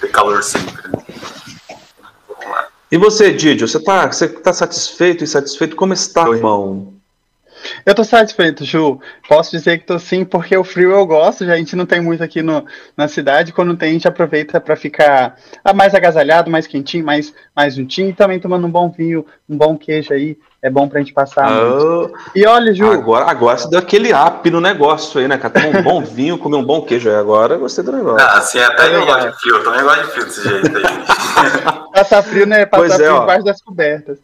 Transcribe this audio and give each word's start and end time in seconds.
ter 0.01 0.09
calor 0.13 0.41
sempre. 0.45 0.89
Né? 0.89 1.03
Vamos 2.29 2.47
lá. 2.47 2.69
E 2.91 2.97
você, 2.97 3.33
Didio, 3.33 3.67
você 3.67 3.83
tá, 3.83 4.07
você 4.07 4.29
tá 4.29 4.53
satisfeito 4.53 5.25
e 5.25 5.27
satisfeito? 5.27 5.75
Como 5.75 5.93
está, 5.93 6.29
irmão? 6.31 6.92
Eu 7.85 7.95
tô 7.95 8.05
satisfeito, 8.05 8.65
Ju. 8.65 9.01
Posso 9.29 9.51
dizer 9.51 9.79
que 9.79 9.87
tô 9.87 9.99
sim, 9.99 10.25
porque 10.25 10.57
o 10.57 10.65
frio 10.65 10.93
eu 10.93 11.07
gosto, 11.07 11.45
já 11.45 11.55
a 11.55 11.57
gente 11.57 11.77
não 11.77 11.87
tem 11.87 12.01
muito 12.01 12.23
aqui 12.23 12.43
no, 12.43 12.65
na 12.97 13.09
cidade. 13.09 13.53
Quando 13.53 13.77
tem, 13.77 13.91
a 13.91 13.93
gente 13.93 14.09
aproveita 14.09 14.61
para 14.61 14.77
ficar 14.77 15.37
ah, 15.65 15.73
mais 15.73 15.95
agasalhado, 15.95 16.51
mais 16.51 16.67
quentinho, 16.67 17.05
mais, 17.05 17.33
mais 17.55 17.75
juntinho 17.75 18.11
e 18.11 18.15
também 18.15 18.41
tomando 18.41 18.67
um 18.67 18.71
bom 18.71 18.91
vinho, 18.91 19.25
um 19.49 19.57
bom 19.57 19.77
queijo 19.77 20.13
aí. 20.13 20.39
É 20.65 20.71
bom 20.71 20.89
pra 20.89 21.01
gente 21.01 21.13
passar. 21.13 21.51
Oh, 21.51 22.09
e 22.37 22.47
olha, 22.47 22.73
Ju. 22.73 22.89
Agora, 22.89 23.25
agora 23.29 23.59
você 23.59 23.69
deu 23.69 23.81
aquele 23.81 24.13
up 24.13 24.49
no 24.49 24.61
negócio 24.61 25.21
aí, 25.21 25.27
né, 25.27 25.37
cara? 25.37 25.55
Tomar 25.55 25.81
um 25.81 25.83
bom 25.83 26.01
vinho, 26.07 26.39
comer 26.39 26.57
um 26.57 26.65
bom 26.65 26.83
queijo. 26.83 27.11
Agora 27.11 27.57
gostei 27.57 27.83
do 27.83 27.91
negócio. 27.91 28.25
Ah, 28.25 28.39
assim, 28.39 28.61
até 28.61 28.87
é 28.87 28.95
eu 28.95 29.05
gosto 29.05 29.29
de 29.29 29.41
frio. 29.41 29.57
Eu 29.57 29.65
também 29.65 29.83
gosto 29.83 30.05
de 30.05 30.11
frio 30.13 30.25
desse 30.25 30.49
jeito 30.49 30.77
aí. 30.77 31.83
Passar 31.93 32.23
frio, 32.23 32.47
né? 32.47 32.65
Passar 32.65 32.81
pois 32.81 32.93
é, 32.93 33.05
frio 33.05 33.23
embaixo 33.25 33.45
das 33.45 33.61
cobertas. 33.61 34.19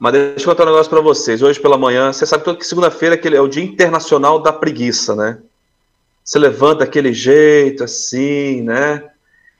Mas 0.00 0.14
deixa 0.14 0.40
eu 0.40 0.46
contar 0.46 0.62
um 0.62 0.72
negócio 0.72 0.88
para 0.88 1.02
vocês. 1.02 1.42
Hoje 1.42 1.60
pela 1.60 1.76
manhã, 1.76 2.10
você 2.10 2.24
sabe 2.24 2.56
que 2.56 2.66
segunda-feira 2.66 3.20
é 3.22 3.40
o 3.40 3.46
Dia 3.46 3.62
Internacional 3.62 4.38
da 4.38 4.50
Preguiça, 4.50 5.14
né? 5.14 5.38
Você 6.24 6.38
levanta 6.38 6.86
daquele 6.86 7.12
jeito, 7.12 7.84
assim, 7.84 8.62
né? 8.62 9.04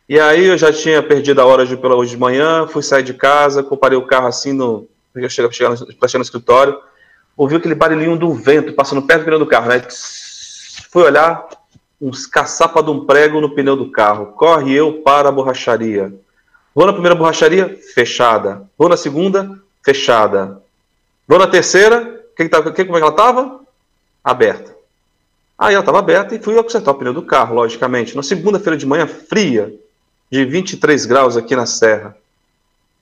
E 0.09 0.19
aí 0.19 0.47
eu 0.47 0.57
já 0.57 0.73
tinha 0.73 1.03
perdido 1.03 1.43
a 1.43 1.45
hora 1.45 1.67
de, 1.67 1.77
pela, 1.77 1.95
hoje 1.95 2.13
de 2.13 2.17
manhã, 2.17 2.67
fui 2.67 2.83
sair 2.83 3.03
de 3.03 3.13
casa, 3.13 3.63
comparei 3.63 3.99
o 3.99 4.07
carro 4.07 4.29
assim 4.29 4.55
no. 4.55 4.89
para 5.13 5.29
chegar, 5.29 5.53
chegar, 5.53 5.77
chegar 5.77 6.19
no 6.19 6.23
escritório, 6.23 6.81
ouvi 7.37 7.57
aquele 7.57 7.75
barulhinho 7.75 8.17
do 8.17 8.33
vento 8.33 8.73
passando 8.73 9.03
perto 9.03 9.21
do 9.21 9.25
pneu 9.27 9.39
do 9.41 9.47
carro, 9.47 9.69
né? 9.69 9.87
Fui 10.91 11.03
olhar, 11.03 11.49
uns 12.01 12.27
caçapa 12.27 12.83
de 12.83 12.91
um 12.91 13.05
prego 13.05 13.43
no 13.43 13.55
pneu 13.55 13.77
do 13.77 13.91
carro. 13.91 14.29
Corre 14.29 14.73
eu 14.73 15.03
para 15.03 15.29
a 15.29 15.33
borracharia. 15.33 16.15
Vou 16.75 16.87
na 16.87 16.95
primeira 16.95 17.15
borracharia, 17.15 17.79
fechada. 17.95 18.63
Vou 18.79 18.89
na 18.89 18.97
segunda, 18.97 19.61
fechada. 19.83 20.61
Vou 21.27 21.39
na 21.39 21.47
terceira, 21.47 22.25
que, 22.37 22.49
que, 22.49 22.73
que, 22.73 22.85
como 22.85 22.97
é 22.97 23.01
que 23.01 23.07
ela 23.07 23.11
estava? 23.11 23.61
Aberta. 24.23 24.75
Aí 25.59 25.75
ela 25.75 25.83
estava 25.83 25.99
aberta 25.99 26.35
e 26.35 26.43
fui 26.43 26.55
consertar 26.63 26.91
o 26.91 26.95
pneu 26.95 27.13
do 27.13 27.23
carro, 27.23 27.55
logicamente. 27.55 28.17
Na 28.17 28.23
segunda-feira 28.23 28.77
de 28.77 28.87
manhã, 28.87 29.07
fria, 29.07 29.75
de 30.31 30.45
23 30.45 31.05
graus 31.05 31.37
aqui 31.37 31.55
na 31.55 31.67
Serra. 31.67 32.17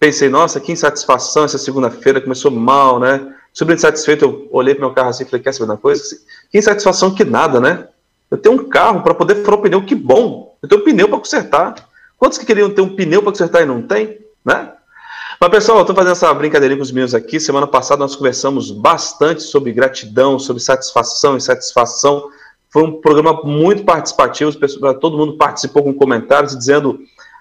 Pensei, 0.01 0.29
nossa, 0.29 0.61
que 0.61 0.73
insatisfação 0.73 1.45
essa 1.45 1.59
segunda-feira, 1.59 2.21
começou 2.21 2.51
mal, 2.51 2.99
né? 2.99 3.35
Super 3.53 3.75
insatisfeito, 3.75 4.25
eu 4.25 4.49
olhei 4.51 4.75
para 4.75 4.87
meu 4.87 4.95
carro 4.95 5.09
assim 5.09 5.25
e 5.25 5.27
falei, 5.27 5.43
quer 5.43 5.53
saber 5.53 5.73
uma 5.73 5.77
coisa? 5.77 6.03
Que 6.51 6.59
insatisfação 6.59 7.15
que 7.15 7.25
nada, 7.25 7.61
né? 7.61 7.89
Eu 8.31 8.39
tenho 8.39 8.55
um 8.55 8.69
carro 8.69 9.03
para 9.03 9.15
poder 9.15 9.37
furar 9.37 9.59
o 9.59 9.63
pneu, 9.63 9.85
que 9.85 9.95
bom! 9.95 10.57
Eu 10.63 10.69
tenho 10.69 10.81
um 10.81 10.85
pneu 10.85 11.09
para 11.09 11.19
consertar. 11.19 11.75
Quantos 12.17 12.39
que 12.39 12.47
queriam 12.47 12.71
ter 12.71 12.81
um 12.81 12.95
pneu 12.95 13.23
para 13.23 13.33
consertar 13.33 13.63
e 13.63 13.67
não 13.67 13.83
tem? 13.83 14.19
Né? 14.45 14.73
Mas, 15.41 15.51
pessoal, 15.51 15.79
eu 15.79 15.83
estou 15.83 15.95
fazendo 15.95 16.13
essa 16.13 16.35
brincadeirinha 16.35 16.77
com 16.77 16.83
os 16.83 16.91
meus 16.91 17.15
aqui. 17.15 17.39
Semana 17.39 17.67
passada 17.67 18.01
nós 18.01 18.17
conversamos 18.17 18.73
bastante 18.73 19.41
sobre 19.45 19.71
gratidão, 19.71 20.37
sobre 20.37 20.61
satisfação 20.61 21.37
e 21.37 21.41
satisfação. 21.41 22.29
Foi 22.71 22.83
um 22.83 23.01
programa 23.01 23.41
muito 23.45 23.85
participativo, 23.85 24.53
todo 25.01 25.17
mundo 25.17 25.37
participou 25.37 25.85
com 25.85 25.95
comentários, 25.95 26.59
dizendo 26.59 26.99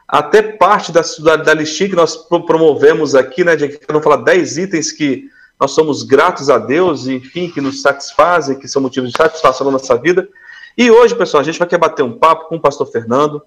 até 0.07 0.43
parte 0.43 0.91
da, 0.91 1.01
da, 1.23 1.35
da 1.37 1.53
listinha 1.55 1.89
que 1.89 1.95
nós 1.95 2.15
promovemos 2.15 3.15
aqui, 3.15 3.43
né, 3.43 3.55
de 3.55 3.79
não 3.91 4.01
falar 4.01 4.17
10 4.17 4.59
itens 4.59 4.91
que 4.91 5.27
nós 5.59 5.71
somos 5.71 6.03
gratos 6.03 6.51
a 6.51 6.59
Deus, 6.59 7.07
enfim, 7.07 7.49
que 7.49 7.59
nos 7.59 7.81
satisfazem, 7.81 8.59
que 8.59 8.67
são 8.67 8.79
motivos 8.79 9.09
de 9.11 9.17
satisfação 9.17 9.65
na 9.65 9.71
nossa 9.71 9.97
vida. 9.97 10.29
E 10.77 10.91
hoje, 10.91 11.15
pessoal, 11.15 11.41
a 11.41 11.43
gente 11.43 11.57
vai 11.57 11.67
querer 11.67 11.81
bater 11.81 12.03
um 12.03 12.15
papo 12.17 12.47
com 12.47 12.57
o 12.57 12.61
pastor 12.61 12.85
Fernando, 12.91 13.41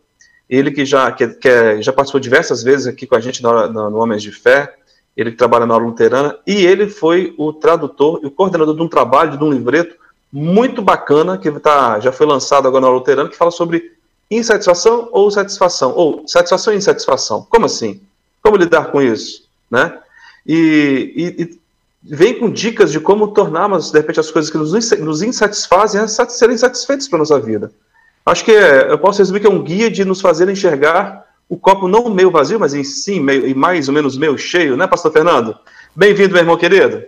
ele 0.51 0.73
que 0.73 0.85
já, 0.85 1.13
que, 1.13 1.29
que 1.29 1.49
é, 1.49 1.81
já 1.81 1.93
participou 1.93 2.21
diversas 2.21 2.65
vezes 2.65 2.89
aqui 2.89 3.07
com 3.07 3.15
a 3.15 3.21
gente 3.21 3.41
no, 3.41 3.69
no, 3.69 3.97
Homens 3.99 4.21
de 4.21 4.33
Fé, 4.33 4.75
ele 5.17 5.31
que 5.31 5.37
trabalha 5.37 5.65
na 5.65 5.75
aula 5.75 5.87
luterana, 5.87 6.37
e 6.45 6.67
ele 6.67 6.89
foi 6.89 7.33
o 7.39 7.53
tradutor 7.53 8.19
e 8.21 8.27
o 8.27 8.31
coordenador 8.33 8.75
de 8.75 8.83
um 8.83 8.89
trabalho, 8.89 9.39
de 9.39 9.45
um 9.45 9.53
livreto 9.53 9.95
muito 10.33 10.83
bacana, 10.83 11.39
que 11.39 11.49
tá, 11.53 12.01
já 12.01 12.11
foi 12.11 12.27
lançado 12.27 12.67
agora 12.67 12.81
na 12.81 12.89
aula 12.89 12.99
luterana, 12.99 13.29
que 13.29 13.37
fala 13.37 13.53
sobre 13.53 13.93
insatisfação 14.29 15.09
ou 15.13 15.31
satisfação, 15.31 15.93
ou 15.95 16.27
satisfação 16.27 16.75
e 16.75 16.77
insatisfação. 16.77 17.47
Como 17.49 17.67
assim? 17.67 18.01
Como 18.43 18.57
lidar 18.57 18.91
com 18.91 19.01
isso? 19.01 19.45
Né? 19.71 19.97
E, 20.45 21.37
e, 21.39 21.43
e 21.43 21.61
vem 22.03 22.41
com 22.41 22.51
dicas 22.51 22.91
de 22.91 22.99
como 22.99 23.29
tornarmos, 23.29 23.93
de 23.93 23.99
repente, 23.99 24.19
as 24.19 24.33
coisas 24.33 24.51
que 24.51 24.59
nos, 24.59 24.73
nos 24.99 25.23
insatisfazem 25.23 26.01
a 26.01 26.09
serem 26.09 26.59
satisfeitas 26.59 27.07
para 27.07 27.21
nossa 27.21 27.39
vida. 27.39 27.71
Acho 28.25 28.45
que 28.45 28.53
é, 28.53 28.91
eu 28.91 28.99
posso 28.99 29.19
resumir 29.19 29.41
que 29.41 29.47
é 29.47 29.51
um 29.51 29.63
guia 29.63 29.91
de 29.91 30.05
nos 30.05 30.21
fazer 30.21 30.49
enxergar 30.49 31.27
o 31.49 31.57
copo 31.57 31.89
não 31.89 32.09
meio 32.09 32.31
vazio, 32.31 32.61
mas 32.61 32.75
em 32.75 32.85
sim, 32.85 33.19
meio, 33.19 33.47
e 33.47 33.55
mais 33.55 33.89
ou 33.89 33.95
menos 33.95 34.17
meio 34.17 34.39
cheio, 34.39 34.77
né, 34.77 34.87
pastor 34.87 35.11
Fernando? 35.11 35.57
Bem-vindo, 35.97 36.33
meu 36.33 36.43
irmão 36.43 36.57
querido. 36.57 37.03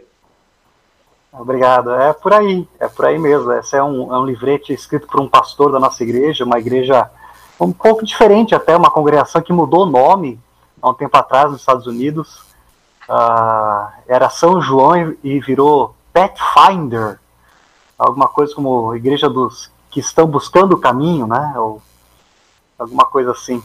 Obrigado. 1.32 1.92
É 1.92 2.12
por 2.12 2.32
aí, 2.34 2.68
é 2.78 2.88
por 2.88 3.06
aí 3.06 3.18
mesmo. 3.18 3.52
Esse 3.52 3.76
é 3.76 3.82
um, 3.82 4.12
é 4.12 4.18
um 4.18 4.26
livrete 4.26 4.72
escrito 4.72 5.06
por 5.06 5.20
um 5.20 5.28
pastor 5.28 5.72
da 5.72 5.80
nossa 5.80 6.02
igreja, 6.02 6.44
uma 6.44 6.58
igreja 6.58 7.08
um 7.58 7.72
pouco 7.72 8.04
diferente 8.04 8.54
até, 8.54 8.76
uma 8.76 8.90
congregação 8.90 9.40
que 9.40 9.52
mudou 9.52 9.84
o 9.84 9.90
nome 9.90 10.38
há 10.80 10.90
um 10.90 10.94
tempo 10.94 11.16
atrás 11.16 11.50
nos 11.50 11.60
Estados 11.60 11.86
Unidos. 11.86 12.42
Uh, 13.08 13.88
era 14.06 14.28
São 14.28 14.60
João 14.60 15.14
e 15.22 15.40
virou 15.40 15.94
Pathfinder, 16.12 17.18
alguma 17.98 18.28
coisa 18.28 18.54
como 18.54 18.94
Igreja 18.94 19.28
dos 19.30 19.71
que 19.92 20.00
estão 20.00 20.26
buscando 20.26 20.72
o 20.72 20.80
caminho, 20.80 21.26
né? 21.26 21.54
Ou 21.56 21.80
alguma 22.78 23.04
coisa 23.04 23.30
assim. 23.30 23.62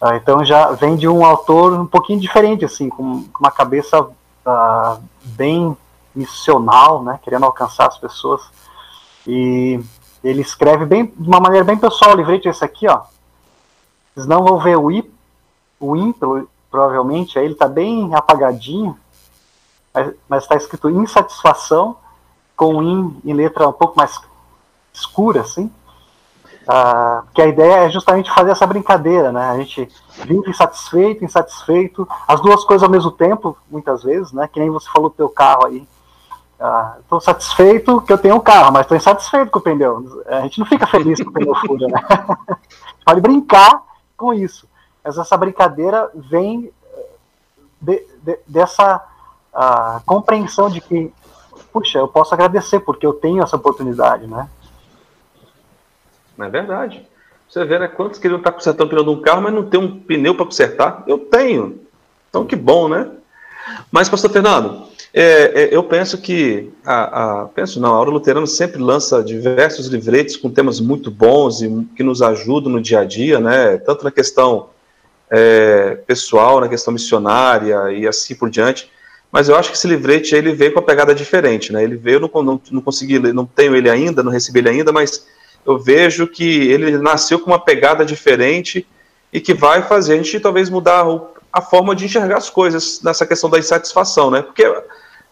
Ah, 0.00 0.16
então 0.16 0.44
já 0.44 0.72
vem 0.72 0.96
de 0.96 1.08
um 1.08 1.24
autor 1.24 1.72
um 1.72 1.86
pouquinho 1.86 2.20
diferente, 2.20 2.64
assim, 2.64 2.90
com 2.90 3.24
uma 3.40 3.50
cabeça 3.50 4.06
ah, 4.44 4.98
bem 5.24 5.74
missional, 6.14 7.02
né, 7.02 7.18
querendo 7.22 7.44
alcançar 7.44 7.86
as 7.86 7.96
pessoas. 7.96 8.42
E 9.26 9.80
ele 10.22 10.42
escreve 10.42 10.84
bem, 10.84 11.06
de 11.06 11.26
uma 11.26 11.40
maneira 11.40 11.64
bem 11.64 11.78
pessoal, 11.78 12.12
o 12.12 12.16
livrete 12.16 12.48
esse 12.48 12.64
aqui, 12.64 12.86
ó. 12.86 13.02
Vocês 14.14 14.26
não 14.26 14.44
vão 14.44 14.58
ver 14.58 14.76
o 14.76 14.90
I, 14.90 15.10
o 15.80 15.96
IN, 15.96 16.14
provavelmente, 16.70 17.38
aí 17.38 17.46
ele 17.46 17.54
está 17.54 17.66
bem 17.66 18.14
apagadinho, 18.14 18.96
mas 20.28 20.42
está 20.42 20.54
escrito 20.56 20.90
insatisfação, 20.90 21.96
com 22.56 22.82
IN 22.82 23.20
em 23.24 23.32
letra 23.32 23.68
um 23.68 23.72
pouco 23.72 23.96
mais 23.96 24.20
escura, 24.94 25.42
assim. 25.42 25.70
Ah, 26.66 27.24
que 27.34 27.42
a 27.42 27.46
ideia 27.46 27.84
é 27.84 27.90
justamente 27.90 28.30
fazer 28.30 28.52
essa 28.52 28.66
brincadeira, 28.66 29.30
né? 29.30 29.50
A 29.50 29.56
gente 29.58 29.88
vive 30.24 30.48
insatisfeito, 30.48 31.24
insatisfeito, 31.24 32.08
as 32.26 32.40
duas 32.40 32.64
coisas 32.64 32.82
ao 32.82 32.90
mesmo 32.90 33.10
tempo, 33.10 33.56
muitas 33.70 34.02
vezes, 34.02 34.32
né? 34.32 34.48
Que 34.50 34.60
nem 34.60 34.70
você 34.70 34.88
falou 34.90 35.10
do 35.10 35.16
teu 35.16 35.28
carro 35.28 35.66
aí. 35.66 35.86
Estou 37.00 37.18
ah, 37.18 37.20
satisfeito 37.20 38.00
que 38.00 38.12
eu 38.12 38.16
tenho 38.16 38.36
um 38.36 38.40
carro, 38.40 38.72
mas 38.72 38.82
estou 38.82 38.96
insatisfeito 38.96 39.50
com 39.50 39.58
o 39.58 39.62
pneu. 39.62 40.22
A 40.26 40.40
gente 40.42 40.58
não 40.58 40.66
fica 40.66 40.86
feliz 40.86 41.22
com 41.22 41.28
o 41.28 41.32
pneu 41.32 41.54
fura, 41.56 41.86
né? 41.88 42.00
Pode 43.04 43.20
brincar 43.20 43.82
com 44.16 44.32
isso. 44.32 44.66
Mas 45.04 45.18
essa 45.18 45.36
brincadeira 45.36 46.10
vem 46.14 46.72
eh, 46.94 47.06
de, 47.78 48.06
de, 48.22 48.38
dessa 48.46 49.04
uh, 49.52 50.02
compreensão 50.06 50.70
de 50.70 50.80
que, 50.80 51.12
puxa, 51.70 51.98
eu 51.98 52.08
posso 52.08 52.32
agradecer 52.32 52.80
porque 52.80 53.04
eu 53.04 53.12
tenho 53.12 53.42
essa 53.42 53.56
oportunidade, 53.56 54.26
né? 54.26 54.48
Não 56.36 56.46
é 56.46 56.50
verdade. 56.50 57.06
Você 57.48 57.64
vê, 57.64 57.78
né? 57.78 57.88
Quantos 57.88 58.18
queriam 58.18 58.38
estar 58.38 58.52
consertando 58.52 58.86
o 58.86 58.88
pneu 58.88 59.04
de 59.04 59.10
um 59.10 59.22
carro, 59.22 59.42
mas 59.42 59.54
não 59.54 59.64
tem 59.64 59.78
um 59.78 60.00
pneu 60.00 60.34
para 60.34 60.44
consertar? 60.46 61.04
Eu 61.06 61.18
tenho. 61.18 61.80
Então, 62.28 62.44
que 62.44 62.56
bom, 62.56 62.88
né? 62.88 63.10
Mas, 63.90 64.08
pastor 64.08 64.30
Fernando, 64.30 64.86
é, 65.12 65.62
é, 65.62 65.68
eu 65.70 65.84
penso 65.84 66.18
que 66.18 66.72
a, 66.84 67.42
a, 67.42 67.44
penso 67.46 67.80
não, 67.80 67.94
a 67.94 67.96
Aura 67.96 68.10
Luterana 68.10 68.46
sempre 68.46 68.82
lança 68.82 69.22
diversos 69.22 69.86
livretes 69.86 70.36
com 70.36 70.50
temas 70.50 70.80
muito 70.80 71.10
bons 71.10 71.62
e 71.62 71.86
que 71.94 72.02
nos 72.02 72.20
ajudam 72.20 72.72
no 72.72 72.80
dia 72.80 73.00
a 73.00 73.04
dia, 73.04 73.38
né? 73.38 73.76
Tanto 73.78 74.02
na 74.02 74.10
questão 74.10 74.70
é, 75.30 75.98
pessoal, 76.06 76.60
na 76.60 76.68
questão 76.68 76.92
missionária 76.92 77.92
e 77.92 78.06
assim 78.06 78.34
por 78.34 78.50
diante. 78.50 78.90
Mas 79.30 79.48
eu 79.48 79.56
acho 79.56 79.70
que 79.70 79.76
esse 79.76 79.86
livrete 79.86 80.34
ele 80.34 80.52
veio 80.52 80.72
com 80.72 80.80
uma 80.80 80.86
pegada 80.86 81.14
diferente, 81.14 81.72
né? 81.72 81.82
Ele 81.82 81.96
veio, 81.96 82.20
não, 82.20 82.42
não, 82.42 82.60
não 82.70 82.82
consegui, 82.82 83.18
não 83.18 83.46
tenho 83.46 83.74
ele 83.76 83.88
ainda, 83.88 84.22
não 84.22 84.32
recebi 84.32 84.58
ele 84.58 84.68
ainda, 84.68 84.92
mas 84.92 85.26
eu 85.66 85.78
vejo 85.78 86.26
que 86.26 86.44
ele 86.44 86.98
nasceu 86.98 87.38
com 87.38 87.50
uma 87.50 87.58
pegada 87.58 88.04
diferente 88.04 88.86
e 89.32 89.40
que 89.40 89.54
vai 89.54 89.82
fazer 89.82 90.14
a 90.14 90.16
gente 90.16 90.38
talvez 90.38 90.70
mudar 90.70 91.04
a 91.52 91.60
forma 91.60 91.94
de 91.94 92.04
enxergar 92.04 92.38
as 92.38 92.50
coisas 92.50 93.00
nessa 93.02 93.26
questão 93.26 93.48
da 93.50 93.58
insatisfação, 93.58 94.30
né? 94.30 94.42
Porque 94.42 94.64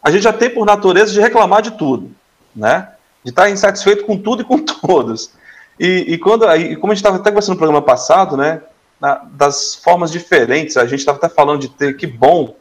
a 0.02 0.11
gente 0.11 0.23
já 0.23 0.32
tem 0.32 0.50
por 0.50 0.64
natureza 0.64 1.12
de 1.12 1.20
reclamar 1.20 1.62
de 1.62 1.73
tudo, 1.73 2.11
né? 2.55 2.88
De 3.23 3.31
estar 3.31 3.50
insatisfeito 3.50 4.05
com 4.05 4.17
tudo 4.17 4.43
e 4.43 4.44
com 4.44 4.58
todos. 4.64 5.32
E, 5.79 6.14
e 6.14 6.19
quando, 6.19 6.44
e 6.56 6.76
como 6.76 6.93
a 6.93 6.94
gente 6.94 7.02
estava 7.02 7.17
até 7.17 7.31
conversando 7.31 7.55
no 7.55 7.58
programa 7.58 7.82
passado, 7.82 8.37
né? 8.37 8.62
Das 9.32 9.75
formas 9.75 10.12
diferentes, 10.12 10.76
a 10.76 10.87
gente 10.87 11.00
estava 11.00 11.19
até 11.19 11.28
falando 11.28 11.61
de 11.61 11.69
ter 11.69 11.96
que 11.96 12.06
bom 12.06 12.55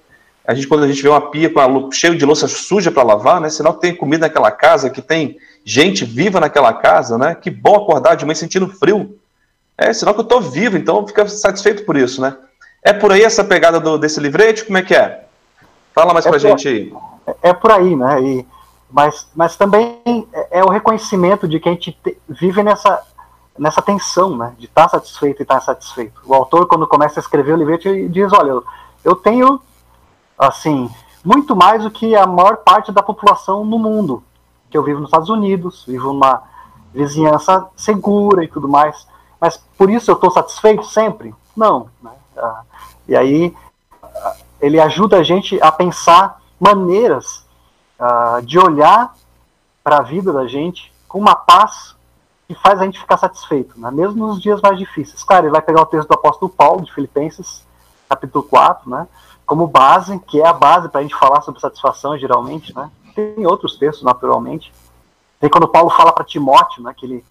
a 0.45 0.53
gente 0.53 0.67
quando 0.67 0.83
a 0.83 0.88
gente 0.88 1.01
vê 1.01 1.07
uma 1.07 1.29
pia 1.29 1.50
com 1.50 1.59
a, 1.59 1.91
cheio 1.91 2.17
de 2.17 2.25
louça 2.25 2.47
suja 2.47 2.91
para 2.91 3.03
lavar, 3.03 3.39
né? 3.39 3.47
Que 3.50 3.74
tem 3.79 3.95
comida 3.95 4.27
naquela 4.27 4.51
casa, 4.51 4.89
que 4.89 5.01
tem 5.01 5.38
gente 5.65 6.05
viva 6.05 6.39
naquela 6.39 6.73
casa, 6.73 7.17
né? 7.17 7.35
Que 7.35 7.49
bom 7.49 7.75
acordar 7.75 8.15
de 8.15 8.25
manhã 8.25 8.35
sentindo 8.35 8.67
frio. 8.67 9.17
É 9.77 9.93
sinal 9.93 10.13
que 10.13 10.19
eu 10.19 10.23
estou 10.23 10.41
vivo, 10.41 10.77
então 10.77 11.05
fica 11.07 11.27
satisfeito 11.27 11.85
por 11.85 11.97
isso, 11.97 12.21
né? 12.21 12.35
É 12.83 12.93
por 12.93 13.11
aí 13.11 13.23
essa 13.23 13.43
pegada 13.43 13.79
do, 13.79 13.97
desse 13.97 14.19
livrete? 14.19 14.65
Como 14.65 14.77
é 14.77 14.81
que 14.81 14.95
é? 14.95 15.25
Fala 15.93 16.13
mais 16.13 16.25
é 16.25 16.29
pra 16.29 16.39
gente 16.39 16.67
aí. 16.67 16.93
É, 17.27 17.49
é 17.49 17.53
por 17.53 17.71
aí, 17.71 17.95
né? 17.95 18.21
E, 18.21 18.47
mas, 18.89 19.27
mas 19.35 19.55
também 19.55 19.99
é, 20.33 20.59
é 20.59 20.63
o 20.63 20.69
reconhecimento 20.69 21.47
de 21.47 21.59
que 21.59 21.69
a 21.69 21.71
gente 21.71 21.91
te, 21.91 22.17
vive 22.27 22.63
nessa, 22.63 23.01
nessa 23.57 23.81
tensão, 23.81 24.35
né? 24.35 24.53
De 24.57 24.65
estar 24.65 24.83
tá 24.83 24.89
satisfeito 24.89 25.41
e 25.41 25.43
estar 25.43 25.55
tá 25.55 25.61
insatisfeito. 25.61 26.21
O 26.25 26.33
autor, 26.33 26.65
quando 26.67 26.87
começa 26.87 27.19
a 27.19 27.21
escrever 27.21 27.53
o 27.53 27.57
livrete, 27.57 28.07
diz: 28.09 28.31
olha, 28.33 28.49
eu, 28.49 28.63
eu 29.03 29.15
tenho, 29.15 29.61
assim, 30.37 30.89
muito 31.23 31.55
mais 31.55 31.83
do 31.83 31.91
que 31.91 32.15
a 32.15 32.25
maior 32.25 32.57
parte 32.57 32.91
da 32.91 33.03
população 33.03 33.63
no 33.63 33.77
mundo. 33.77 34.23
Que 34.71 34.77
eu 34.77 34.83
vivo 34.83 35.00
nos 35.00 35.09
Estados 35.09 35.29
Unidos, 35.29 35.85
vivo 35.85 36.07
numa 36.13 36.41
vizinhança 36.94 37.68
segura 37.75 38.44
e 38.44 38.47
tudo 38.47 38.68
mais. 38.68 39.07
Mas 39.39 39.57
por 39.77 39.89
isso 39.89 40.09
eu 40.09 40.15
estou 40.15 40.31
satisfeito 40.31 40.83
sempre? 40.85 41.35
Não. 41.56 41.89
Né? 42.01 42.12
Ah, 42.38 42.62
e 43.07 43.15
aí 43.15 43.56
ele 44.59 44.79
ajuda 44.79 45.18
a 45.18 45.23
gente 45.23 45.62
a 45.62 45.71
pensar 45.71 46.41
maneiras 46.59 47.45
uh, 48.00 48.41
de 48.44 48.59
olhar 48.59 49.13
para 49.83 49.97
a 49.97 50.01
vida 50.01 50.31
da 50.31 50.47
gente 50.47 50.94
com 51.07 51.19
uma 51.19 51.35
paz 51.35 51.95
que 52.47 52.53
faz 52.56 52.79
a 52.79 52.85
gente 52.85 53.00
ficar 53.00 53.17
satisfeito, 53.17 53.79
né? 53.79 53.89
mesmo 53.91 54.27
nos 54.27 54.41
dias 54.41 54.62
mais 54.62 54.77
difíceis. 54.77 55.24
Claro, 55.24 55.45
ele 55.45 55.51
vai 55.51 55.62
pegar 55.62 55.81
o 55.81 55.85
texto 55.85 56.07
do 56.07 56.13
apóstolo 56.13 56.50
Paulo, 56.50 56.83
de 56.83 56.94
Filipenses, 56.94 57.65
capítulo 58.07 58.44
4, 58.44 58.89
né? 58.89 59.07
como 59.45 59.67
base, 59.67 60.19
que 60.19 60.39
é 60.39 60.47
a 60.47 60.53
base 60.53 60.89
para 60.89 61.00
a 61.00 61.03
gente 61.03 61.15
falar 61.15 61.41
sobre 61.41 61.59
satisfação, 61.59 62.17
geralmente. 62.17 62.75
Né? 62.75 62.89
Tem 63.15 63.45
outros 63.45 63.77
textos, 63.77 64.03
naturalmente. 64.03 64.73
Tem 65.39 65.49
quando 65.49 65.67
Paulo 65.67 65.89
fala 65.89 66.11
para 66.11 66.23
Timóteo, 66.23 66.83
né, 66.83 66.93
que 66.95 67.05
ele, 67.05 67.25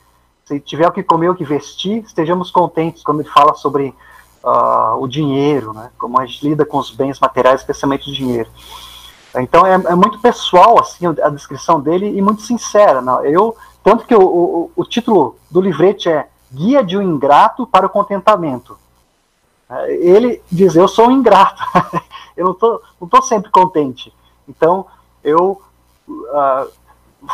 se 0.44 0.58
tiver 0.60 0.88
o 0.88 0.92
que 0.92 1.02
comer, 1.02 1.30
o 1.30 1.34
que 1.34 1.44
vestir, 1.44 2.02
estejamos 2.04 2.50
contentes, 2.50 3.02
quando 3.02 3.20
ele 3.20 3.28
fala 3.28 3.54
sobre 3.54 3.94
uh, 4.42 5.00
o 5.00 5.06
dinheiro, 5.06 5.72
né? 5.72 5.90
Como 5.98 6.18
a 6.18 6.26
gente 6.26 6.48
lida 6.48 6.64
com 6.64 6.78
os 6.78 6.90
bens 6.90 7.20
materiais, 7.20 7.60
especialmente 7.60 8.10
o 8.10 8.12
dinheiro. 8.12 8.50
Então 9.36 9.64
é, 9.64 9.74
é 9.74 9.94
muito 9.94 10.18
pessoal 10.18 10.80
assim 10.80 11.06
a 11.06 11.28
descrição 11.28 11.80
dele 11.80 12.16
e 12.16 12.20
muito 12.20 12.42
sincera. 12.42 13.00
Não? 13.00 13.24
Eu 13.24 13.56
tanto 13.82 14.04
que 14.04 14.14
o, 14.14 14.22
o, 14.22 14.72
o 14.74 14.84
título 14.84 15.36
do 15.50 15.60
livrete 15.60 16.08
é 16.08 16.28
Guia 16.52 16.82
de 16.82 16.96
um 16.98 17.02
Ingrato 17.02 17.66
para 17.66 17.86
o 17.86 17.90
Contentamento. 17.90 18.76
Ele 19.86 20.42
diz: 20.50 20.74
Eu 20.74 20.88
sou 20.88 21.08
um 21.08 21.12
ingrato, 21.12 21.62
eu 22.36 22.44
não 22.44 22.52
estou 22.52 22.82
não 23.00 23.08
tô 23.08 23.22
sempre 23.22 23.50
contente. 23.50 24.12
Então, 24.48 24.84
eu 25.22 25.62
uh, 26.10 26.70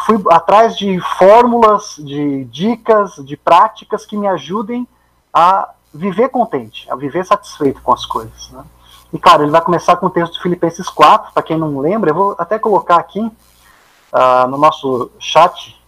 fui 0.04 0.22
atrás 0.30 0.76
de 0.76 1.00
fórmulas, 1.18 1.96
de 1.98 2.44
dicas, 2.44 3.16
de 3.24 3.36
práticas 3.36 4.04
que 4.04 4.16
me 4.16 4.26
ajudem 4.26 4.86
a 5.32 5.70
viver 5.92 6.28
contente, 6.28 6.90
a 6.90 6.96
viver 6.96 7.24
satisfeito 7.24 7.80
com 7.82 7.92
as 7.92 8.04
coisas. 8.04 8.50
Né? 8.50 8.64
E, 9.12 9.18
claro, 9.18 9.44
ele 9.44 9.50
vai 9.50 9.60
começar 9.60 9.96
com 9.96 10.06
o 10.06 10.10
texto 10.10 10.34
de 10.34 10.42
Filipenses 10.42 10.88
4, 10.88 11.32
para 11.32 11.42
quem 11.42 11.56
não 11.56 11.78
lembra, 11.78 12.10
eu 12.10 12.14
vou 12.14 12.36
até 12.38 12.58
colocar 12.58 12.96
aqui 12.96 13.20
uh, 13.20 14.48
no 14.48 14.58
nosso 14.58 15.10
chat. 15.18 15.80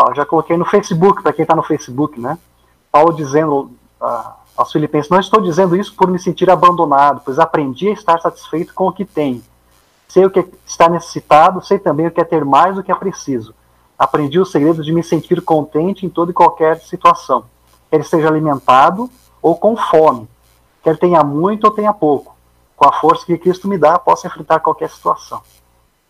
Uh, 0.00 0.14
já 0.14 0.24
coloquei 0.26 0.56
no 0.56 0.64
Facebook, 0.64 1.22
para 1.22 1.32
quem 1.32 1.44
está 1.44 1.54
no 1.54 1.62
Facebook, 1.62 2.20
né? 2.20 2.38
Paulo 2.90 3.12
dizendo 3.12 3.70
uh, 4.00 4.32
aos 4.56 4.72
Filipenses: 4.72 5.10
Não 5.10 5.20
estou 5.20 5.40
dizendo 5.40 5.76
isso 5.76 5.94
por 5.94 6.08
me 6.08 6.18
sentir 6.18 6.50
abandonado, 6.50 7.22
pois 7.24 7.38
aprendi 7.38 7.88
a 7.88 7.92
estar 7.92 8.20
satisfeito 8.20 8.74
com 8.74 8.88
o 8.88 8.92
que 8.92 9.04
tenho. 9.04 9.42
Sei 10.08 10.24
o 10.24 10.30
que 10.30 10.44
está 10.66 10.88
necessitado, 10.88 11.64
sei 11.64 11.78
também 11.78 12.06
o 12.06 12.10
que 12.10 12.20
é 12.20 12.24
ter 12.24 12.44
mais 12.44 12.74
do 12.74 12.82
que 12.82 12.90
é 12.90 12.94
preciso. 12.94 13.54
Aprendi 13.98 14.40
o 14.40 14.46
segredo 14.46 14.82
de 14.82 14.92
me 14.92 15.02
sentir 15.02 15.40
contente 15.42 16.06
em 16.06 16.08
toda 16.08 16.30
e 16.30 16.34
qualquer 16.34 16.80
situação 16.80 17.44
quer 17.90 18.00
esteja 18.00 18.28
alimentado 18.28 19.10
ou 19.40 19.56
com 19.56 19.76
fome, 19.76 20.28
quer 20.82 20.96
tenha 20.98 21.22
muito 21.22 21.64
ou 21.64 21.70
tenha 21.70 21.92
pouco, 21.92 22.36
com 22.76 22.88
a 22.88 22.92
força 22.92 23.24
que 23.24 23.38
Cristo 23.38 23.68
me 23.68 23.78
dá, 23.78 23.98
posso 23.98 24.26
enfrentar 24.26 24.60
qualquer 24.60 24.90
situação. 24.90 25.40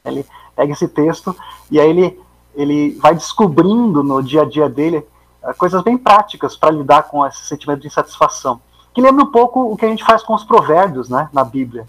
Ele 0.04 0.26
pega 0.56 0.72
esse 0.72 0.88
texto 0.88 1.34
e 1.70 1.78
aí 1.78 1.88
ele, 1.88 2.20
ele 2.54 2.90
vai 3.00 3.14
descobrindo 3.14 4.02
no 4.02 4.22
dia 4.22 4.42
a 4.42 4.44
dia 4.44 4.68
dele 4.68 5.06
uh, 5.42 5.54
coisas 5.56 5.82
bem 5.82 5.96
práticas 5.96 6.56
para 6.56 6.70
lidar 6.70 7.04
com 7.04 7.26
esse 7.26 7.44
sentimento 7.44 7.80
de 7.80 7.88
insatisfação. 7.88 8.60
Que 8.92 9.00
lembra 9.00 9.24
um 9.24 9.30
pouco 9.30 9.72
o 9.72 9.76
que 9.76 9.84
a 9.84 9.88
gente 9.88 10.04
faz 10.04 10.22
com 10.22 10.34
os 10.34 10.44
provérbios 10.44 11.08
né, 11.08 11.28
na 11.32 11.44
Bíblia. 11.44 11.86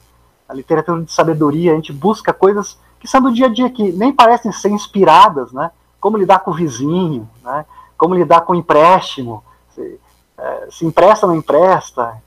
A 0.50 0.54
literatura 0.54 1.04
de 1.04 1.12
sabedoria, 1.12 1.72
a 1.72 1.76
gente 1.76 1.94
busca 1.94 2.34
coisas 2.34 2.78
que 3.00 3.08
são 3.08 3.22
do 3.22 3.32
dia 3.32 3.46
a 3.46 3.50
dia, 3.50 3.70
que 3.70 3.92
nem 3.94 4.12
parecem 4.12 4.52
ser 4.52 4.70
inspiradas, 4.70 5.54
né? 5.54 5.72
Como 6.02 6.18
lidar 6.18 6.40
com 6.40 6.52
o 6.52 6.54
vizinho, 6.54 7.30
né? 7.44 7.66
Como 7.98 8.16
lidar 8.16 8.42
com 8.42 8.54
o 8.54 8.56
empréstimo, 8.56 9.44
se, 9.74 10.00
é, 10.38 10.68
se 10.72 10.86
empresta 10.86 11.26
ou 11.26 11.32
não 11.32 11.40
empresta, 11.40 12.22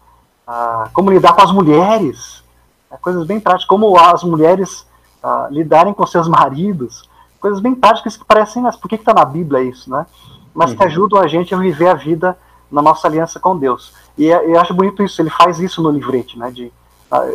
ah, 0.47 0.89
como 0.93 1.11
lidar 1.11 1.35
com 1.35 1.43
as 1.43 1.53
mulheres, 1.53 2.43
é, 2.91 2.97
coisas 2.97 3.27
bem 3.27 3.41
práticas, 3.41 3.67
como 3.67 3.97
as 3.99 4.23
mulheres 4.23 4.87
ah, 5.23 5.49
lidarem 5.51 5.95
com 5.95 6.07
seus 6.07 6.29
maridos, 6.29 7.09
coisas 7.41 7.61
bem 7.61 7.75
práticas 7.75 8.17
que 8.17 8.25
parecem, 8.25 8.63
mas 8.63 8.77
por 8.77 8.89
que 8.89 8.97
está 8.97 9.15
na 9.15 9.25
Bíblia 9.25 9.63
isso, 9.63 9.91
né? 9.91 10.07
Mas 10.55 10.71
uhum. 10.71 10.77
que 10.77 10.85
ajudam 10.85 11.21
a 11.21 11.27
gente 11.27 11.55
a 11.55 11.59
viver 11.59 11.89
a 11.89 11.95
vida 11.95 12.37
na 12.71 12.83
nossa 12.83 13.09
aliança 13.09 13.41
com 13.41 13.57
Deus. 13.57 13.95
E 14.17 14.27
eu 14.27 14.61
acho 14.61 14.75
bonito 14.75 15.03
isso, 15.03 15.21
ele 15.21 15.31
faz 15.31 15.59
isso 15.59 15.83
no 15.83 15.91
livrete, 15.91 16.39
né? 16.39 16.51
De, 16.51 16.73
ah, 17.11 17.27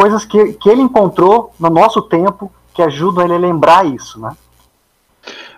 coisas 0.00 0.24
que, 0.24 0.54
que 0.54 0.70
ele 0.70 0.80
encontrou 0.80 1.52
no 1.60 1.68
nosso 1.68 2.00
tempo 2.00 2.50
que 2.72 2.80
ajudam 2.80 3.22
ele 3.24 3.34
a 3.34 3.38
lembrar 3.38 3.84
isso, 3.84 4.18
né? 4.18 4.34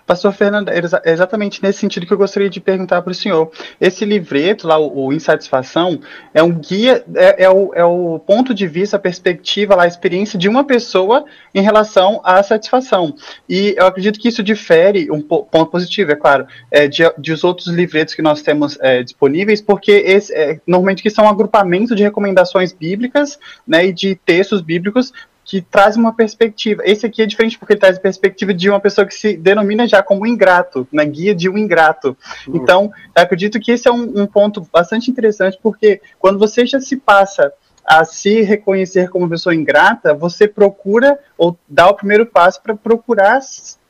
Pastor 0.05 0.33
Fernando, 0.33 0.69
é 0.69 1.11
exatamente 1.11 1.63
nesse 1.63 1.79
sentido 1.79 2.05
que 2.05 2.13
eu 2.13 2.17
gostaria 2.17 2.49
de 2.49 2.59
perguntar 2.59 3.01
para 3.01 3.11
o 3.11 3.15
senhor. 3.15 3.51
Esse 3.79 4.03
livreto, 4.03 4.67
lá, 4.67 4.77
o, 4.77 5.07
o 5.07 5.13
Insatisfação, 5.13 5.99
é 6.33 6.43
um 6.43 6.51
guia, 6.51 7.03
é, 7.15 7.45
é, 7.45 7.49
o, 7.49 7.71
é 7.73 7.85
o 7.85 8.19
ponto 8.19 8.53
de 8.53 8.67
vista, 8.67 8.97
a 8.97 8.99
perspectiva, 8.99 9.75
lá, 9.75 9.83
a 9.83 9.87
experiência 9.87 10.37
de 10.37 10.49
uma 10.49 10.65
pessoa 10.65 11.25
em 11.55 11.61
relação 11.61 12.19
à 12.23 12.43
satisfação. 12.43 13.15
E 13.47 13.75
eu 13.77 13.85
acredito 13.85 14.19
que 14.19 14.27
isso 14.27 14.43
difere, 14.43 15.09
um 15.09 15.21
ponto 15.21 15.67
positivo, 15.67 16.11
é 16.11 16.15
claro, 16.15 16.45
é, 16.69 16.87
de, 16.87 17.03
de 17.17 17.31
os 17.31 17.43
outros 17.43 17.67
livretos 17.67 18.13
que 18.13 18.21
nós 18.21 18.41
temos 18.41 18.77
é, 18.81 19.03
disponíveis, 19.03 19.61
porque 19.61 19.91
esse, 19.91 20.33
é, 20.33 20.59
normalmente 20.67 21.01
que 21.01 21.09
são 21.09 21.25
um 21.25 21.29
agrupamento 21.29 21.95
de 21.95 22.03
recomendações 22.03 22.73
bíblicas 22.73 23.39
né, 23.65 23.85
e 23.85 23.93
de 23.93 24.15
textos 24.15 24.61
bíblicos 24.61 25.13
que 25.45 25.61
traz 25.61 25.95
uma 25.95 26.13
perspectiva. 26.13 26.81
Esse 26.85 27.05
aqui 27.05 27.21
é 27.21 27.25
diferente 27.25 27.57
porque 27.57 27.73
ele 27.73 27.79
traz 27.79 27.97
a 27.97 28.01
perspectiva 28.01 28.53
de 28.53 28.69
uma 28.69 28.79
pessoa 28.79 29.05
que 29.05 29.13
se 29.13 29.35
denomina 29.35 29.87
já 29.87 30.01
como 30.01 30.25
ingrato, 30.25 30.87
na 30.91 31.03
guia 31.03 31.35
de 31.35 31.49
um 31.49 31.57
ingrato. 31.57 32.17
Uhum. 32.47 32.55
Então, 32.55 32.91
acredito 33.13 33.59
que 33.59 33.71
esse 33.71 33.87
é 33.87 33.91
um, 33.91 34.21
um, 34.21 34.25
ponto 34.25 34.65
bastante 34.71 35.11
interessante, 35.11 35.59
porque 35.61 36.01
quando 36.17 36.39
você 36.39 36.65
já 36.65 36.79
se 36.79 36.95
passa 36.95 37.51
a 37.85 38.05
se 38.05 38.41
reconhecer 38.41 39.09
como 39.09 39.29
pessoa 39.29 39.53
ingrata, 39.53 40.13
você 40.13 40.47
procura 40.47 41.19
ou 41.37 41.57
dá 41.67 41.89
o 41.89 41.93
primeiro 41.93 42.25
passo 42.25 42.61
para 42.61 42.75
procurar 42.75 43.39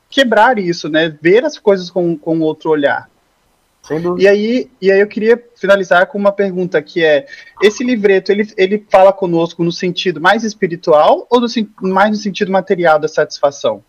quebrar 0.09 0.59
isso, 0.59 0.89
né? 0.89 1.15
Ver 1.21 1.43
as 1.43 1.57
coisas 1.57 1.89
com, 1.89 2.15
com 2.15 2.39
outro 2.39 2.69
olhar. 2.69 3.09
E 4.17 4.27
aí, 4.27 4.71
e 4.81 4.89
aí 4.89 5.01
eu 5.01 5.07
queria 5.07 5.41
finalizar 5.55 6.07
com 6.07 6.17
uma 6.17 6.31
pergunta 6.31 6.81
que 6.81 7.03
é: 7.03 7.27
esse 7.61 7.83
livreto 7.83 8.31
ele, 8.31 8.49
ele 8.55 8.87
fala 8.89 9.11
conosco 9.11 9.63
no 9.63 9.71
sentido 9.71 10.21
mais 10.21 10.43
espiritual 10.43 11.27
ou 11.29 11.41
no, 11.41 11.47
mais 11.81 12.09
no 12.09 12.15
sentido 12.15 12.51
material 12.51 12.97
da 12.97 13.09
satisfação? 13.09 13.83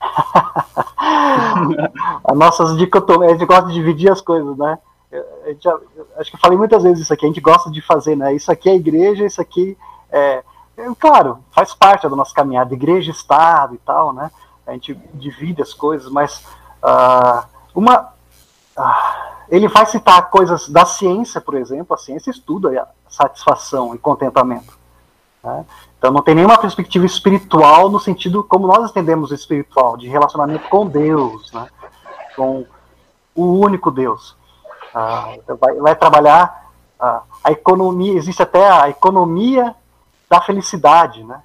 As 2.24 2.36
nossas 2.36 2.76
dicotomias, 2.76 3.30
a 3.30 3.34
gente 3.34 3.46
gosta 3.46 3.68
de 3.68 3.74
dividir 3.74 4.10
as 4.10 4.20
coisas, 4.20 4.56
né? 4.56 4.78
Já, 5.60 5.76
acho 6.18 6.30
que 6.30 6.36
eu 6.36 6.40
falei 6.40 6.58
muitas 6.58 6.82
vezes 6.82 7.04
isso 7.04 7.12
aqui, 7.12 7.24
a 7.24 7.28
gente 7.28 7.40
gosta 7.40 7.70
de 7.70 7.80
fazer, 7.80 8.16
né? 8.16 8.34
Isso 8.34 8.52
aqui 8.52 8.68
é 8.68 8.74
igreja, 8.74 9.24
isso 9.24 9.40
aqui 9.40 9.76
é, 10.10 10.42
é 10.76 10.94
claro, 10.98 11.38
faz 11.50 11.74
parte 11.74 12.08
da 12.08 12.14
nossa 12.14 12.34
caminhada, 12.34 12.74
igreja, 12.74 13.10
estado 13.10 13.74
e 13.74 13.78
tal, 13.78 14.12
né? 14.12 14.30
A 14.66 14.72
gente 14.72 14.94
divide 15.14 15.62
as 15.62 15.72
coisas, 15.72 16.10
mas 16.10 16.44
uh, 16.82 17.42
uma 17.74 18.12
ah, 18.76 19.27
ele 19.50 19.68
vai 19.68 19.86
citar 19.86 20.30
coisas 20.30 20.68
da 20.68 20.84
ciência, 20.84 21.40
por 21.40 21.54
exemplo, 21.54 21.94
a 21.94 21.98
ciência 21.98 22.30
estuda 22.30 22.88
satisfação 23.08 23.94
e 23.94 23.98
contentamento. 23.98 24.78
Né? 25.42 25.64
Então 25.98 26.12
não 26.12 26.22
tem 26.22 26.34
nenhuma 26.34 26.58
perspectiva 26.58 27.06
espiritual 27.06 27.88
no 27.88 27.98
sentido 27.98 28.44
como 28.44 28.66
nós 28.66 28.90
entendemos 28.90 29.32
espiritual, 29.32 29.96
de 29.96 30.08
relacionamento 30.08 30.68
com 30.68 30.86
Deus, 30.86 31.50
né? 31.52 31.66
com 32.36 32.66
o 33.34 33.58
único 33.58 33.90
Deus. 33.90 34.36
Ah, 34.94 35.34
então 35.34 35.56
vai, 35.56 35.74
vai, 35.76 35.94
trabalhar 35.94 36.70
ah, 36.98 37.22
a 37.44 37.52
economia, 37.52 38.14
existe 38.14 38.42
até 38.42 38.68
a 38.68 38.88
economia 38.88 39.74
da 40.28 40.40
felicidade, 40.40 41.22
né? 41.24 41.40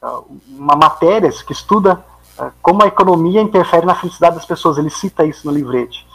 Ah, 0.00 0.20
uma 0.48 0.76
matéria 0.76 1.30
que 1.30 1.52
estuda 1.52 2.04
ah, 2.38 2.50
como 2.60 2.82
a 2.82 2.86
economia 2.86 3.40
interfere 3.40 3.86
na 3.86 3.94
felicidade 3.94 4.36
das 4.36 4.44
pessoas. 4.44 4.78
Ele 4.78 4.90
cita 4.90 5.24
isso 5.24 5.46
no 5.46 5.52
livrete. 5.52 6.06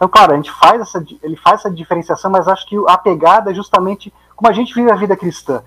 Então, 0.00 0.08
claro, 0.08 0.32
a 0.32 0.36
gente 0.36 0.50
faz 0.50 0.80
essa, 0.80 1.04
ele 1.22 1.36
faz 1.36 1.60
essa 1.60 1.70
diferenciação, 1.70 2.30
mas 2.30 2.48
acho 2.48 2.66
que 2.66 2.74
a 2.88 2.96
pegada 2.96 3.50
é 3.50 3.54
justamente 3.54 4.10
como 4.34 4.50
a 4.50 4.54
gente 4.54 4.72
vive 4.72 4.90
a 4.90 4.96
vida 4.96 5.14
cristã. 5.14 5.62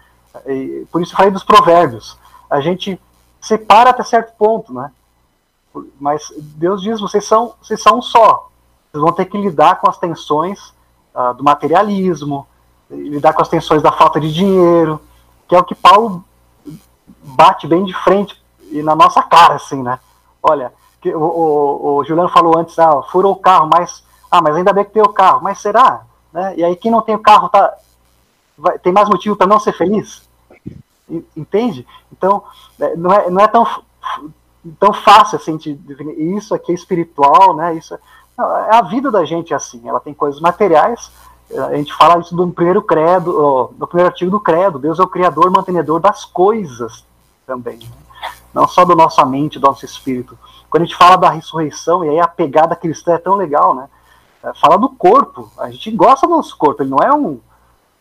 E, 0.48 0.88
por 0.92 1.04
isso 1.04 1.14
eu 1.14 1.18
falei 1.18 1.32
dos 1.32 1.44
provérbios. 1.44 2.18
A 2.50 2.60
gente 2.60 3.00
separa 3.40 3.92
até 3.92 4.02
certo 4.02 4.36
ponto, 4.36 4.74
né? 4.74 4.92
Mas 6.00 6.34
Deus 6.36 6.82
diz, 6.82 7.00
vocês 7.00 7.24
são, 7.28 7.54
vocês 7.62 7.80
são 7.80 8.00
um 8.00 8.02
só. 8.02 8.50
Vocês 8.92 9.04
vão 9.04 9.12
ter 9.12 9.26
que 9.26 9.38
lidar 9.38 9.80
com 9.80 9.88
as 9.88 10.00
tensões 10.00 10.74
uh, 11.14 11.36
do 11.36 11.44
materialismo, 11.44 12.48
lidar 12.90 13.34
com 13.34 13.42
as 13.44 13.50
tensões 13.50 13.84
da 13.84 13.92
falta 13.92 14.20
de 14.20 14.34
dinheiro, 14.34 15.00
que 15.48 15.56
é 15.56 15.60
o 15.60 15.64
que 15.64 15.76
Paulo 15.76 16.26
bate 17.22 17.68
bem 17.68 17.84
de 17.86 17.94
frente 17.94 18.42
e 18.72 18.82
na 18.82 18.96
nossa 18.96 19.22
cara, 19.22 19.54
assim, 19.54 19.84
né? 19.84 20.00
Olha, 20.42 20.74
o, 21.06 21.20
o, 21.20 21.96
o 21.98 22.04
Juliano 22.04 22.30
falou 22.30 22.58
antes, 22.58 22.80
ah, 22.80 23.04
furou 23.12 23.34
o 23.34 23.40
carro, 23.40 23.70
mas 23.72 24.04
ah, 24.34 24.42
mas 24.42 24.56
ainda 24.56 24.74
bem 24.74 24.84
que 24.84 24.90
tem 24.90 25.04
o 25.04 25.10
carro. 25.10 25.42
Mas 25.44 25.62
será? 25.62 26.02
Né? 26.34 26.56
E 26.58 26.64
aí 26.64 26.76
quem 26.76 26.90
não 26.90 27.04
tem 27.04 27.14
o 27.14 27.20
carro 27.20 27.50
tá, 27.50 27.72
vai, 28.58 28.80
tem 28.80 28.92
mais 28.92 29.08
motivo 29.08 29.36
para 29.36 29.46
não 29.46 29.60
ser 29.60 29.74
feliz? 29.74 30.28
Entende? 31.38 31.86
Então, 32.12 32.42
é, 32.80 32.96
não 32.96 33.14
é, 33.14 33.30
não 33.30 33.40
é 33.40 33.48
tão, 33.48 33.68
tão 34.80 34.92
fácil 34.92 35.36
assim 35.36 35.56
de 35.56 35.76
definir. 35.76 36.20
Isso 36.36 36.56
aqui 36.56 36.72
é 36.72 36.76
espiritual, 36.76 37.56
né? 37.56 37.76
Isso 37.76 37.94
é, 37.94 38.00
é 38.72 38.76
a 38.76 38.82
vida 38.82 39.12
da 39.12 39.24
gente 39.24 39.54
é 39.54 39.56
assim. 39.56 39.88
Ela 39.88 40.00
tem 40.00 40.16
coisas 40.16 40.42
materiais. 40.42 41.12
A 41.56 41.76
gente 41.76 41.94
fala 41.94 42.20
isso 42.20 42.36
no 42.36 42.52
primeiro 42.52 42.82
credo, 42.82 43.72
no 43.78 43.86
primeiro 43.86 44.10
artigo 44.10 44.32
do 44.32 44.40
credo. 44.40 44.80
Deus 44.80 44.98
é 44.98 45.04
o 45.04 45.08
criador, 45.08 45.52
mantenedor 45.52 46.00
das 46.00 46.26
coisas 46.26 47.06
também. 47.46 47.78
Né? 47.78 48.32
Não 48.52 48.68
só 48.68 48.84
da 48.84 48.96
nossa 48.96 49.24
mente, 49.24 49.60
do 49.60 49.68
nosso 49.68 49.86
espírito. 49.86 50.36
Quando 50.72 50.82
a 50.82 50.86
gente 50.88 50.98
fala 50.98 51.18
da 51.18 51.30
ressurreição, 51.30 52.04
e 52.04 52.10
aí 52.10 52.20
a 52.20 52.28
pegada 52.28 52.76
cristã 52.76 53.14
é 53.14 53.20
tão 53.20 53.36
legal, 53.36 53.76
né? 53.76 53.88
É, 54.44 54.54
fala 54.56 54.78
do 54.78 54.90
corpo. 54.90 55.52
A 55.58 55.72
gente 55.72 55.90
gosta 55.92 56.28
do 56.28 56.36
nosso 56.36 56.58
corpo, 56.58 56.84
ele 56.84 56.90
não 56.90 57.00
é 57.00 57.14
um 57.14 57.40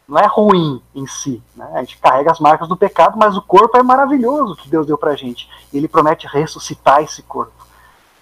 não 0.09 0.19
é 0.19 0.27
ruim 0.27 0.83
em 0.95 1.07
si, 1.07 1.43
né? 1.57 1.67
A 1.75 1.79
gente 1.79 1.97
carrega 1.97 2.31
as 2.31 2.41
marcas 2.41 2.69
do 2.69 2.77
pecado, 2.77 3.17
mas 3.17 3.37
o 3.37 3.41
corpo 3.41 3.79
é 3.79 3.83
maravilhoso 3.83 4.57
que 4.57 4.69
Deus 4.69 4.87
deu 4.87 4.99
pra 4.99 5.15
gente. 5.15 5.49
Ele 5.73 5.89
promete 5.89 6.27
ressuscitar 6.27 7.03
esse 7.03 7.23
corpo. 7.23 7.53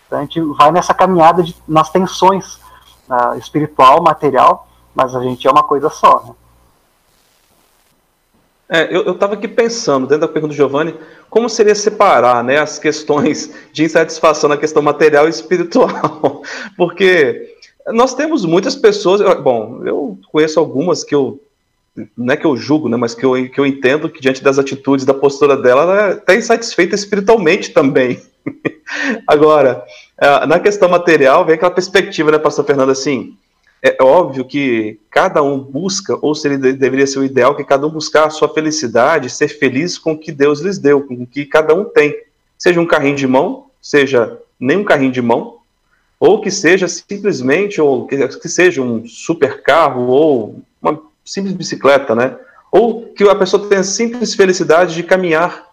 Então 0.06 0.18
a 0.18 0.22
gente 0.22 0.40
vai 0.40 0.70
nessa 0.70 0.94
caminhada 0.94 1.42
de, 1.42 1.56
nas 1.66 1.90
tensões 1.90 2.60
uh, 3.08 3.36
espiritual, 3.38 4.02
material, 4.02 4.68
mas 4.94 5.16
a 5.16 5.22
gente 5.22 5.46
é 5.48 5.50
uma 5.50 5.64
coisa 5.64 5.88
só, 5.88 6.22
né? 6.26 6.34
É, 8.72 8.96
eu 8.96 9.10
estava 9.10 9.34
aqui 9.34 9.48
pensando, 9.48 10.06
dentro 10.06 10.28
da 10.28 10.32
pergunta 10.32 10.54
do 10.54 10.56
Giovanni, 10.56 10.94
como 11.28 11.48
seria 11.48 11.74
separar 11.74 12.44
né, 12.44 12.58
as 12.58 12.78
questões 12.78 13.52
de 13.72 13.82
insatisfação 13.82 14.48
na 14.48 14.56
questão 14.56 14.80
material 14.80 15.26
e 15.26 15.30
espiritual? 15.30 16.42
Porque 16.78 17.49
nós 17.92 18.14
temos 18.14 18.44
muitas 18.44 18.74
pessoas, 18.74 19.20
bom, 19.40 19.82
eu 19.84 20.18
conheço 20.30 20.58
algumas 20.58 21.04
que 21.04 21.14
eu, 21.14 21.40
não 22.16 22.34
é 22.34 22.36
que 22.36 22.46
eu 22.46 22.56
julgo, 22.56 22.88
né, 22.88 22.96
mas 22.96 23.14
que 23.14 23.24
eu, 23.24 23.32
que 23.50 23.58
eu 23.58 23.66
entendo 23.66 24.08
que 24.08 24.20
diante 24.20 24.42
das 24.42 24.58
atitudes, 24.58 25.04
da 25.04 25.14
postura 25.14 25.56
dela, 25.56 25.82
ela 25.82 26.12
está 26.12 26.34
insatisfeita 26.34 26.94
espiritualmente 26.94 27.70
também. 27.70 28.20
Agora, 29.26 29.84
é, 30.18 30.46
na 30.46 30.58
questão 30.58 30.88
material, 30.88 31.44
vem 31.44 31.54
aquela 31.54 31.70
perspectiva, 31.70 32.30
né, 32.30 32.38
pastor 32.38 32.64
Fernando, 32.64 32.90
assim, 32.90 33.36
é 33.82 33.96
óbvio 34.02 34.44
que 34.44 34.98
cada 35.10 35.42
um 35.42 35.58
busca, 35.58 36.18
ou 36.20 36.34
seria 36.34 36.58
deveria 36.58 37.06
ser 37.06 37.18
o 37.18 37.24
ideal 37.24 37.56
que 37.56 37.64
cada 37.64 37.86
um 37.86 37.90
buscar 37.90 38.26
a 38.26 38.30
sua 38.30 38.48
felicidade, 38.48 39.30
ser 39.30 39.48
feliz 39.48 39.96
com 39.96 40.12
o 40.12 40.18
que 40.18 40.30
Deus 40.30 40.60
lhes 40.60 40.78
deu, 40.78 41.02
com 41.02 41.14
o 41.14 41.26
que 41.26 41.46
cada 41.46 41.74
um 41.74 41.84
tem. 41.84 42.14
Seja 42.58 42.78
um 42.78 42.86
carrinho 42.86 43.16
de 43.16 43.26
mão, 43.26 43.66
seja 43.80 44.38
nem 44.58 44.76
um 44.76 44.84
carrinho 44.84 45.12
de 45.12 45.22
mão, 45.22 45.59
ou 46.20 46.38
que 46.38 46.50
seja 46.50 46.86
simplesmente, 46.86 47.80
ou 47.80 48.06
que, 48.06 48.28
que 48.28 48.48
seja 48.48 48.82
um 48.82 49.08
super 49.08 49.62
carro, 49.62 50.08
ou 50.08 50.60
uma 50.82 51.00
simples 51.24 51.54
bicicleta, 51.54 52.14
né? 52.14 52.36
Ou 52.70 53.06
que 53.06 53.24
a 53.24 53.34
pessoa 53.34 53.66
tenha 53.66 53.80
a 53.80 53.84
simples 53.84 54.34
felicidade 54.34 54.94
de 54.94 55.02
caminhar 55.02 55.70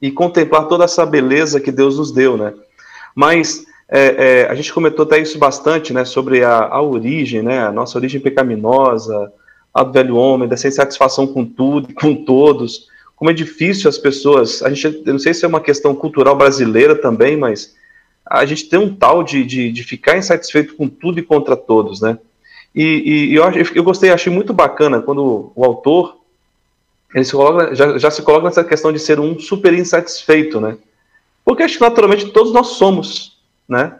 e 0.00 0.10
contemplar 0.10 0.68
toda 0.68 0.84
essa 0.84 1.06
beleza 1.06 1.58
que 1.58 1.72
Deus 1.72 1.96
nos 1.96 2.12
deu, 2.12 2.36
né? 2.36 2.52
Mas 3.14 3.64
é, 3.88 4.42
é, 4.42 4.48
a 4.50 4.54
gente 4.54 4.72
comentou 4.74 5.06
até 5.06 5.18
isso 5.18 5.38
bastante, 5.38 5.94
né? 5.94 6.04
Sobre 6.04 6.44
a, 6.44 6.66
a 6.66 6.82
origem, 6.82 7.42
né? 7.42 7.60
A 7.60 7.72
nossa 7.72 7.96
origem 7.96 8.20
pecaminosa, 8.20 9.32
a 9.72 9.82
do 9.82 9.92
velho 9.92 10.16
homem, 10.16 10.46
dessa 10.46 10.68
insatisfação 10.68 11.26
com 11.26 11.46
tudo, 11.46 11.94
com 11.94 12.14
todos. 12.14 12.88
Como 13.16 13.30
é 13.30 13.34
difícil 13.34 13.88
as 13.88 13.96
pessoas. 13.96 14.62
A 14.62 14.68
gente, 14.68 15.02
eu 15.06 15.12
não 15.14 15.18
sei 15.18 15.32
se 15.32 15.46
é 15.46 15.48
uma 15.48 15.62
questão 15.62 15.94
cultural 15.94 16.36
brasileira 16.36 16.94
também, 16.94 17.38
mas 17.38 17.74
a 18.30 18.44
gente 18.44 18.68
tem 18.68 18.78
um 18.78 18.94
tal 18.94 19.22
de, 19.22 19.44
de, 19.44 19.72
de 19.72 19.84
ficar 19.84 20.16
insatisfeito 20.16 20.74
com 20.76 20.88
tudo 20.88 21.18
e 21.18 21.22
contra 21.22 21.56
todos, 21.56 22.00
né? 22.00 22.18
E, 22.74 23.30
e, 23.30 23.34
eu, 23.34 23.44
eu 23.74 23.82
gostei, 23.82 24.10
achei 24.10 24.32
muito 24.32 24.52
bacana 24.52 25.00
quando 25.00 25.50
o 25.54 25.64
autor 25.64 26.18
ele 27.14 27.24
se 27.24 27.32
coloca, 27.32 27.74
já, 27.74 27.96
já 27.96 28.10
se 28.10 28.22
coloca 28.22 28.44
nessa 28.44 28.62
questão 28.62 28.92
de 28.92 28.98
ser 28.98 29.18
um 29.18 29.38
super 29.38 29.72
insatisfeito, 29.72 30.60
né? 30.60 30.76
Porque 31.44 31.62
acho 31.62 31.78
que 31.78 31.80
naturalmente 31.80 32.30
todos 32.30 32.52
nós 32.52 32.68
somos, 32.68 33.38
né? 33.68 33.98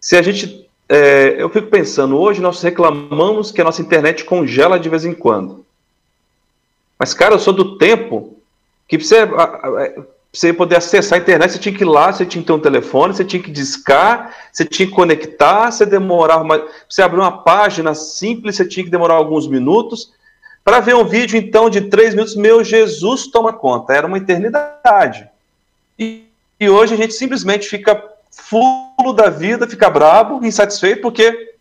Se 0.00 0.16
a 0.16 0.22
gente. 0.22 0.64
É, 0.86 1.36
eu 1.38 1.48
fico 1.48 1.68
pensando, 1.68 2.18
hoje 2.18 2.42
nós 2.42 2.60
reclamamos 2.62 3.50
que 3.50 3.60
a 3.60 3.64
nossa 3.64 3.80
internet 3.80 4.24
congela 4.24 4.78
de 4.78 4.88
vez 4.88 5.04
em 5.04 5.14
quando. 5.14 5.64
Mas, 6.98 7.14
cara, 7.14 7.34
eu 7.34 7.38
sou 7.38 7.54
do 7.54 7.78
tempo 7.78 8.36
que 8.86 8.98
você, 8.98 9.20
você 10.34 10.52
poder 10.52 10.76
acessar 10.76 11.16
a 11.16 11.22
internet, 11.22 11.52
você 11.52 11.58
tinha 11.60 11.74
que 11.74 11.84
ir 11.84 11.86
lá, 11.86 12.12
você 12.12 12.26
tinha 12.26 12.42
que 12.42 12.46
ter 12.48 12.52
um 12.52 12.58
telefone, 12.58 13.14
você 13.14 13.24
tinha 13.24 13.40
que 13.40 13.52
discar, 13.52 14.34
você 14.52 14.64
tinha 14.64 14.88
que 14.88 14.92
conectar, 14.92 15.70
você 15.70 15.86
demorava 15.86 16.42
mais. 16.42 16.62
Você 16.88 17.02
abrir 17.02 17.20
uma 17.20 17.44
página 17.44 17.94
simples, 17.94 18.56
você 18.56 18.64
tinha 18.64 18.82
que 18.82 18.90
demorar 18.90 19.14
alguns 19.14 19.46
minutos. 19.46 20.12
Para 20.64 20.80
ver 20.80 20.96
um 20.96 21.04
vídeo, 21.04 21.38
então, 21.38 21.70
de 21.70 21.82
três 21.82 22.14
minutos, 22.14 22.34
meu 22.34 22.64
Jesus 22.64 23.28
toma 23.28 23.52
conta. 23.52 23.92
Era 23.92 24.08
uma 24.08 24.18
eternidade. 24.18 25.28
E, 25.96 26.24
e 26.58 26.68
hoje 26.68 26.94
a 26.94 26.96
gente 26.96 27.14
simplesmente 27.14 27.68
fica 27.68 28.02
fulo 28.32 29.12
da 29.14 29.30
vida, 29.30 29.68
fica 29.68 29.88
brabo, 29.88 30.44
insatisfeito, 30.44 31.00
porque 31.00 31.54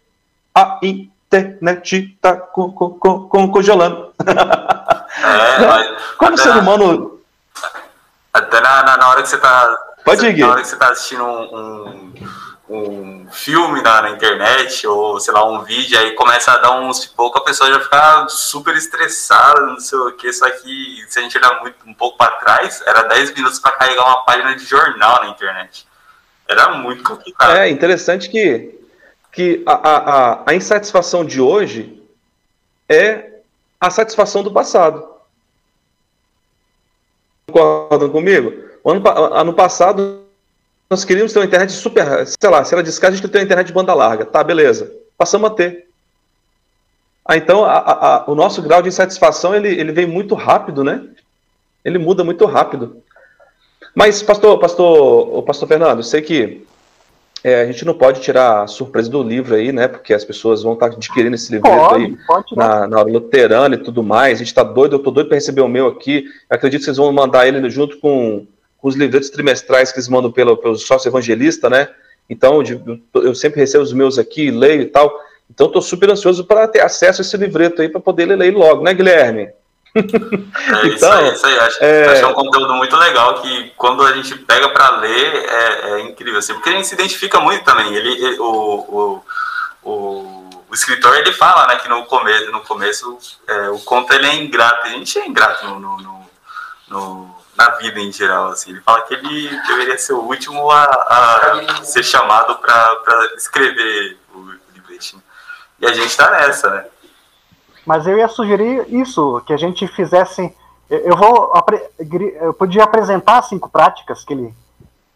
a 0.56 0.80
internet 0.82 2.16
está 2.16 2.38
co 2.38 2.72
co 2.72 2.90
co 2.90 3.50
congelando. 3.50 4.12
É, 5.16 5.68
mas, 5.68 5.88
Como 6.18 6.38
ser 6.38 6.58
humano. 6.58 7.13
Até 8.34 8.60
na, 8.60 8.84
na, 8.84 8.98
na, 8.98 9.10
hora 9.10 9.22
que 9.22 9.30
você 9.30 9.36
está. 9.36 9.78
Pode 10.04 10.26
ir, 10.26 10.38
Na 10.40 10.50
hora 10.50 10.62
que 10.62 10.68
você 10.68 10.74
está 10.74 10.90
assistindo 10.90 11.24
um, 11.24 12.12
um, 12.68 12.76
um 12.76 13.28
filme 13.32 13.80
na, 13.84 14.02
na, 14.02 14.10
internet, 14.10 14.88
ou 14.88 15.20
sei 15.20 15.32
lá, 15.32 15.46
um 15.46 15.64
vídeo, 15.64 16.00
aí 16.00 16.14
começa 16.14 16.52
a 16.52 16.58
dar 16.58 16.72
uns 16.72 17.06
pouco, 17.06 17.38
a 17.38 17.44
pessoa 17.44 17.72
já 17.72 17.80
fica 17.80 18.28
super 18.28 18.76
estressada, 18.76 19.62
não 19.62 19.80
sei 19.80 20.00
o 20.00 20.12
que. 20.14 20.34
Só 20.34 20.50
que 20.50 21.06
se 21.08 21.20
a 21.20 21.22
gente 21.22 21.38
olhar 21.38 21.62
muito, 21.62 21.78
um 21.86 21.94
pouco 21.94 22.18
para 22.18 22.32
trás, 22.38 22.82
era 22.88 23.04
10 23.04 23.36
minutos 23.36 23.60
para 23.60 23.74
carregar 23.74 24.04
uma 24.04 24.26
página 24.26 24.56
de 24.56 24.66
jornal 24.66 25.24
na 25.24 25.30
internet. 25.30 25.88
Era 26.48 26.70
muito 26.72 27.04
complicado. 27.04 27.56
É 27.56 27.70
interessante 27.70 28.30
que, 28.30 28.80
que 29.32 29.64
a, 29.66 29.74
a, 29.74 30.44
a 30.48 30.56
insatisfação 30.56 31.24
de 31.24 31.40
hoje 31.40 32.02
é 32.90 33.30
a 33.80 33.92
satisfação 33.92 34.42
do 34.42 34.52
passado. 34.52 35.13
Concordam 37.54 38.10
comigo? 38.10 38.52
Ano, 38.84 39.02
ano 39.34 39.54
passado, 39.54 40.24
nós 40.90 41.06
queríamos 41.06 41.32
ter 41.32 41.40
uma 41.40 41.46
internet 41.46 41.72
super. 41.72 42.26
Sei 42.28 42.50
lá, 42.50 42.64
se 42.64 42.74
ela 42.74 42.84
discar, 42.84 43.10
a 43.10 43.12
gente 43.12 43.22
queria 43.22 43.32
ter 43.32 43.38
uma 43.38 43.46
internet 43.46 43.68
de 43.68 43.74
banda 43.74 43.94
larga. 43.94 44.26
Tá, 44.26 44.44
beleza. 44.44 44.92
Passamos 45.16 45.52
a 45.52 45.54
ter. 45.54 45.88
Ah, 47.24 47.38
então, 47.38 47.64
a, 47.64 47.78
a, 47.78 48.24
o 48.30 48.36
nosso 48.36 48.62
grau 48.62 48.82
de 48.82 48.90
insatisfação 48.90 49.56
ele, 49.56 49.70
ele 49.70 49.92
vem 49.92 50.08
muito 50.08 50.36
rápido, 50.36 50.84
né? 50.84 51.06
Ele 51.86 51.98
muda 51.98 52.24
muito 52.24 52.46
rápido. 52.46 53.02
Mas, 53.96 54.24
pastor, 54.24 54.60
pastor, 54.60 55.44
pastor 55.44 55.68
Fernando, 55.68 56.04
sei 56.04 56.22
que 56.22 56.66
é, 57.44 57.62
a 57.62 57.66
gente 57.66 57.84
não 57.84 57.94
pode 57.94 58.22
tirar 58.22 58.64
a 58.64 58.68
surpresa 58.68 59.10
do 59.10 59.22
livro 59.22 59.54
aí, 59.56 59.74
né? 59.74 59.88
Porque 59.88 60.14
as 60.14 60.24
pessoas 60.24 60.64
vão 60.64 60.74
estar 60.74 60.86
adquirindo 60.86 61.36
esse 61.36 61.52
livro 61.52 61.70
aí 61.94 62.18
na, 62.56 62.88
na 62.88 63.02
luterana 63.02 63.76
e 63.76 63.80
tudo 63.80 64.02
mais. 64.02 64.36
A 64.36 64.40
gente 64.40 64.48
está 64.48 64.64
doido, 64.64 64.94
eu 64.94 64.98
estou 64.98 65.12
doido 65.12 65.28
para 65.28 65.36
receber 65.36 65.62
o 65.62 65.68
meu 65.68 65.88
aqui. 65.88 66.26
Eu 66.50 66.56
acredito 66.56 66.80
que 66.80 66.86
vocês 66.86 66.98
vão 66.98 67.12
mandar 67.12 67.46
ele 67.46 67.70
junto 67.70 68.00
com, 68.00 68.48
com 68.78 68.88
os 68.88 68.96
livretos 68.96 69.30
trimestrais 69.30 69.92
que 69.92 69.98
eles 69.98 70.08
mandam 70.08 70.32
pelo, 70.32 70.56
pelo 70.56 70.78
sócio 70.78 71.10
evangelista, 71.10 71.70
né? 71.70 71.90
Então, 72.30 72.64
eu 73.16 73.36
sempre 73.36 73.60
recebo 73.60 73.84
os 73.84 73.92
meus 73.92 74.18
aqui, 74.18 74.50
leio 74.50 74.82
e 74.82 74.86
tal. 74.86 75.14
Então, 75.50 75.68
estou 75.68 75.82
super 75.82 76.10
ansioso 76.10 76.46
para 76.46 76.66
ter 76.68 76.80
acesso 76.80 77.20
a 77.20 77.24
esse 77.24 77.36
livreto 77.36 77.82
aí, 77.82 77.90
para 77.90 78.00
poder 78.00 78.26
ler 78.26 78.56
logo, 78.56 78.84
né, 78.84 78.94
Guilherme? 78.94 79.50
É 79.96 80.00
então, 80.00 80.88
isso 80.88 81.06
aí, 81.06 81.34
isso 81.34 81.46
aí. 81.46 81.60
Acho, 81.60 81.84
é... 81.84 82.10
acho 82.10 82.20
que 82.20 82.26
é 82.26 82.28
um 82.28 82.34
conteúdo 82.34 82.74
muito 82.74 82.96
legal 82.96 83.36
que 83.42 83.72
quando 83.78 84.04
a 84.04 84.14
gente 84.14 84.36
pega 84.40 84.70
para 84.70 84.98
ler 84.98 85.46
é, 85.46 85.90
é, 85.92 86.00
incrível, 86.02 86.40
assim, 86.40 86.54
porque 86.54 86.70
a 86.70 86.74
gente 86.74 86.88
se 86.88 86.96
identifica 86.96 87.40
muito 87.40 87.64
também. 87.64 87.94
Ele, 87.94 88.10
ele 88.12 88.40
o, 88.40 88.46
o, 88.46 89.26
o, 89.84 89.92
o, 90.70 90.74
escritor 90.74 91.16
ele 91.18 91.32
fala 91.34 91.68
né, 91.68 91.76
que 91.76 91.88
no 91.88 92.06
começo, 92.06 92.52
no 92.52 92.62
começo 92.62 93.18
é, 93.48 93.70
o 93.70 93.80
conto 93.80 94.12
ele 94.14 94.26
é 94.26 94.36
ingrato. 94.36 94.88
A 94.88 94.90
gente 94.90 95.20
é 95.20 95.28
ingrato 95.28 95.68
no, 95.68 95.80
no, 95.80 96.26
no, 96.88 97.36
na 97.56 97.70
vida 97.72 98.00
em 98.00 98.12
geral. 98.12 98.48
Assim. 98.48 98.72
Ele 98.72 98.82
fala 98.82 99.04
que 99.04 99.14
ele 99.14 99.50
deveria 99.68 99.98
ser 100.00 100.14
o 100.14 100.22
último 100.22 100.72
a, 100.72 100.86
a 100.86 101.84
ser 101.84 102.04
chamado 102.04 102.56
para 102.56 103.36
escrever 103.38 104.18
o 104.34 104.54
livretinho. 104.74 105.22
E 105.80 105.86
a 105.86 105.94
gente 105.94 106.08
está 106.08 106.32
nessa, 106.32 106.70
né? 106.72 106.86
Mas 107.86 108.08
eu 108.08 108.18
ia 108.18 108.28
sugerir 108.28 108.86
isso, 108.90 109.42
que 109.46 109.54
a 109.54 109.58
gente 109.58 109.88
fizesse. 109.88 110.54
Eu 110.90 111.16
vou. 111.18 111.52
Eu 112.42 112.54
podia 112.54 112.84
apresentar 112.84 113.42
cinco 113.44 113.70
práticas 113.70 114.24
que 114.24 114.34
ele, 114.34 114.54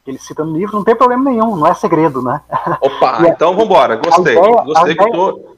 que 0.03 0.11
ele 0.11 0.17
cita 0.17 0.43
no 0.43 0.55
livro, 0.57 0.75
não 0.75 0.83
tem 0.83 0.95
problema 0.95 1.29
nenhum, 1.29 1.55
não 1.55 1.67
é 1.67 1.73
segredo, 1.73 2.21
né? 2.21 2.41
Opa, 2.81 3.19
então 3.27 3.51
vamos 3.51 3.65
embora. 3.65 3.95
Gostei. 3.95 4.37
Ideia, 4.37 4.63
gostei 4.63 4.95
que 4.95 5.01
ideia, 5.01 5.11
tô. 5.11 5.57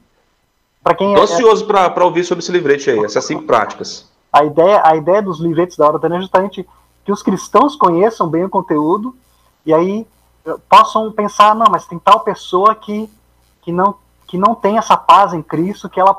Pra 0.82 0.94
quem 0.94 1.14
tô 1.14 1.20
é, 1.20 1.24
ansioso 1.24 1.66
para 1.66 2.04
ouvir 2.04 2.24
sobre 2.24 2.42
esse 2.42 2.52
livrete 2.52 2.90
aí, 2.90 3.04
essas 3.04 3.24
cinco 3.24 3.42
práticas. 3.42 4.08
A 4.32 4.44
ideia, 4.44 4.80
a 4.84 4.96
ideia 4.96 5.20
dos 5.20 5.40
livretes 5.40 5.76
da 5.76 5.86
Hora 5.86 6.14
é 6.14 6.20
justamente 6.20 6.66
que 7.04 7.12
os 7.12 7.22
cristãos 7.22 7.76
conheçam 7.76 8.28
bem 8.28 8.44
o 8.44 8.48
conteúdo 8.48 9.14
e 9.66 9.74
aí 9.74 10.06
eh, 10.46 10.56
possam 10.68 11.10
pensar, 11.12 11.54
não, 11.54 11.66
mas 11.70 11.86
tem 11.86 11.98
tal 11.98 12.20
pessoa 12.20 12.74
que, 12.74 13.10
que, 13.62 13.72
não, 13.72 13.94
que 14.26 14.38
não 14.38 14.54
tem 14.54 14.78
essa 14.78 14.96
paz 14.96 15.34
em 15.34 15.42
Cristo, 15.42 15.88
que 15.88 16.00
ela 16.00 16.16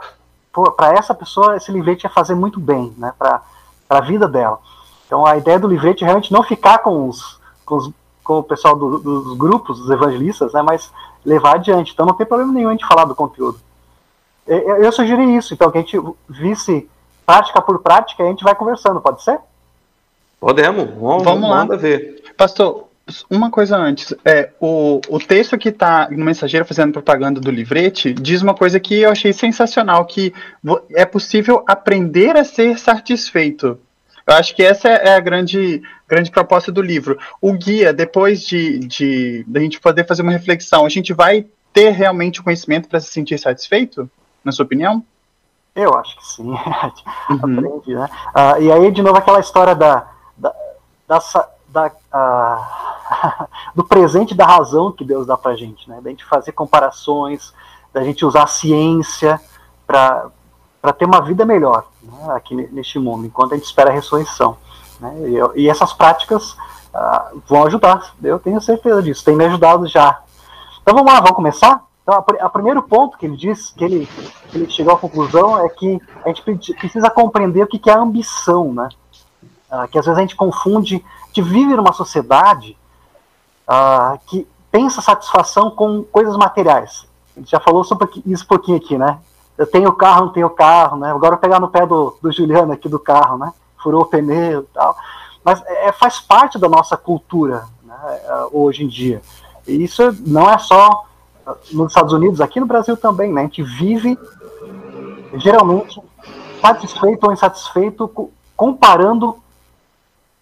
para 0.51 0.93
essa 0.93 1.13
pessoa 1.13 1.55
esse 1.55 1.71
livrete 1.71 2.05
ia 2.05 2.09
fazer 2.09 2.35
muito 2.35 2.59
bem, 2.59 2.93
né, 2.97 3.13
para 3.17 3.41
a 3.89 4.01
vida 4.01 4.27
dela. 4.27 4.59
Então 5.05 5.25
a 5.25 5.37
ideia 5.37 5.59
do 5.59 5.67
livrete 5.67 6.03
é 6.03 6.05
realmente 6.05 6.31
não 6.31 6.43
ficar 6.43 6.79
com 6.79 7.07
os, 7.07 7.39
com, 7.65 7.75
os, 7.75 7.91
com 8.23 8.39
o 8.39 8.43
pessoal 8.43 8.75
do, 8.75 8.99
dos 8.99 9.37
grupos, 9.37 9.79
dos 9.79 9.89
evangelistas, 9.89 10.53
né, 10.53 10.61
mas 10.61 10.91
levar 11.25 11.55
adiante. 11.55 11.93
Então 11.93 12.05
não 12.05 12.13
tem 12.13 12.25
problema 12.25 12.53
nenhum 12.53 12.69
a 12.69 12.71
gente 12.71 12.87
falar 12.87 13.05
do 13.05 13.15
conteúdo. 13.15 13.59
Eu, 14.47 14.83
eu 14.83 14.91
sugeri 14.91 15.35
isso, 15.35 15.53
então 15.53 15.71
que 15.71 15.77
a 15.77 15.81
gente 15.81 15.99
visse 16.27 16.89
prática 17.25 17.61
por 17.61 17.79
prática 17.79 18.23
e 18.23 18.25
a 18.25 18.29
gente 18.29 18.43
vai 18.43 18.55
conversando, 18.55 18.99
pode 18.99 19.23
ser? 19.23 19.39
Podemos, 20.39 20.89
vamos, 20.95 21.23
vamos 21.23 21.49
lá. 21.49 21.65
ver. 21.77 22.33
Pastor, 22.35 22.87
uma 23.29 23.49
coisa 23.49 23.77
antes, 23.77 24.13
é, 24.25 24.51
o, 24.59 25.01
o 25.09 25.19
texto 25.19 25.57
que 25.57 25.69
está 25.69 26.09
no 26.09 26.23
mensageiro 26.23 26.65
fazendo 26.65 26.93
propaganda 26.93 27.39
do 27.39 27.51
livrete 27.51 28.13
diz 28.13 28.41
uma 28.41 28.53
coisa 28.53 28.79
que 28.79 28.99
eu 29.01 29.11
achei 29.11 29.33
sensacional, 29.33 30.05
que 30.05 30.33
é 30.95 31.05
possível 31.05 31.63
aprender 31.67 32.35
a 32.35 32.43
ser 32.43 32.77
satisfeito. 32.77 33.79
Eu 34.25 34.35
acho 34.35 34.55
que 34.55 34.63
essa 34.63 34.87
é 34.87 35.15
a 35.15 35.19
grande, 35.19 35.81
grande 36.07 36.31
proposta 36.31 36.71
do 36.71 36.81
livro. 36.81 37.17
O 37.41 37.53
guia, 37.53 37.91
depois 37.91 38.41
de, 38.41 38.79
de, 38.79 39.43
de 39.47 39.57
a 39.57 39.61
gente 39.61 39.79
poder 39.79 40.05
fazer 40.05 40.21
uma 40.21 40.31
reflexão, 40.31 40.85
a 40.85 40.89
gente 40.89 41.13
vai 41.13 41.45
ter 41.73 41.89
realmente 41.89 42.39
o 42.39 42.43
conhecimento 42.43 42.87
para 42.87 42.99
se 42.99 43.11
sentir 43.11 43.37
satisfeito, 43.39 44.09
na 44.43 44.51
sua 44.51 44.65
opinião? 44.65 45.03
Eu 45.75 45.93
acho 45.97 46.17
que 46.17 46.27
sim. 46.27 46.43
uhum. 46.51 46.57
Aprende, 47.29 47.95
né? 47.95 48.09
Uh, 48.35 48.61
e 48.61 48.71
aí, 48.71 48.91
de 48.91 49.01
novo, 49.01 49.17
aquela 49.17 49.39
história 49.39 49.73
da, 49.73 50.07
da, 50.37 50.53
da, 51.07 51.19
da 51.71 51.87
uh, 51.87 53.47
do 53.75 53.83
presente 53.83 54.35
da 54.35 54.45
razão 54.45 54.91
que 54.91 55.03
Deus 55.03 55.25
dá 55.25 55.37
para 55.37 55.51
a 55.51 55.55
gente, 55.55 55.89
né? 55.89 55.99
Da 56.01 56.09
gente 56.09 56.25
fazer 56.25 56.51
comparações, 56.51 57.53
da 57.93 58.03
gente 58.03 58.25
usar 58.25 58.43
a 58.43 58.47
ciência 58.47 59.39
para 59.85 60.31
ter 60.97 61.05
uma 61.05 61.21
vida 61.21 61.45
melhor 61.45 61.85
né? 62.01 62.33
aqui 62.35 62.55
neste 62.71 62.99
mundo, 62.99 63.25
enquanto 63.25 63.53
a 63.53 63.55
gente 63.55 63.65
espera 63.65 63.89
a 63.89 63.93
ressurreição. 63.93 64.57
Né? 64.99 65.13
E, 65.55 65.63
e 65.63 65.69
essas 65.69 65.93
práticas 65.93 66.53
uh, 66.53 67.41
vão 67.47 67.65
ajudar, 67.65 68.13
eu 68.23 68.39
tenho 68.39 68.61
certeza 68.61 69.01
disso, 69.01 69.25
tem 69.25 69.35
me 69.35 69.45
ajudado 69.45 69.87
já. 69.87 70.21
Então 70.81 70.95
vamos 70.95 71.11
lá, 71.11 71.19
vamos 71.19 71.35
começar? 71.35 71.83
Então, 72.03 72.17
o 72.17 72.49
primeiro 72.49 72.81
ponto 72.81 73.17
que 73.17 73.25
ele 73.25 73.37
diz, 73.37 73.69
que 73.71 73.83
ele, 73.83 74.09
que 74.49 74.57
ele 74.57 74.69
chegou 74.69 74.93
à 74.93 74.97
conclusão, 74.97 75.63
é 75.63 75.69
que 75.69 76.01
a 76.25 76.29
gente 76.29 76.41
precisa 76.73 77.09
compreender 77.11 77.63
o 77.63 77.67
que 77.67 77.89
é 77.89 77.93
a 77.93 77.99
ambição, 77.99 78.73
né? 78.73 78.89
Uh, 79.71 79.87
que 79.87 79.97
às 79.97 80.05
vezes 80.05 80.17
a 80.17 80.21
gente 80.21 80.35
confunde, 80.35 81.03
gente 81.27 81.41
vive 81.41 81.75
numa 81.75 81.93
sociedade 81.93 82.77
uh, 83.67 84.19
que 84.27 84.45
pensa 84.69 85.01
satisfação 85.01 85.71
com 85.71 86.03
coisas 86.03 86.35
materiais. 86.35 87.05
A 87.35 87.39
gente 87.39 87.51
já 87.51 87.59
falou 87.59 87.83
sobre 87.83 88.09
isso 88.25 88.43
um 88.43 88.47
pouquinho 88.47 88.77
aqui, 88.77 88.97
né? 88.97 89.19
Eu 89.57 89.65
tenho 89.65 89.93
carro, 89.93 90.25
não 90.25 90.33
tenho 90.33 90.49
carro, 90.49 90.97
né? 90.97 91.11
Agora 91.11 91.35
eu 91.35 91.39
pegar 91.39 91.59
no 91.59 91.69
pé 91.69 91.85
do, 91.85 92.17
do 92.21 92.31
Juliano 92.31 92.73
aqui 92.73 92.89
do 92.89 92.99
carro, 92.99 93.37
né? 93.37 93.53
Furou 93.81 94.01
o 94.01 94.05
pneu 94.05 94.61
e 94.61 94.73
tal. 94.73 94.95
Mas 95.43 95.63
é, 95.65 95.91
faz 95.93 96.19
parte 96.19 96.59
da 96.59 96.67
nossa 96.67 96.97
cultura 96.97 97.65
né? 97.83 97.95
hoje 98.51 98.83
em 98.83 98.87
dia. 98.87 99.21
E 99.67 99.83
isso 99.83 100.03
não 100.25 100.49
é 100.49 100.57
só 100.57 101.05
nos 101.71 101.87
Estados 101.87 102.13
Unidos, 102.13 102.41
aqui 102.41 102.59
no 102.59 102.65
Brasil 102.65 102.95
também, 102.95 103.31
né? 103.31 103.41
A 103.41 103.43
gente 103.45 103.63
vive 103.63 104.17
geralmente 105.35 106.01
satisfeito 106.61 107.25
ou 107.25 107.33
insatisfeito 107.33 108.31
comparando 108.55 109.41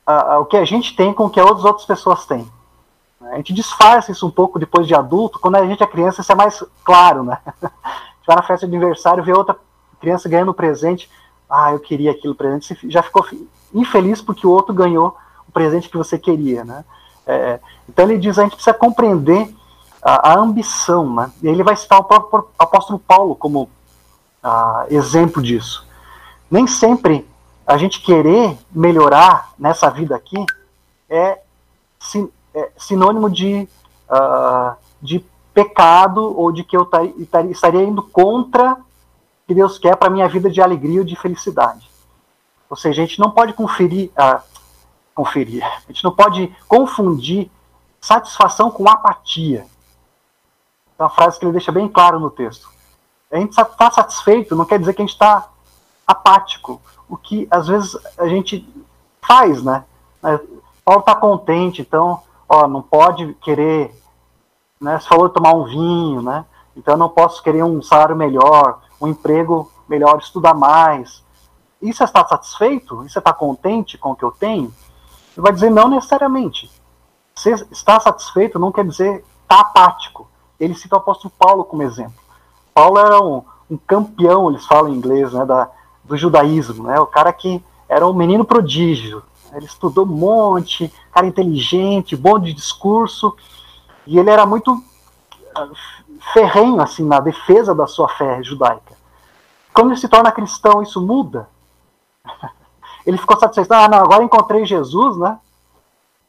uh, 0.09 0.39
o 0.39 0.45
que 0.45 0.57
a 0.57 0.65
gente 0.65 0.95
tem 0.95 1.13
com 1.13 1.25
o 1.25 1.29
que 1.29 1.39
as 1.39 1.63
outras 1.63 1.85
pessoas 1.85 2.25
têm. 2.25 2.49
A 3.21 3.35
gente 3.35 3.53
disfarça 3.53 4.11
isso 4.11 4.25
um 4.25 4.31
pouco 4.31 4.57
depois 4.57 4.87
de 4.87 4.95
adulto, 4.95 5.39
quando 5.39 5.55
a 5.55 5.67
gente 5.67 5.83
é 5.83 5.87
criança 5.87 6.21
isso 6.21 6.31
é 6.31 6.35
mais 6.35 6.63
claro, 6.83 7.23
né? 7.23 7.37
A 7.45 7.51
gente 8.17 8.27
vai 8.27 8.35
na 8.35 8.41
festa 8.41 8.67
de 8.67 8.75
aniversário, 8.75 9.23
vê 9.23 9.33
outra 9.33 9.55
criança 9.99 10.27
ganhando 10.27 10.51
um 10.51 10.53
presente, 10.53 11.09
ah, 11.49 11.71
eu 11.73 11.79
queria 11.79 12.11
aquilo 12.11 12.33
presente, 12.33 12.75
você 12.75 12.89
já 12.89 13.03
ficou 13.03 13.25
infeliz 13.73 14.21
porque 14.21 14.47
o 14.47 14.51
outro 14.51 14.73
ganhou 14.73 15.15
o 15.47 15.51
presente 15.51 15.89
que 15.89 15.97
você 15.97 16.17
queria, 16.17 16.63
né? 16.63 16.83
É, 17.27 17.59
então 17.87 18.05
ele 18.05 18.17
diz, 18.17 18.39
a 18.39 18.43
gente 18.43 18.55
precisa 18.55 18.73
compreender 18.73 19.53
a, 20.01 20.31
a, 20.31 20.39
ambição, 20.39 21.13
né? 21.13 21.31
E 21.43 21.47
ele 21.47 21.61
vai 21.61 21.75
citar 21.75 21.99
o 21.99 22.03
próprio 22.03 22.47
apóstolo 22.57 22.97
Paulo 22.97 23.35
como 23.35 23.69
ah, 24.41 24.85
exemplo 24.89 25.41
disso. 25.41 25.85
Nem 26.49 26.65
sempre 26.65 27.28
a 27.69 27.77
gente 27.77 28.01
querer 28.01 28.57
melhorar 28.71 29.53
nessa 29.57 29.91
vida 29.91 30.15
aqui 30.15 30.43
é 31.07 31.39
se, 31.99 32.27
é, 32.51 32.71
sinônimo 32.75 33.29
de, 33.29 33.69
uh, 34.09 34.75
de 34.99 35.23
pecado 35.53 36.35
ou 36.35 36.51
de 36.51 36.63
que 36.63 36.75
eu 36.75 36.89
estaria 37.47 37.83
indo 37.83 38.01
contra 38.01 38.73
o 38.73 38.77
que 39.47 39.53
Deus 39.53 39.77
quer 39.77 39.95
para 39.95 40.09
minha 40.09 40.27
vida 40.27 40.49
de 40.49 40.59
alegria 40.59 41.01
ou 41.01 41.05
de 41.05 41.15
felicidade. 41.15 41.87
Ou 42.67 42.75
seja, 42.75 43.03
a 43.03 43.05
gente 43.05 43.19
não 43.19 43.29
pode 43.29 43.53
conferir, 43.53 44.09
uh, 44.17 44.41
conferir, 45.13 45.63
a 45.63 45.91
gente 45.91 46.03
não 46.03 46.11
pode 46.11 46.51
confundir 46.67 47.51
satisfação 48.01 48.71
com 48.71 48.89
apatia. 48.89 49.67
É 50.97 51.03
uma 51.03 51.09
frase 51.09 51.37
que 51.37 51.45
ele 51.45 51.51
deixa 51.51 51.71
bem 51.71 51.87
claro 51.87 52.19
no 52.19 52.31
texto. 52.31 52.67
A 53.31 53.37
gente 53.37 53.51
está 53.51 53.91
satisfeito 53.91 54.55
não 54.55 54.65
quer 54.65 54.79
dizer 54.79 54.95
que 54.95 55.03
a 55.03 55.05
gente 55.05 55.13
está 55.13 55.47
apático. 56.07 56.81
O 57.09 57.17
que 57.17 57.47
às 57.49 57.67
vezes 57.67 57.97
a 58.17 58.27
gente 58.27 58.67
faz, 59.21 59.63
né? 59.63 59.83
Paulo 60.85 61.01
está 61.01 61.15
contente, 61.15 61.81
então, 61.81 62.21
ó, 62.47 62.67
não 62.67 62.81
pode 62.81 63.33
querer, 63.35 63.93
né? 64.79 64.99
Você 64.99 65.07
falou 65.07 65.27
de 65.27 65.33
tomar 65.33 65.53
um 65.53 65.65
vinho, 65.65 66.21
né? 66.21 66.45
Então 66.75 66.93
eu 66.93 66.97
não 66.97 67.09
posso 67.09 67.43
querer 67.43 67.63
um 67.63 67.81
salário 67.81 68.15
melhor, 68.15 68.81
um 69.01 69.07
emprego 69.07 69.71
melhor, 69.87 70.19
estudar 70.19 70.53
mais. 70.53 71.23
E 71.81 71.93
você 71.93 72.03
está 72.03 72.25
satisfeito? 72.25 73.03
E 73.05 73.09
você 73.09 73.19
está 73.19 73.33
contente 73.33 73.97
com 73.97 74.11
o 74.11 74.15
que 74.15 74.23
eu 74.23 74.31
tenho? 74.31 74.73
Ele 75.35 75.43
vai 75.43 75.51
dizer 75.51 75.69
não 75.69 75.89
necessariamente. 75.89 76.71
Você 77.35 77.51
está 77.71 77.99
satisfeito 77.99 78.59
não 78.59 78.71
quer 78.71 78.85
dizer 78.85 79.23
está 79.43 79.61
apático. 79.61 80.27
Ele 80.59 80.75
cita 80.75 80.95
o 80.95 80.99
apóstolo 80.99 81.33
Paulo 81.37 81.63
como 81.63 81.83
exemplo. 81.83 82.19
Paulo 82.73 82.99
era 82.99 83.19
um, 83.19 83.43
um 83.69 83.77
campeão, 83.77 84.49
eles 84.49 84.65
falam 84.65 84.91
em 84.91 84.95
inglês, 84.95 85.33
né, 85.33 85.45
da, 85.45 85.69
do 86.09 86.17
judaísmo, 86.17 86.83
né, 86.83 86.99
o 86.99 87.05
cara 87.05 87.31
que 87.31 87.63
era 87.87 88.05
um 88.05 88.13
menino 88.13 88.43
prodígio. 88.43 89.21
Ele 89.53 89.65
estudou 89.65 90.05
um 90.05 90.09
monte, 90.09 90.91
cara 91.11 91.25
inteligente, 91.25 92.15
bom 92.15 92.37
de 92.39 92.51
discurso, 92.53 93.35
e 94.05 94.17
ele 94.19 94.29
era 94.29 94.45
muito 94.45 94.83
ah, 95.55 95.67
ferrenho 96.33 96.81
assim 96.81 97.03
na 97.03 97.19
defesa 97.19 97.73
da 97.73 97.87
sua 97.87 98.09
fé 98.09 98.43
judaica. 98.43 98.97
Quando 99.73 99.91
ele 99.91 99.99
se 99.99 100.07
torna 100.07 100.31
cristão, 100.31 100.81
isso 100.81 100.99
muda. 100.99 101.47
Ele 103.05 103.17
ficou 103.17 103.39
satisfeito. 103.39 103.71
Ah, 103.71 103.87
não, 103.87 103.97
agora 103.97 104.23
encontrei 104.23 104.65
Jesus, 104.65 105.17
né? 105.17 105.39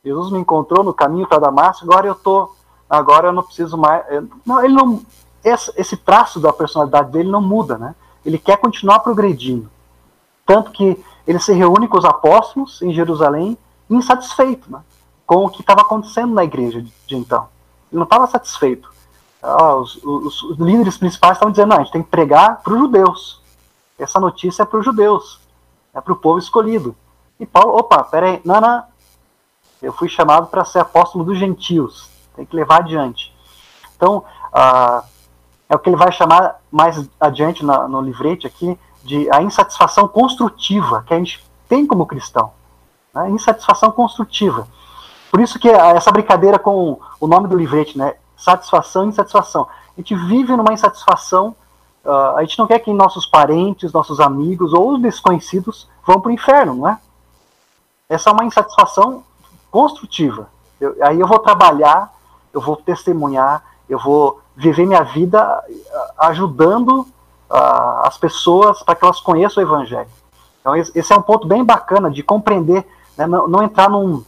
Jesus 0.05 0.31
me 0.31 0.38
encontrou 0.38 0.85
no 0.85 0.95
caminho 0.95 1.27
para 1.27 1.40
Damasco, 1.40 1.85
agora 1.85 2.07
eu 2.07 2.14
tô, 2.14 2.51
agora 2.88 3.29
eu 3.29 3.33
não 3.33 3.43
preciso 3.43 3.77
mais. 3.77 4.03
Não, 4.47 4.64
ele 4.64 4.73
não, 4.73 5.03
esse, 5.45 5.71
esse 5.77 5.97
traço 5.97 6.40
da 6.40 6.53
personalidade 6.53 7.11
dele 7.11 7.29
não 7.29 7.43
muda, 7.43 7.77
né? 7.77 7.95
Ele 8.24 8.38
quer 8.38 8.56
continuar 8.59 9.00
progredindo, 9.00 9.70
tanto 10.44 10.70
que 10.70 11.02
ele 11.26 11.38
se 11.38 11.52
reúne 11.52 11.88
com 11.88 11.98
os 11.98 12.04
apóstolos 12.04 12.83
em 12.83 12.92
Jerusalém, 12.92 13.56
insatisfeito, 13.88 14.70
né? 14.70 14.80
Com 15.26 15.44
o 15.44 15.50
que 15.50 15.61
estava 15.61 15.83
acontecendo 15.83 16.35
na 16.35 16.44
igreja 16.44 16.83
de, 16.83 16.92
de 17.06 17.16
então. 17.16 17.48
Ele 17.90 17.98
não 17.98 18.04
estava 18.04 18.26
satisfeito. 18.26 18.92
Ah, 19.42 19.76
os, 19.76 19.96
os, 20.02 20.42
os, 20.42 20.59
líderes 20.59 20.98
principais 20.98 21.35
estavam 21.35 21.52
dizendo: 21.52 21.70
não, 21.70 21.76
a 21.76 21.80
gente 21.80 21.92
tem 21.92 22.02
que 22.02 22.11
pregar 22.11 22.61
para 22.62 22.72
os 22.72 22.78
judeus. 22.78 23.40
Essa 23.98 24.18
notícia 24.18 24.62
é 24.62 24.66
para 24.66 24.78
os 24.78 24.85
judeus, 24.85 25.40
é 25.94 26.00
para 26.00 26.12
o 26.12 26.16
povo 26.16 26.38
escolhido. 26.38 26.96
E 27.38 27.46
Paulo, 27.46 27.76
opa, 27.76 28.02
peraí, 28.04 28.40
não, 28.44 28.61
não, 28.61 28.85
eu 29.80 29.92
fui 29.92 30.09
chamado 30.09 30.48
para 30.48 30.64
ser 30.64 30.80
apóstolo 30.80 31.24
dos 31.24 31.38
gentios. 31.38 32.11
Tem 32.37 32.44
que 32.44 32.54
levar 32.54 32.80
adiante. 32.80 33.35
Então, 33.96 34.24
ah, 34.52 35.04
é 35.70 35.74
o 35.76 35.78
que 35.78 35.88
ele 35.88 35.96
vai 35.96 36.11
chamar 36.11 36.61
mais 36.70 37.09
adiante 37.20 37.64
na, 37.64 37.87
no 37.87 38.00
livrete 38.00 38.44
aqui 38.44 38.76
de 39.04 39.30
a 39.30 39.40
insatisfação 39.40 40.09
construtiva 40.09 41.04
que 41.06 41.14
a 41.14 41.16
gente 41.16 41.48
tem 41.68 41.87
como 41.87 42.04
cristão. 42.04 42.50
Né? 43.14 43.30
Insatisfação 43.30 43.92
construtiva. 43.92 44.66
Por 45.30 45.40
isso 45.40 45.61
que 45.61 45.68
essa 45.68 46.11
brincadeira 46.11 46.59
com 46.59 46.98
o 47.20 47.26
nome 47.28 47.46
do 47.46 47.56
livrete, 47.56 47.96
né? 47.96 48.14
Satisfação 48.37 49.04
e 49.04 49.09
insatisfação. 49.11 49.68
A 49.96 50.00
gente 50.00 50.16
vive 50.16 50.56
numa 50.56 50.72
insatisfação. 50.72 51.54
Uh, 52.04 52.37
a 52.37 52.40
gente 52.42 52.59
não 52.59 52.66
quer 52.66 52.80
que 52.80 52.92
nossos 52.92 53.24
parentes, 53.24 53.92
nossos 53.92 54.18
amigos 54.18 54.72
ou 54.72 54.94
os 54.94 55.00
desconhecidos 55.00 55.88
vão 56.04 56.20
para 56.20 56.30
o 56.30 56.33
inferno, 56.33 56.74
não 56.74 56.88
é? 56.88 56.98
Essa 58.09 58.30
é 58.30 58.33
uma 58.33 58.44
insatisfação 58.44 59.22
construtiva. 59.70 60.48
Eu, 60.80 60.96
aí 61.02 61.20
eu 61.20 61.28
vou 61.28 61.38
trabalhar, 61.38 62.12
eu 62.52 62.61
vou 62.61 62.74
testemunhar, 62.74 63.62
eu 63.88 64.00
vou 64.00 64.40
viver 64.61 64.87
minha 64.87 65.03
vida 65.03 65.40
ah, 65.40 66.29
ajudando 66.29 67.01
uh, 67.01 68.05
as 68.05 68.18
pessoas 68.18 68.83
para 68.83 68.94
que 68.94 69.05
elas 69.05 69.20
conheçam 69.20 69.62
o 69.62 69.66
Evangelho. 69.66 70.09
Então, 70.61 70.77
esse 70.77 71.12
é 71.12 71.16
um 71.16 71.23
ponto 71.23 71.49
bem 71.49 71.64
bacana 71.64 72.11
de 72.11 72.23
compreender, 72.23 72.87
né, 73.16 73.27
não, 73.27 73.49
não, 73.49 73.62
entrar 73.62 73.88
num. 73.88 74.23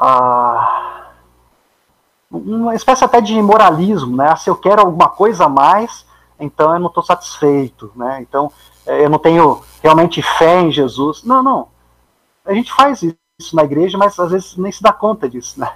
Uh, 0.00 0.88
uma 2.30 2.74
espécie 2.74 3.04
até 3.04 3.20
de 3.20 3.40
moralismo, 3.42 4.16
né? 4.16 4.36
Se 4.36 4.48
eu 4.48 4.54
quero 4.54 4.82
alguma 4.82 5.08
coisa 5.08 5.46
a 5.46 5.48
mais, 5.48 6.06
então 6.38 6.72
eu 6.72 6.78
não 6.78 6.88
estou 6.88 7.02
satisfeito, 7.02 7.90
né? 7.96 8.20
Então 8.20 8.52
eh, 8.86 9.06
eu 9.06 9.08
não 9.08 9.18
tenho 9.18 9.62
realmente 9.82 10.20
fé 10.20 10.60
em 10.60 10.70
Jesus. 10.70 11.24
Não, 11.24 11.42
não. 11.42 11.68
A 12.44 12.52
gente 12.52 12.70
faz 12.72 13.02
isso 13.02 13.56
na 13.56 13.64
igreja, 13.64 13.96
mas 13.96 14.18
às 14.18 14.30
vezes 14.30 14.56
nem 14.58 14.70
se 14.70 14.82
dá 14.82 14.92
conta 14.92 15.26
disso, 15.26 15.58
né? 15.58 15.72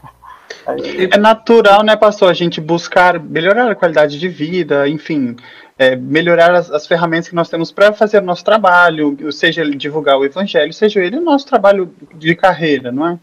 É 1.11 1.17
natural, 1.17 1.83
né, 1.83 1.97
pastor, 1.97 2.31
a 2.31 2.35
gente 2.35 2.61
buscar 2.61 3.19
melhorar 3.19 3.71
a 3.71 3.75
qualidade 3.75 4.19
de 4.19 4.29
vida, 4.29 4.89
enfim, 4.89 5.37
é, 5.79 5.97
melhorar 5.97 6.55
as, 6.55 6.71
as, 6.71 6.87
ferramentas 6.87 7.29
que 7.29 7.35
nós 7.35 7.49
temos 7.49 7.73
para 7.73 7.93
fazer 7.93 8.19
o 8.19 8.25
nosso 8.25 8.45
trabalho, 8.45 9.33
seja 9.33 9.63
ele 9.63 9.77
divulgar 9.77 10.19
o 10.19 10.25
evangelho, 10.25 10.73
seja 10.73 11.01
ele 11.01 11.17
o 11.17 11.25
nosso 11.25 11.47
trabalho 11.47 11.93
de 12.15 12.35
carreira, 12.35 12.93
não 12.93 13.07
é? 13.07 13.19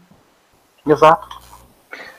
Exato. 0.86 1.40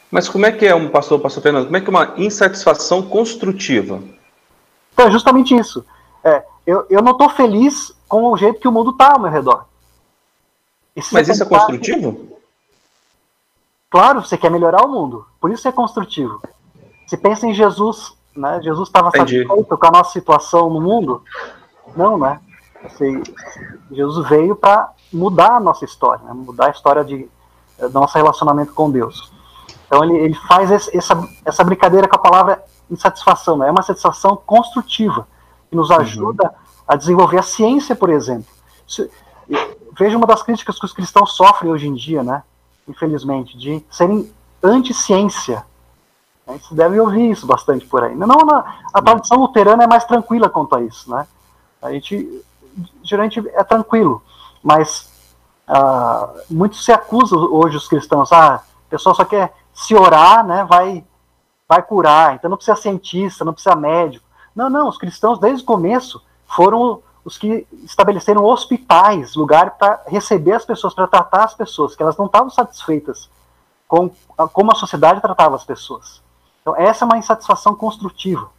Mas 0.09 0.27
como 0.27 0.45
é 0.45 0.51
que 0.51 0.65
é 0.65 0.75
um 0.75 0.89
pastor, 0.89 1.19
pastor 1.19 1.43
Fernando, 1.43 1.65
como 1.65 1.77
é 1.77 1.81
que 1.81 1.87
é 1.87 1.89
uma 1.89 2.13
insatisfação 2.17 3.01
construtiva? 3.01 4.01
Então, 4.93 5.07
é 5.07 5.11
justamente 5.11 5.55
isso. 5.55 5.85
É, 6.23 6.43
eu, 6.65 6.85
eu 6.89 7.01
não 7.01 7.13
estou 7.13 7.29
feliz 7.29 7.93
com 8.07 8.23
o 8.23 8.37
jeito 8.37 8.59
que 8.59 8.67
o 8.67 8.71
mundo 8.71 8.91
está 8.91 9.13
ao 9.13 9.19
meu 9.19 9.31
redor. 9.31 9.65
Mas 11.11 11.29
é 11.29 11.31
isso 11.31 11.43
é 11.43 11.45
construtivo? 11.45 12.40
Claro, 13.91 14.23
você 14.23 14.37
quer 14.37 14.49
melhorar 14.49 14.85
o 14.85 14.87
mundo. 14.87 15.25
Por 15.39 15.51
isso 15.51 15.67
é 15.67 15.71
construtivo. 15.71 16.41
Se 17.05 17.17
pensa 17.17 17.45
em 17.45 17.53
Jesus, 17.53 18.15
né? 18.35 18.61
Jesus 18.63 18.87
estava 18.87 19.11
satisfeito 19.11 19.77
com 19.77 19.85
a 19.85 19.91
nossa 19.91 20.11
situação 20.11 20.69
no 20.69 20.79
mundo? 20.79 21.21
Não, 21.95 22.17
né? 22.17 22.39
Assim, 22.83 23.21
Jesus 23.91 24.27
veio 24.29 24.55
para 24.55 24.91
mudar 25.11 25.57
a 25.57 25.59
nossa 25.59 25.83
história, 25.83 26.23
né? 26.23 26.31
mudar 26.33 26.67
a 26.67 26.71
história 26.71 27.03
de, 27.03 27.29
eh, 27.77 27.87
do 27.87 27.99
nosso 27.99 28.17
relacionamento 28.17 28.73
com 28.73 28.89
Deus. 28.89 29.31
Então 29.85 30.03
ele, 30.03 30.17
ele 30.17 30.33
faz 30.47 30.71
esse, 30.71 30.97
essa, 30.97 31.21
essa 31.43 31.63
brincadeira 31.63 32.07
com 32.07 32.15
a 32.15 32.19
palavra 32.19 32.63
insatisfação, 32.89 33.57
né? 33.57 33.67
é 33.67 33.71
uma 33.71 33.83
satisfação 33.83 34.35
construtiva, 34.37 35.27
que 35.69 35.75
nos 35.75 35.91
ajuda 35.91 36.45
uhum. 36.45 36.49
a 36.87 36.95
desenvolver 36.95 37.39
a 37.39 37.43
ciência, 37.43 37.95
por 37.95 38.09
exemplo. 38.09 38.47
Veja 39.99 40.17
uma 40.17 40.25
das 40.25 40.41
críticas 40.41 40.79
que 40.79 40.85
os 40.85 40.93
cristãos 40.93 41.33
sofrem 41.33 41.71
hoje 41.71 41.87
em 41.87 41.93
dia, 41.93 42.23
né? 42.23 42.41
Infelizmente, 42.91 43.57
de 43.57 43.83
serem 43.89 44.29
anti-ciência. 44.61 45.65
Você 46.45 46.75
deve 46.75 46.99
ouvir 46.99 47.31
isso 47.31 47.47
bastante 47.47 47.85
por 47.85 48.03
aí. 48.03 48.13
Não, 48.13 48.27
não, 48.27 48.63
a 48.93 49.01
tradição 49.01 49.39
luterana 49.39 49.83
é 49.85 49.87
mais 49.87 50.03
tranquila 50.03 50.49
quanto 50.49 50.75
a 50.75 50.81
isso, 50.81 51.09
né? 51.09 51.25
A 51.81 51.91
gente 51.91 52.43
geralmente 53.01 53.41
é 53.53 53.63
tranquilo, 53.63 54.21
mas 54.61 55.09
ah, 55.67 56.29
muito 56.49 56.75
se 56.75 56.91
acusa 56.91 57.35
hoje 57.35 57.77
os 57.77 57.87
cristãos, 57.87 58.31
ah, 58.31 58.55
a 58.55 58.61
pessoa 58.89 59.15
só 59.15 59.23
quer 59.23 59.53
se 59.73 59.95
orar, 59.95 60.45
né? 60.45 60.65
Vai, 60.65 61.03
vai 61.67 61.81
curar, 61.81 62.35
então 62.35 62.49
não 62.49 62.57
precisa 62.57 62.75
cientista, 62.75 63.45
não 63.45 63.53
precisa 63.53 63.75
médico. 63.75 64.25
Não, 64.53 64.69
não, 64.69 64.89
os 64.89 64.97
cristãos 64.97 65.39
desde 65.39 65.63
o 65.63 65.65
começo 65.65 66.21
foram 66.45 67.01
os 67.23 67.37
que 67.37 67.67
estabeleceram 67.83 68.43
hospitais, 68.43 69.35
lugar 69.35 69.71
para 69.71 70.01
receber 70.07 70.53
as 70.53 70.65
pessoas, 70.65 70.93
para 70.93 71.07
tratar 71.07 71.43
as 71.43 71.53
pessoas, 71.53 71.95
que 71.95 72.01
elas 72.01 72.17
não 72.17 72.25
estavam 72.25 72.49
satisfeitas 72.49 73.29
com 73.87 74.09
a, 74.37 74.47
como 74.47 74.71
a 74.71 74.75
sociedade 74.75 75.21
tratava 75.21 75.55
as 75.55 75.63
pessoas. 75.63 76.21
Então, 76.61 76.75
essa 76.75 77.03
é 77.03 77.05
uma 77.05 77.17
insatisfação 77.17 77.75
construtiva. 77.75 78.49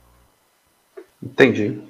Entendi. 1.22 1.80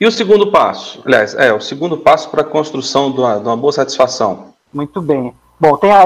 E 0.00 0.06
o 0.06 0.12
segundo 0.12 0.50
passo? 0.50 1.02
Aliás, 1.04 1.34
é, 1.34 1.52
o 1.52 1.60
segundo 1.60 1.98
passo 1.98 2.30
para 2.30 2.42
a 2.42 2.44
construção 2.44 3.12
de 3.12 3.20
uma, 3.20 3.38
de 3.38 3.46
uma, 3.46 3.56
boa 3.56 3.72
satisfação. 3.72 4.54
Muito 4.72 5.00
bem. 5.02 5.34
Bom, 5.60 5.76
tem 5.76 5.90
a, 5.90 6.02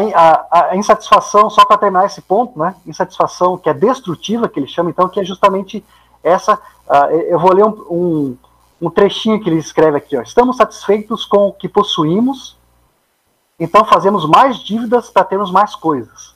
a, 0.51 0.71
a 0.71 0.77
insatisfação, 0.77 1.51
só 1.51 1.65
para 1.65 1.77
terminar 1.77 2.07
esse 2.07 2.23
ponto, 2.23 2.59
né? 2.59 2.75
Insatisfação 2.87 3.59
que 3.59 3.69
é 3.69 3.75
destrutiva, 3.75 4.49
que 4.49 4.59
ele 4.59 4.67
chama, 4.67 4.91
então, 4.91 5.09
que 5.09 5.21
é 5.21 5.25
justamente 5.25 5.85
essa. 6.23 6.55
Uh, 6.55 7.11
eu 7.29 7.39
vou 7.39 7.53
ler 7.53 7.65
um, 7.65 7.87
um 7.91 8.37
um 8.83 8.91
trechinho 8.91 9.41
que 9.41 9.49
ele 9.49 9.61
escreve 9.61 9.97
aqui, 9.97 10.17
ó. 10.17 10.23
Estamos 10.23 10.57
satisfeitos 10.57 11.25
com 11.25 11.47
o 11.47 11.53
que 11.53 11.69
possuímos, 11.69 12.57
então 13.57 13.85
fazemos 13.85 14.27
mais 14.27 14.59
dívidas 14.59 15.09
para 15.09 15.23
termos 15.23 15.53
mais 15.53 15.77
coisas. 15.77 16.35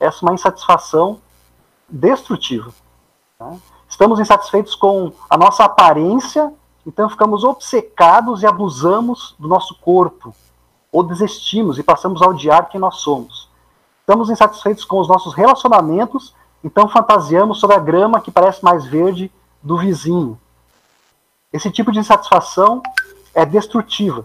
Essa 0.00 0.20
é 0.20 0.22
uma 0.22 0.34
insatisfação 0.34 1.20
destrutiva. 1.86 2.72
Né? 3.38 3.60
Estamos 3.86 4.18
insatisfeitos 4.18 4.74
com 4.74 5.12
a 5.28 5.36
nossa 5.36 5.64
aparência, 5.64 6.50
então 6.86 7.10
ficamos 7.10 7.44
obcecados 7.44 8.42
e 8.42 8.46
abusamos 8.46 9.34
do 9.38 9.46
nosso 9.46 9.74
corpo, 9.74 10.34
ou 10.90 11.02
desistimos 11.02 11.78
e 11.78 11.82
passamos 11.82 12.22
a 12.22 12.26
odiar 12.26 12.70
quem 12.70 12.80
nós 12.80 12.96
somos. 12.96 13.50
Estamos 14.00 14.30
insatisfeitos 14.30 14.86
com 14.86 14.98
os 14.98 15.08
nossos 15.08 15.34
relacionamentos, 15.34 16.34
então 16.64 16.88
fantasiamos 16.88 17.60
sobre 17.60 17.76
a 17.76 17.80
grama 17.80 18.18
que 18.18 18.30
parece 18.30 18.64
mais 18.64 18.86
verde 18.86 19.30
do 19.62 19.76
vizinho. 19.76 20.40
Esse 21.52 21.70
tipo 21.70 21.92
de 21.92 21.98
insatisfação 21.98 22.82
é 23.34 23.44
destrutiva, 23.44 24.24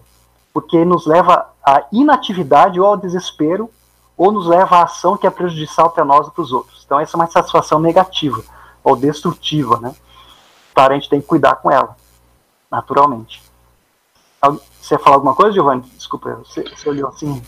porque 0.54 0.84
nos 0.86 1.06
leva 1.06 1.50
à 1.64 1.84
inatividade 1.92 2.80
ou 2.80 2.88
ao 2.88 2.98
desespero, 2.98 3.70
ou 4.16 4.32
nos 4.32 4.48
leva 4.48 4.78
à 4.78 4.84
ação 4.84 5.18
que 5.18 5.28
é 5.28 5.30
prejudicial 5.30 5.92
para 5.92 6.04
nós 6.04 6.28
e 6.28 6.32
para 6.32 6.42
os 6.42 6.52
outros. 6.52 6.84
Então 6.86 7.00
essa 7.00 7.16
é 7.16 7.20
uma 7.20 7.28
satisfação 7.28 7.80
negativa 7.80 8.42
ou 8.84 8.96
destrutiva, 8.96 9.80
né? 9.80 9.94
Então 10.72 10.86
a 10.86 10.94
gente 10.94 11.10
tem 11.10 11.22
que 11.22 11.28
cuidar 11.28 11.56
com 11.56 11.70
ela, 11.70 11.96
naturalmente. 12.72 13.44
Você 14.80 14.96
ia 14.96 15.00
falar 15.00 15.18
alguma 15.18 15.36
coisa, 15.36 15.52
Giovanni? 15.52 15.82
Desculpa, 15.96 16.36
você, 16.36 16.64
você 16.64 16.90
olhou 16.90 17.10
assim. 17.10 17.42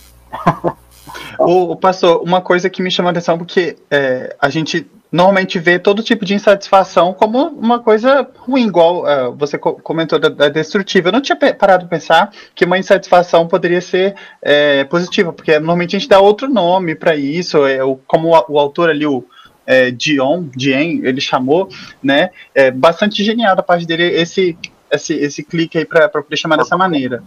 o, 1.39 1.75
pastor, 1.75 2.21
uma 2.21 2.41
coisa 2.41 2.69
que 2.69 2.81
me 2.81 2.91
chama 2.91 3.09
a 3.09 3.11
atenção, 3.11 3.37
porque 3.37 3.77
é, 3.89 4.35
a 4.39 4.49
gente 4.49 4.89
normalmente 5.11 5.57
vê 5.57 5.79
todo 5.79 6.03
tipo 6.03 6.23
de 6.23 6.35
insatisfação 6.35 7.13
como 7.13 7.47
uma 7.47 7.79
coisa 7.79 8.27
ruim, 8.37 8.67
igual 8.67 9.03
uh, 9.03 9.35
você 9.35 9.57
comentou 9.57 10.19
da, 10.19 10.29
da, 10.29 10.49
destrutiva. 10.49 11.09
Eu 11.09 11.13
não 11.13 11.21
tinha 11.21 11.35
parado 11.35 11.83
de 11.85 11.89
pensar 11.89 12.31
que 12.53 12.65
uma 12.65 12.77
insatisfação 12.77 13.47
poderia 13.47 13.81
ser 13.81 14.15
é, 14.41 14.83
positiva, 14.83 15.33
porque 15.33 15.53
normalmente 15.53 15.95
a 15.95 15.99
gente 15.99 16.09
dá 16.09 16.19
outro 16.19 16.47
nome 16.47 16.95
para 16.95 17.15
isso, 17.15 17.65
é, 17.65 17.83
o, 17.83 17.95
como 17.95 18.35
o, 18.35 18.45
o, 18.49 18.59
autor 18.59 18.89
ali, 18.89 19.05
o 19.05 19.25
é, 19.65 19.89
Dion, 19.89 20.45
Dien, 20.55 21.01
ele 21.03 21.21
chamou, 21.21 21.69
né? 22.03 22.29
É 22.53 22.69
bastante 22.69 23.23
genial 23.23 23.55
da 23.55 23.63
parte 23.63 23.85
dele 23.85 24.03
esse, 24.03 24.57
esse, 24.91 25.13
esse 25.13 25.43
clique 25.43 25.77
aí 25.77 25.85
para 25.85 26.07
poder 26.09 26.37
chamar 26.37 26.57
dessa 26.57 26.77
maneira. 26.77 27.23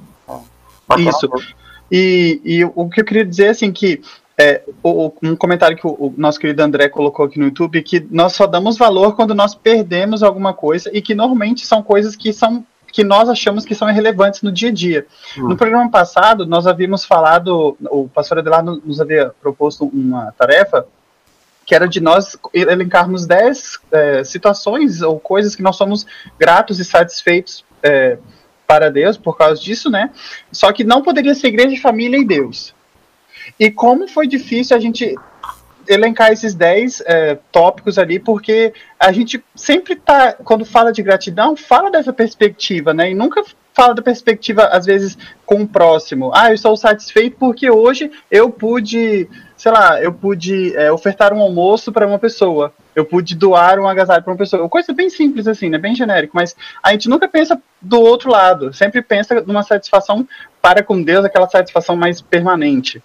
Isso. 0.99 1.29
E, 1.91 2.41
e 2.45 2.65
o 2.65 2.89
que 2.89 3.01
eu 3.01 3.05
queria 3.05 3.25
dizer, 3.25 3.49
assim, 3.49 3.71
que 3.71 4.01
é, 4.43 4.65
o, 4.83 5.13
um 5.23 5.37
comentário 5.37 5.77
que 5.77 5.87
o, 5.87 5.91
o, 5.91 6.15
nosso 6.17 6.41
querido 6.41 6.61
André 6.63 6.89
colocou 6.89 7.27
aqui 7.27 7.39
no 7.39 7.45
YouTube, 7.45 7.81
que 7.83 8.05
nós 8.11 8.33
só 8.33 8.45
damos 8.45 8.77
valor 8.77 9.15
quando 9.15 9.37
nós 9.37 9.55
perdemos 9.55 10.21
alguma 10.21 10.53
coisa 10.53 10.91
e 10.93 11.01
que 11.01 11.15
normalmente 11.15 11.65
são 11.65 11.81
coisas 11.81 12.17
que 12.17 12.33
são 12.33 12.65
que 12.93 13.05
nós 13.05 13.27
achamos 13.31 13.65
que 13.65 13.75
são 13.75 13.89
irrelevantes 13.89 14.43
no 14.43 14.53
dia 14.53 14.69
a 14.69 14.73
dia. 14.73 15.07
Hum. 15.39 15.49
No 15.49 15.57
programa 15.57 15.91
passado, 15.91 16.45
nós 16.45 16.67
havíamos 16.67 17.07
falado, 17.07 17.75
o 17.91 18.07
pastor 18.07 18.39
Adelardo 18.39 18.83
nos 18.85 19.01
havia 19.01 19.33
proposto 19.41 19.87
uma 19.87 20.31
tarefa 20.33 20.87
que 21.65 21.75
era 21.75 21.89
de 21.89 22.01
nós 22.01 22.37
elencarmos 22.53 23.25
10 23.25 23.79
é, 23.93 24.25
situações 24.25 25.01
ou 25.01 25.19
coisas 25.19 25.55
que 25.55 25.63
nós 25.63 25.77
somos 25.77 26.05
gratos 26.39 26.81
e 26.81 26.85
satisfeitos 26.85 27.65
é, 27.83 28.19
para 28.67 28.91
Deus 28.91 29.17
por 29.17 29.39
causa 29.39 29.63
disso, 29.63 29.89
né? 29.89 30.11
Só 30.51 30.71
que 30.73 30.85
não 30.85 31.01
poderia 31.01 31.35
ser 31.35 31.47
igreja, 31.47 31.81
família 31.81 32.19
e 32.19 32.27
Deus. 32.27 32.75
E 33.59 33.71
como 33.71 34.09
foi 34.09 34.27
difícil 34.27 34.77
a 34.77 34.81
gente 34.81 35.15
elencar 35.89 36.31
esses 36.33 36.55
10 36.55 37.03
é, 37.07 37.39
tópicos 37.51 37.99
ali, 37.99 38.19
porque 38.19 38.73
a 38.99 39.13
gente 39.13 39.43
sempre 39.55 39.97
tá, 39.97 40.33
quando 40.33 40.65
fala 40.65 40.93
de 40.93 41.03
gratidão, 41.03 41.57
fala 41.57 41.91
dessa 41.91 42.13
perspectiva, 42.13 42.95
né? 42.95 43.11
E 43.11 43.15
nunca 43.15 43.43
fala 43.75 43.95
da 43.95 44.03
perspectiva, 44.03 44.65
às 44.67 44.85
vezes, 44.85 45.17
com 45.47 45.63
o 45.63 45.69
próximo. 45.69 46.31
Ah, 46.35 46.51
eu 46.51 46.55
estou 46.55 46.77
satisfeito 46.77 47.37
porque 47.39 47.71
hoje 47.71 48.11
eu 48.31 48.51
pude, 48.51 49.29
sei 49.57 49.73
lá, 49.73 50.01
eu 50.01 50.13
pude 50.13 50.77
é, 50.77 50.93
ofertar 50.93 51.33
um 51.33 51.41
almoço 51.41 51.91
para 51.91 52.07
uma 52.07 52.19
pessoa. 52.19 52.73
Eu 52.95 53.07
pude 53.07 53.35
doar 53.35 53.79
um 53.79 53.89
agasalho 53.89 54.23
para 54.23 54.33
uma 54.33 54.39
pessoa. 54.39 54.69
Coisa 54.69 54.93
bem 54.93 55.09
simples, 55.09 55.49
assim, 55.49 55.71
né? 55.71 55.79
Bem 55.79 55.95
genérico. 55.95 56.37
Mas 56.37 56.55
a 56.83 56.93
gente 56.93 57.09
nunca 57.09 57.27
pensa 57.27 57.61
do 57.81 57.99
outro 57.99 58.31
lado. 58.31 58.73
Sempre 58.75 59.01
pensa 59.01 59.41
numa 59.47 59.63
satisfação 59.63 60.29
para 60.61 60.83
com 60.83 61.03
Deus, 61.03 61.25
aquela 61.25 61.49
satisfação 61.49 61.97
mais 61.97 62.21
permanente. 62.21 63.03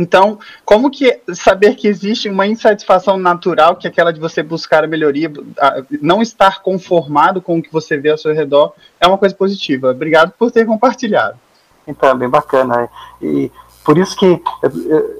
Então, 0.00 0.38
como 0.64 0.90
que 0.90 1.20
saber 1.34 1.74
que 1.74 1.86
existe 1.86 2.28
uma 2.28 2.46
insatisfação 2.46 3.18
natural, 3.18 3.76
que 3.76 3.86
é 3.86 3.90
aquela 3.90 4.12
de 4.12 4.18
você 4.18 4.42
buscar 4.42 4.82
a 4.82 4.86
melhoria, 4.86 5.30
não 6.00 6.22
estar 6.22 6.62
conformado 6.62 7.42
com 7.42 7.58
o 7.58 7.62
que 7.62 7.72
você 7.72 7.98
vê 7.98 8.10
ao 8.10 8.18
seu 8.18 8.32
redor, 8.32 8.72
é 8.98 9.06
uma 9.06 9.18
coisa 9.18 9.34
positiva. 9.34 9.90
Obrigado 9.90 10.32
por 10.38 10.50
ter 10.50 10.64
compartilhado. 10.64 11.38
Então, 11.86 12.16
bem 12.16 12.28
bacana. 12.28 12.88
E 13.20 13.52
por 13.84 13.98
isso 13.98 14.16
que 14.16 14.42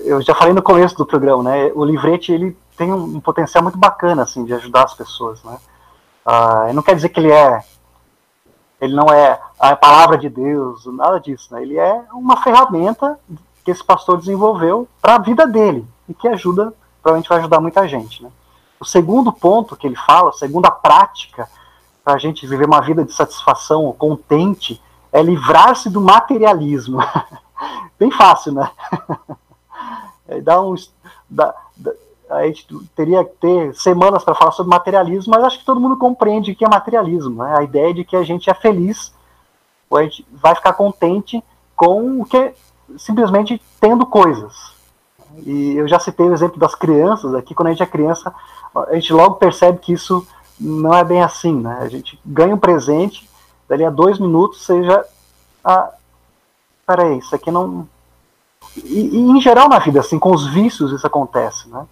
eu 0.05 0.23
já 0.23 0.35
falei 0.35 0.55
no 0.55 0.63
começo 0.63 0.97
do 0.97 1.07
programa, 1.07 1.43
né? 1.43 1.71
O 1.75 1.85
livrete 1.85 2.33
ele 2.33 2.57
tem 2.77 2.91
um 2.93 3.21
potencial 3.21 3.63
muito 3.63 3.79
bacana 3.79 4.23
assim 4.23 4.45
de 4.45 4.55
ajudar 4.55 4.85
as 4.85 4.95
pessoas, 4.95 5.43
né? 5.45 5.59
Ah, 6.25 6.71
não 6.73 6.83
quer 6.83 6.95
dizer 6.95 7.11
que 7.11 7.21
ele 7.21 7.31
é 7.31 7.61
ele 8.81 8.95
não 8.95 9.13
é 9.13 9.39
a 9.59 9.77
palavra 9.77 10.17
de 10.17 10.31
Deus, 10.31 10.87
nada 10.87 11.19
disso, 11.19 11.53
né? 11.53 11.61
Ele 11.63 11.77
é 11.77 12.05
uma 12.13 12.43
ferramenta 12.43 13.19
que 13.65 13.71
esse 13.71 13.85
pastor 13.85 14.19
desenvolveu 14.19 14.89
para 15.01 15.17
a 15.17 15.19
vida 15.19 15.47
dele 15.47 15.87
e 16.09 16.15
que 16.15 16.29
ajuda, 16.29 16.73
provavelmente 17.03 17.29
vai 17.29 17.39
ajudar 17.39 17.61
muita 17.61 17.87
gente. 17.87 18.23
Né? 18.23 18.31
O 18.79 18.85
segundo 18.85 19.33
ponto 19.33 19.77
que 19.77 19.87
ele 19.87 19.97
fala, 19.97 20.31
a 20.31 20.35
segunda 20.35 20.71
prática 20.71 21.49
para 22.03 22.15
a 22.15 22.19
gente 22.19 22.47
viver 22.47 22.67
uma 22.67 22.81
vida 22.81 23.05
de 23.05 23.13
satisfação, 23.13 23.93
contente, 23.93 24.81
é 25.13 25.23
livrar-se 25.23 25.91
do 25.91 26.01
materialismo. 26.01 26.99
Bem 27.99 28.11
fácil, 28.11 28.53
né? 28.53 28.71
Dá 30.45 30.63
um, 30.63 30.77
dá, 31.29 31.53
dá, 31.77 31.93
a 32.31 32.47
gente 32.47 32.65
teria 32.95 33.25
que 33.25 33.33
ter 33.41 33.75
semanas 33.75 34.23
para 34.23 34.37
falar 34.37 34.53
sobre 34.53 34.71
materialismo, 34.71 35.33
mas 35.35 35.43
acho 35.43 35.59
que 35.59 35.65
todo 35.65 35.81
mundo 35.81 35.97
compreende 35.97 36.53
o 36.53 36.55
que 36.55 36.65
é 36.65 36.69
materialismo. 36.69 37.43
Né? 37.43 37.59
A 37.59 37.65
ideia 37.65 37.93
de 37.93 38.05
que 38.05 38.15
a 38.15 38.23
gente 38.23 38.49
é 38.49 38.55
feliz, 38.55 39.13
ou 39.91 39.99
a 39.99 40.05
gente 40.05 40.25
vai 40.31 40.55
ficar 40.55 40.75
contente 40.75 41.43
com 41.75 42.21
o 42.21 42.25
que 42.25 42.55
simplesmente 42.99 43.61
tendo 43.81 44.07
coisas. 44.07 44.73
E 45.47 45.77
eu 45.77 45.87
já 45.87 45.99
citei 45.99 46.29
o 46.29 46.33
exemplo 46.33 46.59
das 46.59 46.75
crianças 46.75 47.35
aqui, 47.35 47.55
quando 47.55 47.69
a 47.69 47.71
gente 47.71 47.83
é 47.83 47.87
criança, 47.87 48.35
a 48.75 48.95
gente 48.95 49.13
logo 49.13 49.37
percebe 49.37 49.79
que 49.79 49.93
isso 49.93 50.27
não 50.59 50.95
é 50.95 51.03
bem 51.03 51.23
assim, 51.23 51.55
né? 51.55 51.79
A 51.81 51.89
gente 51.89 52.21
ganha 52.25 52.55
um 52.55 52.59
presente, 52.59 53.29
dali 53.69 53.85
a 53.85 53.91
dois 53.91 54.19
minutos 54.19 54.65
seja. 54.65 55.05
Ah, 55.65 55.91
peraí, 56.87 57.19
isso 57.19 57.35
aqui 57.35 57.51
não. 57.51 57.89
E, 58.77 59.17
e, 59.17 59.19
em 59.19 59.41
geral 59.41 59.69
na 59.69 59.79
vida, 59.79 60.01
assim, 60.01 60.19
com 60.19 60.33
os 60.33 60.47
vícios 60.47 60.93
isso 60.93 61.07
acontece, 61.07 61.69
né? 61.69 61.87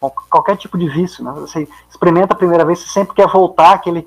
Com 0.00 0.10
qualquer 0.10 0.56
tipo 0.56 0.76
de 0.76 0.88
vício, 0.88 1.24
né? 1.24 1.32
Você 1.32 1.66
experimenta 1.88 2.34
a 2.34 2.36
primeira 2.36 2.64
vez, 2.64 2.80
você 2.80 2.88
sempre 2.88 3.14
quer 3.14 3.28
voltar 3.28 3.72
aquele. 3.72 4.06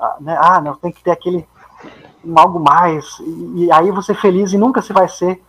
Ah, 0.00 0.16
né? 0.20 0.38
ah 0.40 0.60
não, 0.60 0.74
tem 0.76 0.92
que 0.92 1.02
ter 1.02 1.10
aquele. 1.10 1.46
algo 2.34 2.58
mais. 2.58 3.18
E, 3.20 3.64
e 3.64 3.72
aí 3.72 3.90
você 3.90 4.12
é 4.12 4.14
feliz 4.14 4.52
e 4.52 4.58
nunca 4.58 4.80
se 4.80 4.92
vai 4.92 5.08
ser 5.08 5.42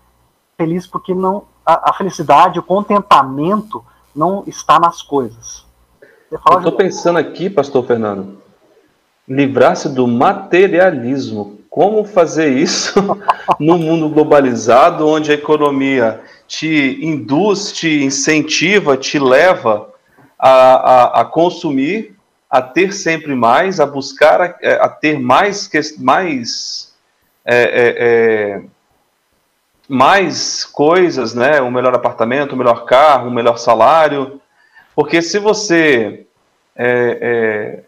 feliz 0.59 0.85
porque 0.85 1.13
não 1.13 1.45
a, 1.65 1.91
a 1.91 1.93
felicidade, 1.93 2.59
o 2.59 2.63
contentamento 2.63 3.83
não 4.13 4.43
está 4.45 4.77
nas 4.77 5.01
coisas. 5.01 5.65
Eu 6.29 6.37
estou 6.57 6.73
pensando 6.73 7.17
aqui, 7.17 7.49
pastor 7.49 7.85
Fernando, 7.85 8.37
livrar-se 9.27 9.87
do 9.87 10.05
materialismo. 10.05 11.57
Como 11.69 12.03
fazer 12.03 12.49
isso 12.49 12.93
no 13.59 13.77
mundo 13.77 14.09
globalizado, 14.09 15.07
onde 15.07 15.31
a 15.31 15.35
economia 15.35 16.19
te 16.47 16.99
induz, 17.01 17.71
te 17.71 18.03
incentiva, 18.03 18.97
te 18.97 19.17
leva 19.17 19.89
a, 20.37 20.51
a, 20.51 21.21
a 21.21 21.25
consumir, 21.25 22.15
a 22.49 22.61
ter 22.61 22.91
sempre 22.91 23.33
mais, 23.33 23.79
a 23.79 23.85
buscar, 23.85 24.41
a, 24.41 24.55
a 24.81 24.89
ter 24.89 25.19
mais, 25.19 25.69
mais 25.99 26.91
é, 27.45 27.55
é, 27.55 27.95
é, 27.97 28.63
mais 29.89 30.63
coisas, 30.63 31.33
né? 31.33 31.59
Um 31.59 31.71
melhor 31.71 31.95
apartamento, 31.95 32.53
um 32.53 32.57
melhor 32.57 32.85
carro, 32.85 33.27
um 33.27 33.33
melhor 33.33 33.57
salário. 33.57 34.39
Porque 34.95 35.19
se 35.19 35.39
você 35.39 36.27
é, 36.75 37.17
é, 37.19 37.79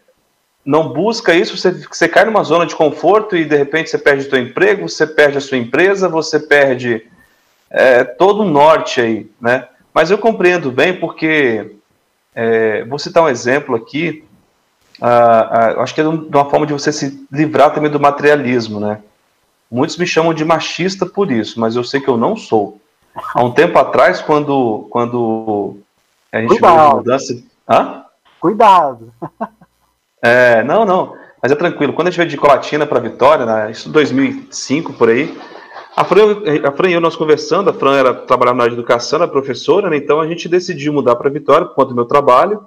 não 0.64 0.88
busca 0.88 1.32
isso, 1.32 1.56
você, 1.56 1.70
você 1.70 2.08
cai 2.08 2.24
numa 2.24 2.42
zona 2.42 2.66
de 2.66 2.74
conforto 2.74 3.36
e 3.36 3.44
de 3.44 3.56
repente 3.56 3.88
você 3.88 3.98
perde 3.98 4.26
o 4.26 4.30
seu 4.30 4.40
emprego, 4.40 4.88
você 4.88 5.06
perde 5.06 5.38
a 5.38 5.40
sua 5.40 5.56
empresa, 5.56 6.08
você 6.08 6.40
perde 6.40 7.06
é, 7.70 8.02
todo 8.02 8.40
o 8.42 8.50
norte 8.50 9.00
aí, 9.00 9.30
né? 9.40 9.68
Mas 9.94 10.10
eu 10.10 10.18
compreendo 10.18 10.72
bem 10.72 10.98
porque 10.98 11.70
é, 12.34 12.84
vou 12.84 12.98
citar 12.98 13.22
um 13.22 13.28
exemplo 13.28 13.76
aqui. 13.76 14.24
Ah, 15.00 15.74
ah, 15.76 15.82
acho 15.82 15.94
que 15.94 16.00
é 16.00 16.04
de 16.04 16.08
uma 16.10 16.50
forma 16.50 16.66
de 16.66 16.72
você 16.72 16.90
se 16.92 17.26
livrar 17.30 17.72
também 17.72 17.90
do 17.90 18.00
materialismo, 18.00 18.80
né? 18.80 18.98
Muitos 19.72 19.96
me 19.96 20.06
chamam 20.06 20.34
de 20.34 20.44
machista 20.44 21.06
por 21.06 21.32
isso, 21.32 21.58
mas 21.58 21.74
eu 21.74 21.82
sei 21.82 21.98
que 21.98 22.08
eu 22.08 22.18
não 22.18 22.36
sou. 22.36 22.78
Há 23.34 23.42
um 23.42 23.50
tempo 23.50 23.78
atrás, 23.78 24.20
quando, 24.20 24.86
quando 24.90 25.78
a 26.30 26.40
gente 26.42 26.50
Cuidado. 26.50 26.96
mudança. 26.96 27.42
Hã? 27.66 28.04
Cuidado! 28.38 29.12
É, 30.24 30.62
não, 30.62 30.84
não. 30.84 31.16
Mas 31.42 31.50
é 31.50 31.56
tranquilo. 31.56 31.92
Quando 31.92 32.06
a 32.06 32.10
gente 32.12 32.18
veio 32.18 32.30
de 32.30 32.36
Colatina 32.36 32.86
para 32.86 33.00
Vitória, 33.00 33.44
né, 33.44 33.72
isso 33.72 33.88
2005 33.88 34.92
por 34.92 35.08
aí, 35.08 35.36
a 35.96 36.04
Fran, 36.04 36.42
a 36.64 36.70
Fran 36.70 36.90
e 36.90 36.92
eu 36.92 37.00
nós 37.00 37.16
conversando, 37.16 37.70
a 37.70 37.72
Fran 37.72 37.96
era 37.96 38.14
trabalhava 38.14 38.58
na 38.58 38.62
área 38.62 38.76
de 38.76 38.80
educação, 38.80 39.18
era 39.18 39.26
professora, 39.26 39.90
né, 39.90 39.96
então 39.96 40.20
a 40.20 40.26
gente 40.28 40.48
decidiu 40.48 40.92
mudar 40.92 41.16
para 41.16 41.28
Vitória 41.28 41.66
por 41.66 41.74
conta 41.74 41.88
do 41.88 41.96
meu 41.96 42.04
trabalho. 42.04 42.64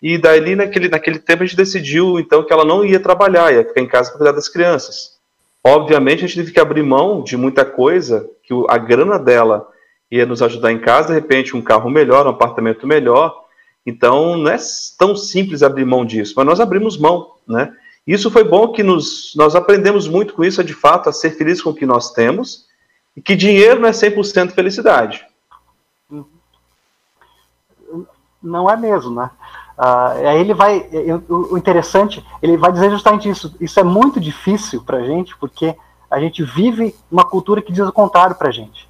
E 0.00 0.16
daí, 0.16 0.54
naquele, 0.54 0.88
naquele 0.88 1.18
tempo, 1.18 1.42
a 1.42 1.46
gente 1.46 1.56
decidiu 1.56 2.20
então 2.20 2.44
que 2.44 2.52
ela 2.52 2.64
não 2.64 2.84
ia 2.84 3.00
trabalhar, 3.00 3.52
ia 3.52 3.64
ficar 3.64 3.80
em 3.80 3.88
casa 3.88 4.10
para 4.10 4.18
cuidar 4.18 4.32
das 4.32 4.48
crianças. 4.48 5.13
Obviamente, 5.66 6.24
a 6.24 6.26
gente 6.26 6.36
teve 6.36 6.52
que 6.52 6.60
abrir 6.60 6.82
mão 6.82 7.22
de 7.22 7.38
muita 7.38 7.64
coisa, 7.64 8.28
que 8.42 8.52
a 8.68 8.76
grana 8.76 9.18
dela 9.18 9.66
ia 10.10 10.26
nos 10.26 10.42
ajudar 10.42 10.70
em 10.70 10.78
casa, 10.78 11.08
de 11.08 11.14
repente, 11.14 11.56
um 11.56 11.62
carro 11.62 11.88
melhor, 11.88 12.26
um 12.26 12.30
apartamento 12.30 12.86
melhor. 12.86 13.34
Então, 13.86 14.36
não 14.36 14.50
é 14.50 14.58
tão 14.98 15.16
simples 15.16 15.62
abrir 15.62 15.86
mão 15.86 16.04
disso, 16.04 16.34
mas 16.36 16.44
nós 16.46 16.60
abrimos 16.60 16.98
mão, 16.98 17.32
né? 17.48 17.74
Isso 18.06 18.30
foi 18.30 18.44
bom 18.44 18.70
que 18.72 18.82
nos, 18.82 19.32
nós 19.34 19.56
aprendemos 19.56 20.06
muito 20.06 20.34
com 20.34 20.44
isso, 20.44 20.60
é 20.60 20.64
de 20.64 20.74
fato, 20.74 21.08
a 21.08 21.12
ser 21.12 21.30
feliz 21.30 21.62
com 21.62 21.70
o 21.70 21.74
que 21.74 21.86
nós 21.86 22.12
temos, 22.12 22.66
e 23.16 23.22
que 23.22 23.34
dinheiro 23.34 23.80
não 23.80 23.88
é 23.88 23.92
100% 23.92 24.50
felicidade. 24.50 25.26
Não 28.42 28.68
é 28.68 28.76
mesmo, 28.76 29.14
né? 29.14 29.30
Uh, 29.78 30.28
aí 30.28 30.40
ele 30.40 30.54
vai, 30.54 30.86
o 31.28 31.58
interessante, 31.58 32.24
ele 32.40 32.56
vai 32.56 32.70
dizer 32.70 32.90
justamente 32.90 33.28
isso. 33.28 33.54
Isso 33.60 33.78
é 33.80 33.82
muito 33.82 34.20
difícil 34.20 34.82
para 34.82 34.98
a 34.98 35.04
gente, 35.04 35.36
porque 35.36 35.74
a 36.10 36.20
gente 36.20 36.42
vive 36.44 36.94
uma 37.10 37.24
cultura 37.24 37.60
que 37.60 37.72
diz 37.72 37.86
o 37.86 37.92
contrário 37.92 38.36
para 38.36 38.48
a 38.48 38.52
gente. 38.52 38.88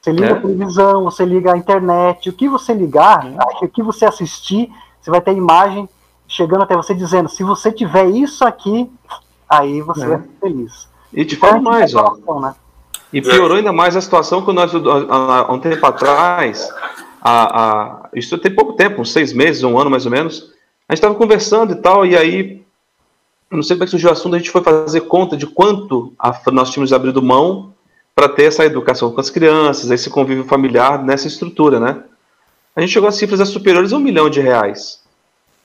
Você 0.00 0.12
liga 0.12 0.28
é. 0.28 0.32
a 0.32 0.40
televisão, 0.40 1.04
você 1.04 1.24
liga 1.24 1.52
a 1.52 1.56
internet, 1.56 2.28
o 2.28 2.32
que 2.32 2.48
você 2.48 2.72
ligar, 2.72 3.26
o 3.62 3.68
que 3.68 3.82
você 3.82 4.04
assistir, 4.04 4.70
você 5.00 5.10
vai 5.10 5.20
ter 5.20 5.32
imagem 5.32 5.88
chegando 6.26 6.62
até 6.62 6.76
você 6.76 6.94
dizendo: 6.94 7.28
se 7.28 7.42
você 7.42 7.72
tiver 7.72 8.06
isso 8.06 8.44
aqui, 8.44 8.90
aí 9.48 9.80
você 9.80 10.04
é, 10.04 10.14
é 10.14 10.22
feliz. 10.40 10.88
E 11.12 11.24
te 11.24 11.36
falo 11.36 11.62
mais, 11.62 11.94
ó. 11.94 12.16
Né? 12.40 12.54
E 13.12 13.22
piorou 13.22 13.56
ainda 13.56 13.72
mais 13.72 13.96
a 13.96 14.00
situação 14.00 14.44
que 14.44 14.52
nós, 14.52 14.70
há 14.74 15.50
um 15.50 15.58
tempo 15.58 15.84
atrás, 15.86 16.70
a, 17.20 17.62
a, 17.62 18.08
isso 18.14 18.38
tem 18.38 18.54
pouco 18.54 18.74
tempo, 18.74 19.00
uns 19.00 19.12
seis 19.12 19.32
meses, 19.32 19.62
um 19.62 19.78
ano 19.78 19.90
mais 19.90 20.04
ou 20.04 20.10
menos, 20.10 20.52
a 20.88 20.94
gente 20.94 20.98
estava 20.98 21.14
conversando 21.14 21.72
e 21.72 21.76
tal, 21.76 22.06
e 22.06 22.16
aí, 22.16 22.62
não 23.50 23.62
sei 23.62 23.76
como 23.76 23.84
é 23.84 23.86
que 23.86 23.90
surgiu 23.90 24.08
o 24.08 24.12
assunto, 24.12 24.34
a 24.34 24.38
gente 24.38 24.50
foi 24.50 24.62
fazer 24.62 25.02
conta 25.02 25.36
de 25.36 25.46
quanto 25.46 26.12
a, 26.18 26.32
nós 26.50 26.70
tínhamos 26.70 26.92
abrido 26.92 27.22
mão 27.22 27.74
para 28.14 28.28
ter 28.28 28.44
essa 28.44 28.64
educação 28.64 29.12
com 29.12 29.20
as 29.20 29.30
crianças, 29.30 29.90
esse 29.90 30.10
convívio 30.10 30.44
familiar 30.44 31.02
nessa 31.04 31.28
estrutura, 31.28 31.78
né? 31.78 32.02
A 32.74 32.80
gente 32.80 32.92
chegou 32.92 33.08
a 33.08 33.12
cifras 33.12 33.48
superiores 33.48 33.92
a 33.92 33.96
um 33.96 34.00
milhão 34.00 34.30
de 34.30 34.40
reais. 34.40 35.02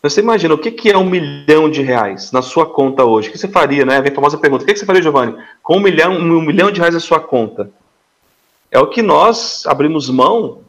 Você 0.01 0.19
imagina, 0.19 0.53
o 0.53 0.57
que, 0.57 0.69
que 0.69 0.91
é 0.91 0.97
um 0.97 1.09
milhão 1.09 1.69
de 1.69 1.81
reais 1.81 2.31
na 2.31 2.41
sua 2.41 2.65
conta 2.65 3.05
hoje? 3.05 3.29
O 3.29 3.31
que 3.31 3.37
você 3.37 3.47
faria, 3.47 3.85
né? 3.85 4.01
Vem 4.01 4.11
a 4.11 4.15
famosa 4.15 4.37
pergunta, 4.37 4.63
o 4.63 4.67
que, 4.67 4.73
que 4.73 4.79
você 4.79 4.85
faria, 4.85 5.01
Giovanni, 5.01 5.35
com 5.61 5.77
um 5.77 5.79
milhão, 5.79 6.17
um 6.17 6.41
milhão 6.41 6.69
de 6.69 6.79
reais 6.79 6.93
na 6.93 6.99
sua 6.99 7.19
conta? 7.19 7.71
É 8.69 8.79
o 8.79 8.87
que 8.87 9.01
nós 9.01 9.65
abrimos 9.65 10.09
mão 10.09 10.59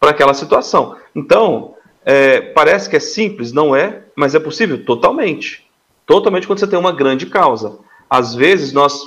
para 0.00 0.10
aquela 0.10 0.32
situação. 0.32 0.96
Então, 1.14 1.74
é, 2.04 2.40
parece 2.40 2.88
que 2.88 2.96
é 2.96 3.00
simples, 3.00 3.52
não 3.52 3.76
é, 3.76 4.02
mas 4.16 4.34
é 4.34 4.40
possível? 4.40 4.82
Totalmente. 4.84 5.68
Totalmente 6.06 6.46
quando 6.46 6.58
você 6.58 6.66
tem 6.66 6.78
uma 6.78 6.90
grande 6.90 7.26
causa. 7.26 7.78
Às 8.08 8.34
vezes 8.34 8.72
nós 8.72 9.02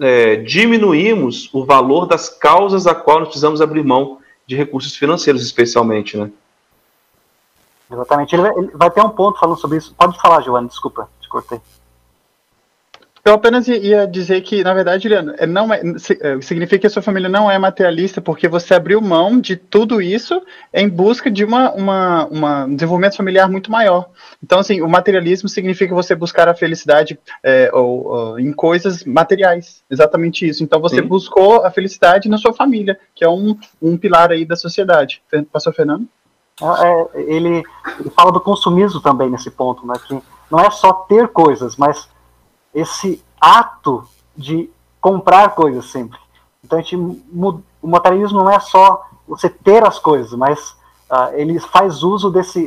é, 0.00 0.36
diminuímos 0.36 1.50
o 1.52 1.64
valor 1.64 2.06
das 2.06 2.28
causas 2.28 2.86
a 2.86 2.94
qual 2.94 3.20
nós 3.20 3.28
precisamos 3.28 3.60
abrir 3.60 3.84
mão 3.84 4.18
de 4.46 4.56
recursos 4.56 4.96
financeiros, 4.96 5.42
especialmente, 5.42 6.16
né? 6.16 6.30
Exatamente. 7.90 8.34
Ele 8.34 8.42
vai, 8.42 8.52
ele 8.56 8.70
vai 8.74 8.90
ter 8.90 9.02
um 9.02 9.10
ponto 9.10 9.38
falando 9.38 9.58
sobre 9.58 9.76
isso. 9.76 9.94
Pode 9.94 10.18
falar, 10.20 10.40
Giovanni, 10.40 10.68
desculpa, 10.68 11.08
te 11.20 11.28
cortei. 11.28 11.60
Eu 13.24 13.34
apenas 13.34 13.68
ia 13.68 14.04
dizer 14.04 14.40
que, 14.40 14.64
na 14.64 14.74
verdade, 14.74 15.04
Juliano, 15.04 15.32
é, 15.38 15.46
não 15.46 15.72
é, 15.72 15.80
é, 15.80 16.40
significa 16.40 16.80
que 16.80 16.86
a 16.88 16.90
sua 16.90 17.02
família 17.02 17.28
não 17.28 17.48
é 17.48 17.56
materialista 17.56 18.20
porque 18.20 18.48
você 18.48 18.74
abriu 18.74 19.00
mão 19.00 19.40
de 19.40 19.54
tudo 19.54 20.02
isso 20.02 20.42
em 20.74 20.88
busca 20.88 21.30
de 21.30 21.44
uma, 21.44 21.70
uma, 21.70 22.26
uma 22.26 22.64
um 22.64 22.74
desenvolvimento 22.74 23.16
familiar 23.16 23.48
muito 23.48 23.70
maior. 23.70 24.10
Então, 24.42 24.58
assim, 24.58 24.80
o 24.80 24.88
materialismo 24.88 25.48
significa 25.48 25.94
você 25.94 26.16
buscar 26.16 26.48
a 26.48 26.54
felicidade 26.54 27.16
é, 27.44 27.70
ou, 27.72 28.08
ou, 28.08 28.40
em 28.40 28.52
coisas 28.52 29.04
materiais. 29.04 29.84
Exatamente 29.88 30.48
isso. 30.48 30.64
Então, 30.64 30.80
você 30.80 30.96
Sim. 30.96 31.06
buscou 31.06 31.64
a 31.64 31.70
felicidade 31.70 32.28
na 32.28 32.38
sua 32.38 32.52
família, 32.52 32.98
que 33.14 33.24
é 33.24 33.28
um, 33.28 33.56
um 33.80 33.96
pilar 33.96 34.32
aí 34.32 34.44
da 34.44 34.56
sociedade. 34.56 35.22
Pastor 35.52 35.72
Fernando? 35.72 36.08
É, 36.60 37.20
ele, 37.20 37.62
ele 38.00 38.10
fala 38.16 38.32
do 38.32 38.40
consumismo 38.40 39.00
também 39.00 39.30
nesse 39.30 39.50
ponto, 39.50 39.86
né? 39.86 39.94
Que 40.08 40.20
não 40.50 40.58
é 40.58 40.70
só 40.72 40.92
ter 40.92 41.28
coisas, 41.28 41.76
mas 41.76 42.10
esse 42.74 43.22
ato 43.40 44.04
de 44.36 44.70
comprar 45.00 45.54
coisas 45.54 45.86
sempre. 45.86 46.18
Então 46.64 46.78
a 46.78 46.82
gente, 46.82 46.96
o 46.96 47.88
materialismo 47.88 48.38
não 48.38 48.50
é 48.50 48.60
só 48.60 49.04
você 49.26 49.48
ter 49.48 49.84
as 49.86 49.98
coisas, 49.98 50.32
mas 50.32 50.70
uh, 51.10 51.32
ele 51.34 51.58
faz 51.58 52.02
uso 52.02 52.30
desse, 52.30 52.66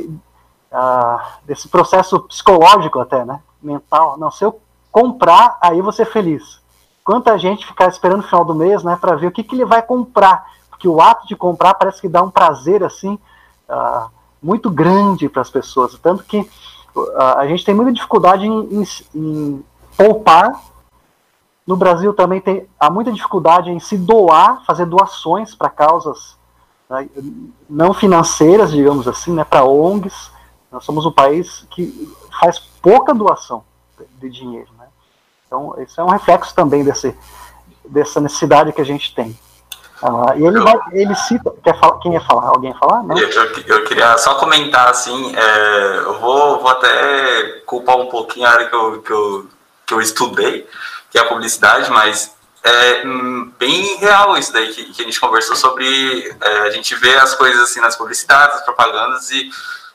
uh, 0.70 1.20
desse 1.44 1.68
processo 1.68 2.20
psicológico 2.20 3.00
até, 3.00 3.24
né? 3.24 3.40
Mental. 3.62 4.16
Não, 4.18 4.30
se 4.30 4.44
eu 4.44 4.60
comprar, 4.92 5.58
aí 5.60 5.80
você 5.80 6.02
é 6.02 6.06
feliz. 6.06 6.60
Quanta 7.02 7.38
gente 7.38 7.66
ficar 7.66 7.88
esperando 7.88 8.20
o 8.20 8.26
final 8.26 8.44
do 8.44 8.54
mês, 8.54 8.82
né, 8.82 8.96
para 9.00 9.14
ver 9.14 9.28
o 9.28 9.30
que, 9.30 9.42
que 9.42 9.54
ele 9.54 9.64
vai 9.64 9.80
comprar, 9.80 10.44
porque 10.68 10.88
o 10.88 11.00
ato 11.00 11.26
de 11.26 11.36
comprar 11.36 11.74
parece 11.74 12.00
que 12.00 12.08
dá 12.08 12.22
um 12.22 12.30
prazer 12.30 12.82
assim 12.82 13.18
uh, 13.68 14.10
muito 14.42 14.70
grande 14.70 15.28
para 15.28 15.42
as 15.42 15.50
pessoas, 15.50 15.98
tanto 16.00 16.24
que 16.24 16.48
a 17.36 17.46
gente 17.46 17.62
tem 17.62 17.74
muita 17.74 17.92
dificuldade 17.92 18.46
em, 18.46 18.82
em, 18.82 18.84
em 19.14 19.64
poupar. 19.96 20.60
No 21.66 21.76
Brasil 21.76 22.14
também 22.14 22.40
tem, 22.40 22.68
há 22.78 22.88
muita 22.90 23.12
dificuldade 23.12 23.70
em 23.70 23.80
se 23.80 23.96
doar, 23.96 24.64
fazer 24.64 24.86
doações 24.86 25.54
para 25.54 25.68
causas 25.68 26.36
né, 26.88 27.08
não 27.68 27.92
financeiras, 27.92 28.70
digamos 28.70 29.08
assim, 29.08 29.32
né, 29.32 29.44
para 29.44 29.64
ONGs. 29.64 30.30
Nós 30.70 30.84
somos 30.84 31.06
um 31.06 31.12
país 31.12 31.66
que 31.70 32.12
faz 32.38 32.58
pouca 32.58 33.14
doação 33.14 33.64
de 34.18 34.30
dinheiro. 34.30 34.68
Né? 34.78 34.86
Então, 35.46 35.74
isso 35.78 36.00
é 36.00 36.04
um 36.04 36.08
reflexo 36.08 36.54
também 36.54 36.84
desse, 36.84 37.16
dessa 37.84 38.20
necessidade 38.20 38.72
que 38.72 38.80
a 38.80 38.84
gente 38.84 39.14
tem. 39.14 39.36
Ah, 40.02 40.36
e 40.36 40.44
ele, 40.44 40.60
vai, 40.60 40.78
ele 40.92 41.14
cita. 41.14 41.52
Quer 41.64 41.78
falar, 41.78 41.98
quem 42.00 42.12
ia 42.12 42.20
falar? 42.20 42.48
Alguém 42.48 42.70
ia 42.70 42.78
falar? 42.78 43.02
Não? 43.02 43.16
Eu, 43.16 43.28
eu, 43.28 43.84
queria 43.84 44.16
só 44.18 44.34
comentar 44.34 44.88
assim. 44.88 45.34
É, 45.34 45.98
eu 45.98 46.20
vou, 46.20 46.60
vou 46.60 46.68
até 46.68 47.60
culpar 47.64 47.96
um 47.96 48.06
pouquinho 48.06 48.46
a 48.46 48.50
área 48.50 48.68
que 48.68 48.74
eu, 48.76 49.02
que 49.02 49.10
eu, 49.10 49.46
que 49.86 49.94
eu 49.94 50.00
estudei, 50.00 50.68
que 51.10 51.18
é 51.18 51.20
a 51.20 51.28
publicidade, 51.28 51.90
mas 51.90 52.34
é 52.62 53.06
hum, 53.06 53.52
bem 53.56 53.96
real 53.98 54.36
isso 54.36 54.52
daí 54.52 54.72
que, 54.74 54.92
que 54.92 55.02
a 55.02 55.04
gente 55.04 55.20
conversou 55.20 55.54
sobre. 55.54 56.36
É, 56.40 56.58
a 56.62 56.70
gente 56.70 56.94
vê 56.96 57.14
as 57.16 57.34
coisas 57.34 57.62
assim 57.62 57.80
nas 57.80 57.94
publicidades, 57.94 58.56
as 58.56 58.64
propagandas 58.64 59.30
e, 59.30 59.50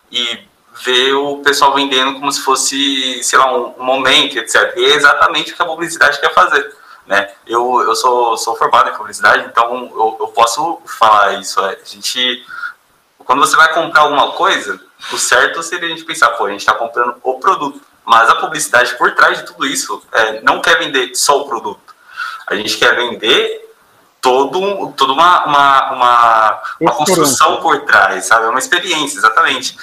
e 0.09 0.39
vê 0.83 1.11
o 1.11 1.39
pessoal 1.39 1.73
vendendo 1.73 2.13
como 2.13 2.31
se 2.31 2.41
fosse, 2.41 3.21
sei 3.23 3.37
lá, 3.37 3.53
um, 3.53 3.73
um 3.77 3.83
momento, 3.83 4.37
etc. 4.37 4.73
E 4.77 4.85
é 4.85 4.95
exatamente 4.95 5.51
o 5.51 5.55
que 5.55 5.61
a 5.61 5.65
publicidade 5.65 6.19
quer 6.19 6.33
fazer. 6.33 6.73
Né? 7.05 7.29
Eu, 7.45 7.81
eu 7.81 7.95
sou, 7.95 8.37
sou 8.37 8.55
formado 8.55 8.89
em 8.89 8.95
publicidade, 8.95 9.45
então 9.45 9.91
eu, 9.93 10.17
eu 10.21 10.27
posso 10.29 10.81
falar 10.85 11.33
isso. 11.33 11.59
É, 11.59 11.77
a 11.81 11.85
gente, 11.85 12.45
quando 13.19 13.39
você 13.39 13.57
vai 13.57 13.73
comprar 13.73 14.03
alguma 14.03 14.31
coisa, 14.31 14.79
o 15.11 15.17
certo 15.17 15.61
seria 15.61 15.87
a 15.87 15.91
gente 15.91 16.05
pensar, 16.05 16.29
pô, 16.31 16.45
a 16.45 16.51
gente 16.51 16.61
está 16.61 16.73
comprando 16.73 17.15
o 17.21 17.37
produto. 17.39 17.81
Mas 18.11 18.29
a 18.29 18.35
publicidade 18.35 18.93
por 18.97 19.15
trás 19.15 19.37
de 19.37 19.45
tudo 19.45 19.65
isso 19.65 20.03
é, 20.11 20.41
não 20.41 20.61
quer 20.61 20.77
vender 20.77 21.15
só 21.15 21.39
o 21.39 21.47
produto. 21.47 21.95
A 22.45 22.55
gente 22.55 22.77
quer 22.77 22.93
vender 22.93 23.73
todo, 24.19 24.91
toda 24.97 25.13
uma, 25.13 25.45
uma, 25.45 25.91
uma, 25.93 26.61
uma 26.81 26.91
construção 26.91 27.61
por 27.61 27.85
trás, 27.85 28.25
sabe? 28.25 28.47
É 28.47 28.49
uma 28.49 28.59
experiência, 28.59 29.17
exatamente. 29.17 29.77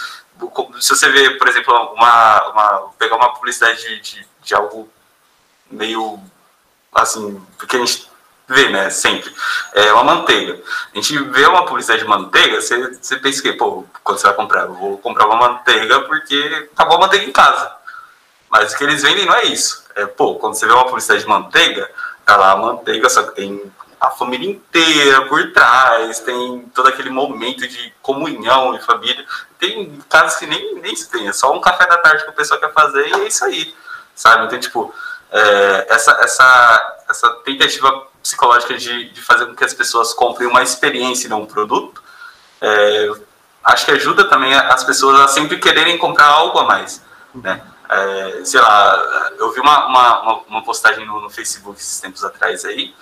Se 0.79 0.91
você 0.91 1.09
vê, 1.09 1.31
por 1.39 1.49
exemplo, 1.49 1.73
uma, 1.95 2.51
uma 2.51 2.91
pegar 2.99 3.17
uma 3.17 3.33
publicidade 3.33 3.81
de, 3.81 4.01
de, 4.01 4.27
de 4.43 4.55
algo 4.55 4.87
meio 5.71 6.21
assim, 6.93 7.43
porque 7.57 7.79
a 7.79 7.81
gente 7.81 8.11
vê, 8.47 8.69
né, 8.69 8.91
sempre, 8.91 9.35
é 9.73 9.91
uma 9.95 10.05
manteiga. 10.05 10.61
A 10.93 10.97
gente 10.97 11.19
vê 11.31 11.47
uma 11.47 11.65
publicidade 11.65 12.03
de 12.03 12.09
manteiga, 12.09 12.61
você, 12.61 12.95
você 12.95 13.17
pensa 13.17 13.41
que, 13.41 13.55
pô, 13.55 13.87
quando 14.05 14.19
você 14.19 14.27
vai 14.27 14.37
comprar, 14.37 14.65
eu 14.65 14.75
vou 14.75 14.99
comprar 14.99 15.27
uma 15.27 15.37
manteiga 15.37 16.03
porque 16.03 16.69
acabou 16.75 16.99
a 16.99 17.01
manteiga 17.01 17.25
em 17.25 17.33
casa. 17.33 17.78
Mas 18.51 18.73
o 18.73 18.79
que 18.79 18.85
eles 18.85 19.03
vendem 19.03 19.27
não 19.27 19.35
é 19.35 19.45
isso. 19.45 19.85
É, 19.95 20.07
pô, 20.07 20.37
quando 20.37 20.55
você 20.55 20.67
vê 20.67 20.73
uma 20.73 20.87
publicidade 20.87 21.23
de 21.23 21.29
manteiga, 21.29 21.91
tá 22.25 22.37
lá 22.37 22.53
a 22.53 22.57
manteiga, 22.57 23.09
só 23.09 23.23
que 23.23 23.35
tem 23.35 23.73
a 24.01 24.11
família 24.11 24.49
inteira 24.51 25.27
por 25.27 25.53
trás, 25.53 26.21
tem 26.21 26.61
todo 26.75 26.89
aquele 26.89 27.11
momento 27.11 27.67
de 27.67 27.93
comunhão 28.01 28.75
e 28.75 28.81
família. 28.81 29.25
Tem 29.59 30.01
casos 30.09 30.39
que 30.39 30.47
nem, 30.47 30.77
nem 30.77 30.95
se 30.95 31.11
tem, 31.11 31.29
é 31.29 31.33
só 31.33 31.53
um 31.53 31.61
café 31.61 31.87
da 31.87 31.99
tarde 31.99 32.25
que 32.25 32.31
o 32.31 32.35
pessoal 32.35 32.61
quer 32.61 32.73
fazer 32.73 33.09
e 33.09 33.13
é 33.13 33.27
isso 33.27 33.45
aí, 33.45 33.75
sabe? 34.15 34.47
Então, 34.47 34.59
tipo, 34.61 34.95
é, 35.33 35.87
essa, 35.91 36.13
essa, 36.21 36.97
essa 37.09 37.29
tentativa 37.45 38.07
psicológica 38.23 38.77
de, 38.77 39.11
de 39.11 39.21
fazer 39.21 39.47
com 39.47 39.55
que 39.55 39.65
as 39.65 39.75
pessoas 39.75 40.13
comprem 40.15 40.49
uma 40.49 40.63
experiência 40.63 41.27
e 41.27 41.31
não 41.31 41.43
um 41.43 41.47
produto, 41.47 42.03
é, 42.61 43.11
acho 43.65 43.85
que 43.85 43.91
ajuda 43.93 44.25
também 44.25 44.55
as 44.55 44.85
pessoas 44.85 45.21
a 45.21 45.29
sempre 45.29 45.59
quererem 45.59 45.99
comprar 45.99 46.27
algo 46.27 46.59
a 46.59 46.65
mais, 46.65 47.03
né? 47.35 47.63
É, 47.91 48.45
sei 48.45 48.61
lá, 48.61 49.31
eu 49.39 49.51
vi 49.53 49.61
uma, 49.61 49.87
uma, 49.87 50.43
uma 50.47 50.63
postagem 50.63 51.07
no, 51.07 51.21
no, 51.23 51.31
Facebook 51.31 51.81
esses 51.81 52.01
tempos 52.01 52.23
atrás 52.23 52.65
aí, 52.65 52.95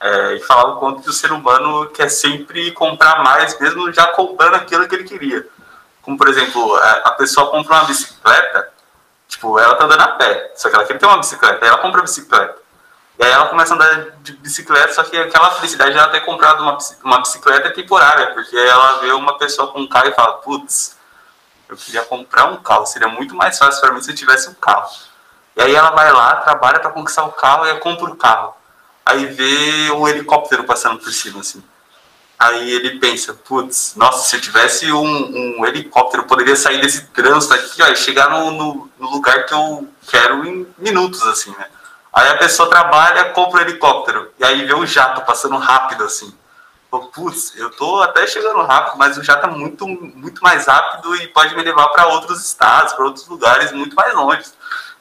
é, 0.00 0.34
e 0.34 0.40
falava 0.40 0.72
o 0.72 0.76
quanto 0.78 1.02
que 1.02 1.08
o 1.08 1.12
ser 1.12 1.30
humano 1.30 1.88
quer 1.90 2.08
sempre 2.08 2.72
comprar 2.72 3.22
mais, 3.22 3.58
mesmo 3.60 3.92
já 3.92 4.08
comprando 4.08 4.54
aquilo 4.54 4.88
que 4.88 4.94
ele 4.96 5.04
queria. 5.04 5.46
Como, 6.02 6.18
por 6.18 6.28
exemplo, 6.28 6.74
a, 6.74 6.90
a 7.04 7.10
pessoa 7.12 7.50
compra 7.50 7.76
uma 7.76 7.84
bicicleta, 7.84 8.72
tipo, 9.28 9.58
ela 9.60 9.76
tá 9.76 9.84
andando 9.84 10.00
a 10.00 10.08
pé, 10.08 10.52
só 10.56 10.68
que 10.68 10.74
ela 10.74 10.84
quer 10.84 10.98
ter 10.98 11.06
uma 11.06 11.18
bicicleta, 11.18 11.64
aí 11.64 11.68
ela 11.68 11.78
compra 11.78 12.00
a 12.00 12.04
bicicleta. 12.04 12.56
E 13.18 13.24
aí 13.24 13.30
ela 13.30 13.46
começa 13.46 13.74
a 13.74 13.76
andar 13.76 14.10
de 14.22 14.32
bicicleta, 14.32 14.92
só 14.92 15.04
que 15.04 15.16
aquela 15.16 15.52
felicidade 15.52 15.92
de 15.92 15.98
ela 15.98 16.08
ter 16.08 16.22
comprado 16.22 16.62
uma, 16.62 16.76
uma 17.04 17.20
bicicleta 17.20 17.68
é 17.68 17.70
temporária, 17.70 18.32
porque 18.34 18.56
ela 18.56 18.98
vê 18.98 19.12
uma 19.12 19.38
pessoa 19.38 19.68
com 19.68 19.80
um 19.80 19.86
carro 19.86 20.08
e 20.08 20.12
fala, 20.12 20.38
putz, 20.38 20.96
eu 21.72 21.78
queria 21.78 22.02
comprar 22.02 22.46
um 22.46 22.56
carro, 22.56 22.86
seria 22.86 23.08
muito 23.08 23.34
mais 23.34 23.58
fácil 23.58 23.80
para 23.80 23.92
mim 23.92 24.02
se 24.02 24.10
eu 24.10 24.14
tivesse 24.14 24.48
um 24.48 24.54
carro. 24.54 24.88
E 25.56 25.62
aí 25.62 25.74
ela 25.74 25.90
vai 25.90 26.10
lá, 26.12 26.36
trabalha 26.36 26.80
para 26.80 26.90
conquistar 26.90 27.24
o 27.24 27.32
carro 27.32 27.66
e 27.66 27.78
compra 27.78 28.06
o 28.06 28.16
carro. 28.16 28.54
Aí 29.04 29.26
vê 29.26 29.90
um 29.92 30.06
helicóptero 30.08 30.64
passando 30.64 30.98
por 30.98 31.12
cima, 31.12 31.40
assim. 31.40 31.62
Aí 32.38 32.72
ele 32.72 32.98
pensa, 32.98 33.34
putz, 33.34 33.94
nossa, 33.94 34.28
se 34.28 34.34
eu 34.34 34.40
tivesse 34.40 34.90
um, 34.90 35.58
um 35.60 35.66
helicóptero, 35.66 36.22
eu 36.22 36.26
poderia 36.26 36.56
sair 36.56 36.80
desse 36.80 37.06
trânsito 37.08 37.54
aqui 37.54 37.82
ó, 37.82 37.86
e 37.86 37.96
chegar 37.96 38.30
no, 38.30 38.50
no, 38.50 38.90
no, 38.98 39.10
lugar 39.10 39.46
que 39.46 39.54
eu 39.54 39.88
quero 40.08 40.44
em 40.44 40.66
minutos, 40.76 41.22
assim, 41.26 41.50
né? 41.52 41.66
Aí 42.12 42.28
a 42.30 42.38
pessoa 42.38 42.68
trabalha, 42.68 43.30
compra 43.30 43.60
um 43.60 43.62
helicóptero, 43.62 44.32
e 44.38 44.44
aí 44.44 44.64
vê 44.64 44.74
um 44.74 44.84
jato 44.84 45.20
passando 45.22 45.56
rápido, 45.56 46.04
assim. 46.04 46.34
Putz, 46.98 47.56
eu 47.56 47.70
tô 47.70 48.02
até 48.02 48.26
chegando 48.26 48.62
rápido, 48.62 48.98
mas 48.98 49.16
jato 49.16 49.46
é 49.46 49.50
muito, 49.50 49.86
muito 49.86 50.42
mais 50.42 50.66
rápido 50.66 51.14
e 51.16 51.28
pode 51.28 51.56
me 51.56 51.62
levar 51.62 51.88
para 51.88 52.08
outros 52.08 52.44
estados, 52.44 52.92
para 52.92 53.04
outros 53.06 53.26
lugares 53.28 53.72
muito 53.72 53.96
mais 53.96 54.14
longe. 54.14 54.44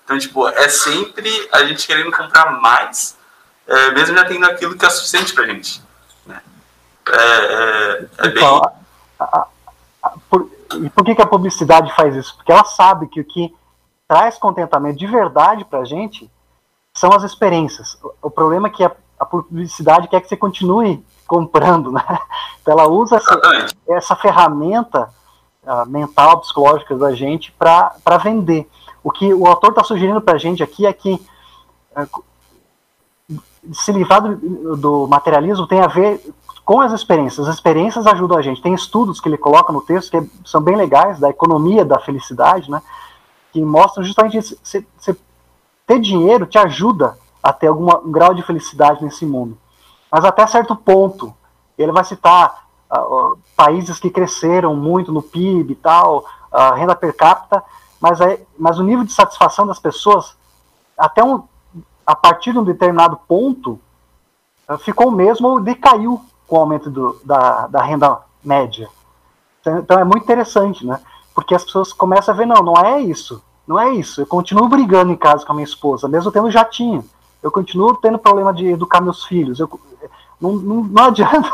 Então, 0.03 0.17
tipo, 0.17 0.47
é 0.47 0.69
sempre 0.69 1.49
a 1.51 1.65
gente 1.65 1.85
querendo 1.85 2.11
comprar 2.11 2.59
mais, 2.61 3.17
é, 3.67 3.91
mesmo 3.91 4.15
já 4.15 4.25
tendo 4.25 4.45
aquilo 4.45 4.77
que 4.77 4.85
é 4.85 4.89
suficiente 4.89 5.33
pra 5.33 5.45
gente. 5.45 5.81
É, 6.29 7.13
é, 7.13 8.07
é 8.19 8.27
bem... 8.29 8.43
Então, 8.43 8.61
a, 9.19 9.47
por, 10.29 10.49
e 10.81 10.89
por 10.89 11.03
que, 11.03 11.15
que 11.15 11.21
a 11.21 11.27
publicidade 11.27 11.93
faz 11.95 12.15
isso? 12.15 12.35
Porque 12.35 12.51
ela 12.51 12.63
sabe 12.63 13.07
que 13.07 13.19
o 13.19 13.25
que 13.25 13.53
traz 14.07 14.37
contentamento 14.37 14.97
de 14.97 15.07
verdade 15.07 15.65
para 15.65 15.79
a 15.79 15.85
gente 15.85 16.29
são 16.93 17.11
as 17.11 17.23
experiências. 17.23 17.97
O, 18.01 18.27
o 18.27 18.31
problema 18.31 18.67
é 18.67 18.71
que 18.71 18.83
a, 18.83 18.91
a, 19.19 19.25
publicidade 19.25 20.07
quer 20.07 20.21
que 20.21 20.27
você 20.27 20.37
continue 20.37 21.03
comprando, 21.31 21.93
né? 21.93 22.03
Então 22.61 22.73
ela 22.73 22.89
usa 22.89 23.15
essa, 23.15 23.41
essa 23.87 24.15
ferramenta 24.17 25.09
uh, 25.63 25.89
mental, 25.89 26.41
psicológica 26.41 26.95
da 26.97 27.13
gente 27.13 27.53
para 27.53 28.17
vender. 28.21 28.69
O 29.01 29.09
que 29.09 29.33
o 29.33 29.47
autor 29.47 29.69
está 29.69 29.83
sugerindo 29.83 30.21
para 30.21 30.35
a 30.35 30.37
gente 30.37 30.61
aqui 30.61 30.85
é 30.85 30.91
que 30.91 31.13
uh, 31.95 32.23
se 33.71 33.93
livrar 33.93 34.21
do, 34.21 34.75
do 34.75 35.07
materialismo 35.07 35.65
tem 35.65 35.79
a 35.79 35.87
ver 35.87 36.21
com 36.65 36.81
as 36.81 36.91
experiências. 36.91 37.47
As 37.47 37.55
experiências 37.55 38.05
ajudam 38.05 38.37
a 38.37 38.41
gente. 38.41 38.61
Tem 38.61 38.73
estudos 38.73 39.21
que 39.21 39.29
ele 39.29 39.37
coloca 39.37 39.71
no 39.71 39.81
texto 39.81 40.11
que 40.11 40.29
são 40.45 40.61
bem 40.61 40.75
legais, 40.75 41.17
da 41.17 41.29
economia 41.29 41.85
da 41.85 41.97
felicidade, 41.97 42.69
né? 42.69 42.81
Que 43.53 43.61
mostram 43.61 44.03
justamente 44.03 44.37
isso. 44.37 44.57
Você, 44.61 44.85
ter 45.87 45.99
dinheiro 45.99 46.45
te 46.45 46.57
ajuda 46.57 47.17
a 47.41 47.51
ter 47.53 47.67
algum 47.67 48.11
grau 48.11 48.33
de 48.33 48.43
felicidade 48.43 49.03
nesse 49.03 49.25
mundo. 49.25 49.57
Mas 50.11 50.25
até 50.25 50.45
certo 50.45 50.75
ponto. 50.75 51.33
Ele 51.77 51.91
vai 51.91 52.03
citar 52.03 52.65
uh, 52.91 53.37
países 53.55 53.99
que 53.99 54.09
cresceram 54.09 54.75
muito 54.75 55.11
no 55.11 55.21
PIB 55.21 55.71
e 55.71 55.75
tal, 55.75 56.25
uh, 56.51 56.73
renda 56.75 56.95
per 56.95 57.15
capita, 57.15 57.63
mas, 57.99 58.19
é, 58.19 58.43
mas 58.59 58.77
o 58.77 58.83
nível 58.83 59.05
de 59.05 59.13
satisfação 59.13 59.65
das 59.65 59.79
pessoas, 59.79 60.35
até 60.97 61.23
um, 61.23 61.43
a 62.05 62.15
partir 62.15 62.51
de 62.51 62.59
um 62.59 62.63
determinado 62.63 63.17
ponto, 63.27 63.79
uh, 64.69 64.77
ficou 64.77 65.07
o 65.07 65.11
mesmo 65.11 65.47
ou 65.47 65.61
decaiu 65.61 66.21
com 66.47 66.57
o 66.57 66.59
aumento 66.59 66.89
do, 66.89 67.19
da, 67.23 67.67
da 67.67 67.81
renda 67.81 68.19
média. 68.43 68.89
Então 69.65 69.99
é 69.99 70.03
muito 70.03 70.23
interessante, 70.23 70.85
né? 70.85 70.99
Porque 71.33 71.55
as 71.55 71.63
pessoas 71.63 71.93
começam 71.93 72.33
a 72.33 72.37
ver, 72.37 72.45
não, 72.45 72.61
não 72.61 72.75
é 72.75 72.99
isso, 72.99 73.41
não 73.65 73.79
é 73.79 73.91
isso. 73.91 74.21
Eu 74.21 74.25
continuo 74.25 74.67
brigando 74.67 75.11
em 75.11 75.15
casa 75.15 75.45
com 75.45 75.53
a 75.53 75.55
minha 75.55 75.65
esposa, 75.65 76.07
mesmo 76.07 76.31
tendo 76.31 76.51
jatinho. 76.51 77.05
Eu 77.41 77.51
continuo 77.51 77.95
tendo 77.95 78.19
problema 78.19 78.53
de 78.53 78.67
educar 78.67 79.01
meus 79.01 79.25
filhos. 79.25 79.59
Eu, 79.59 79.69
não, 80.39 80.53
não, 80.53 80.83
não 80.83 81.03
adianta. 81.05 81.51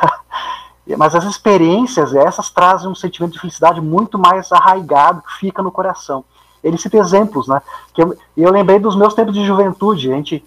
Mas 0.97 1.15
as 1.15 1.25
experiências, 1.25 2.15
essas 2.15 2.49
trazem 2.49 2.89
um 2.89 2.95
sentimento 2.95 3.33
de 3.33 3.39
felicidade 3.39 3.81
muito 3.81 4.17
mais 4.17 4.51
arraigado, 4.51 5.21
que 5.21 5.33
fica 5.33 5.61
no 5.61 5.71
coração. 5.71 6.23
Ele 6.63 6.77
cita 6.77 6.97
exemplos, 6.97 7.47
né? 7.47 7.61
Que 7.93 8.01
eu, 8.01 8.17
eu 8.35 8.51
lembrei 8.51 8.79
dos 8.79 8.95
meus 8.95 9.13
tempos 9.13 9.33
de 9.33 9.45
juventude. 9.45 10.11
A 10.11 10.15
gente, 10.15 10.45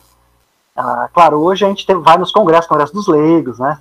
ah, 0.76 1.08
claro, 1.12 1.38
hoje 1.38 1.64
a 1.64 1.68
gente 1.68 1.86
tem, 1.86 1.96
vai 2.00 2.16
nos 2.18 2.32
congressos, 2.32 2.66
congresso 2.66 2.94
dos 2.94 3.06
leigos, 3.06 3.58
né? 3.58 3.78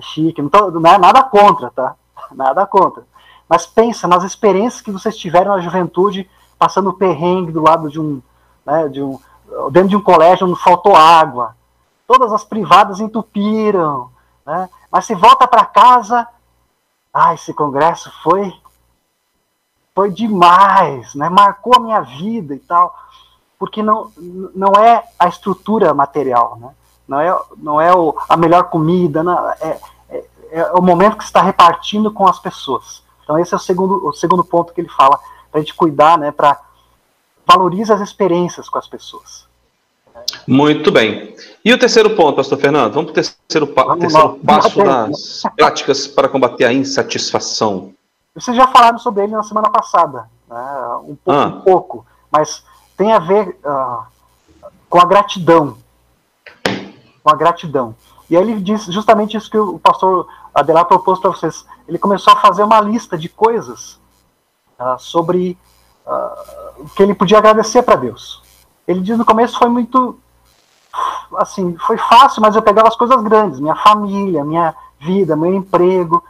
é 0.00 0.02
chique, 0.02 0.42
não, 0.42 0.48
tô, 0.48 0.70
não 0.70 0.90
é 0.90 0.98
nada 0.98 1.22
contra, 1.22 1.70
tá? 1.70 1.94
Nada 2.32 2.66
contra. 2.66 3.04
Mas 3.48 3.66
pensa 3.66 4.08
nas 4.08 4.24
experiências 4.24 4.80
que 4.80 4.90
vocês 4.90 5.16
tiveram 5.16 5.56
na 5.56 5.60
juventude, 5.60 6.28
passando 6.58 6.92
perrengue 6.92 7.52
do 7.52 7.62
lado 7.62 7.88
de 7.88 8.00
um, 8.00 8.22
né, 8.64 8.88
de 8.88 9.02
um, 9.02 9.18
dentro 9.70 9.88
de 9.88 9.96
um 9.96 10.02
colégio 10.02 10.46
onde 10.46 10.60
faltou 10.60 10.96
água. 10.96 11.56
Todas 12.06 12.32
as 12.32 12.44
privadas 12.44 13.00
entupiram, 13.00 14.10
né? 14.44 14.68
Mas 14.90 15.06
se 15.06 15.14
volta 15.14 15.46
para 15.46 15.64
casa, 15.64 16.26
ah, 17.12 17.34
esse 17.34 17.54
congresso 17.54 18.12
foi 18.22 18.52
foi 19.94 20.10
demais, 20.10 21.14
né? 21.14 21.28
Marcou 21.28 21.74
a 21.76 21.80
minha 21.80 22.00
vida 22.00 22.54
e 22.54 22.58
tal, 22.58 22.94
porque 23.58 23.82
não 23.82 24.10
não 24.54 24.72
é 24.72 25.04
a 25.18 25.28
estrutura 25.28 25.92
material, 25.94 26.56
né? 26.60 26.74
não 27.10 27.20
é, 27.20 27.40
não 27.56 27.80
é 27.80 27.92
o, 27.92 28.16
a 28.28 28.36
melhor 28.36 28.70
comida, 28.70 29.20
não, 29.20 29.50
é, 29.50 29.80
é, 30.08 30.24
é, 30.52 30.72
o 30.74 30.80
momento 30.80 31.16
que 31.16 31.24
está 31.24 31.42
repartindo 31.42 32.12
com 32.12 32.24
as 32.24 32.38
pessoas. 32.38 33.02
Então 33.24 33.36
esse 33.36 33.52
é 33.52 33.56
o 33.56 33.60
segundo, 33.60 34.06
o 34.06 34.12
segundo 34.12 34.44
ponto 34.44 34.72
que 34.72 34.80
ele 34.80 34.88
fala, 34.88 35.18
para 35.50 35.58
a 35.58 35.60
gente 35.60 35.74
cuidar, 35.74 36.16
né, 36.16 36.30
para 36.30 36.60
valorizar 37.50 37.94
as 37.94 38.00
experiências 38.00 38.68
com 38.68 38.78
as 38.78 38.86
pessoas. 38.86 39.48
Muito 40.46 40.90
bem. 40.92 41.34
E 41.64 41.72
o 41.72 41.78
terceiro 41.78 42.14
ponto, 42.14 42.36
pastor 42.36 42.58
Fernando? 42.58 42.92
Vamos 42.92 43.12
para 43.12 43.20
o 43.20 43.22
terceiro, 43.22 43.66
pa 43.66 43.84
Vamos 43.84 44.00
terceiro 44.00 44.38
passo 44.44 44.78
das 44.82 45.42
práticas 45.56 46.06
para 46.06 46.28
combater 46.28 46.64
a 46.64 46.72
insatisfação. 46.72 47.92
Vocês 48.34 48.56
já 48.56 48.66
falaram 48.68 48.98
sobre 48.98 49.24
ele 49.24 49.32
na 49.32 49.42
semana 49.42 49.70
passada, 49.70 50.28
né, 50.48 50.56
um, 51.04 51.16
pouco, 51.16 51.30
ah. 51.30 51.46
um 51.46 51.60
pouco, 51.62 52.06
mas 52.30 52.62
tem 52.96 53.12
a 53.12 53.18
ver 53.18 53.58
uh, 53.64 54.04
com 54.88 55.00
a 55.00 55.04
gratidão 55.04 55.76
com 57.22 57.30
a 57.30 57.34
gratidão. 57.34 57.94
E 58.28 58.36
aí 58.36 58.42
ele 58.42 58.60
diz 58.60 58.86
justamente 58.86 59.36
isso 59.36 59.50
que 59.50 59.58
o 59.58 59.78
pastor 59.78 60.26
Adelar 60.54 60.84
propôs 60.84 61.18
para 61.18 61.30
vocês. 61.30 61.64
Ele 61.86 61.98
começou 61.98 62.32
a 62.32 62.36
fazer 62.36 62.62
uma 62.62 62.80
lista 62.80 63.16
de 63.16 63.28
coisas 63.28 64.00
uh, 64.78 64.98
sobre 64.98 65.56
que 66.96 67.02
ele 67.02 67.14
podia 67.14 67.38
agradecer 67.38 67.82
para 67.82 67.96
Deus. 67.96 68.42
Ele 68.86 69.00
diz 69.00 69.16
no 69.16 69.24
começo 69.24 69.58
foi 69.58 69.68
muito 69.68 70.18
assim, 71.36 71.76
foi 71.78 71.96
fácil, 71.96 72.42
mas 72.42 72.56
eu 72.56 72.62
pegava 72.62 72.88
as 72.88 72.96
coisas 72.96 73.22
grandes, 73.22 73.60
minha 73.60 73.76
família, 73.76 74.44
minha 74.44 74.74
vida, 74.98 75.36
meu 75.36 75.54
emprego. 75.54 76.24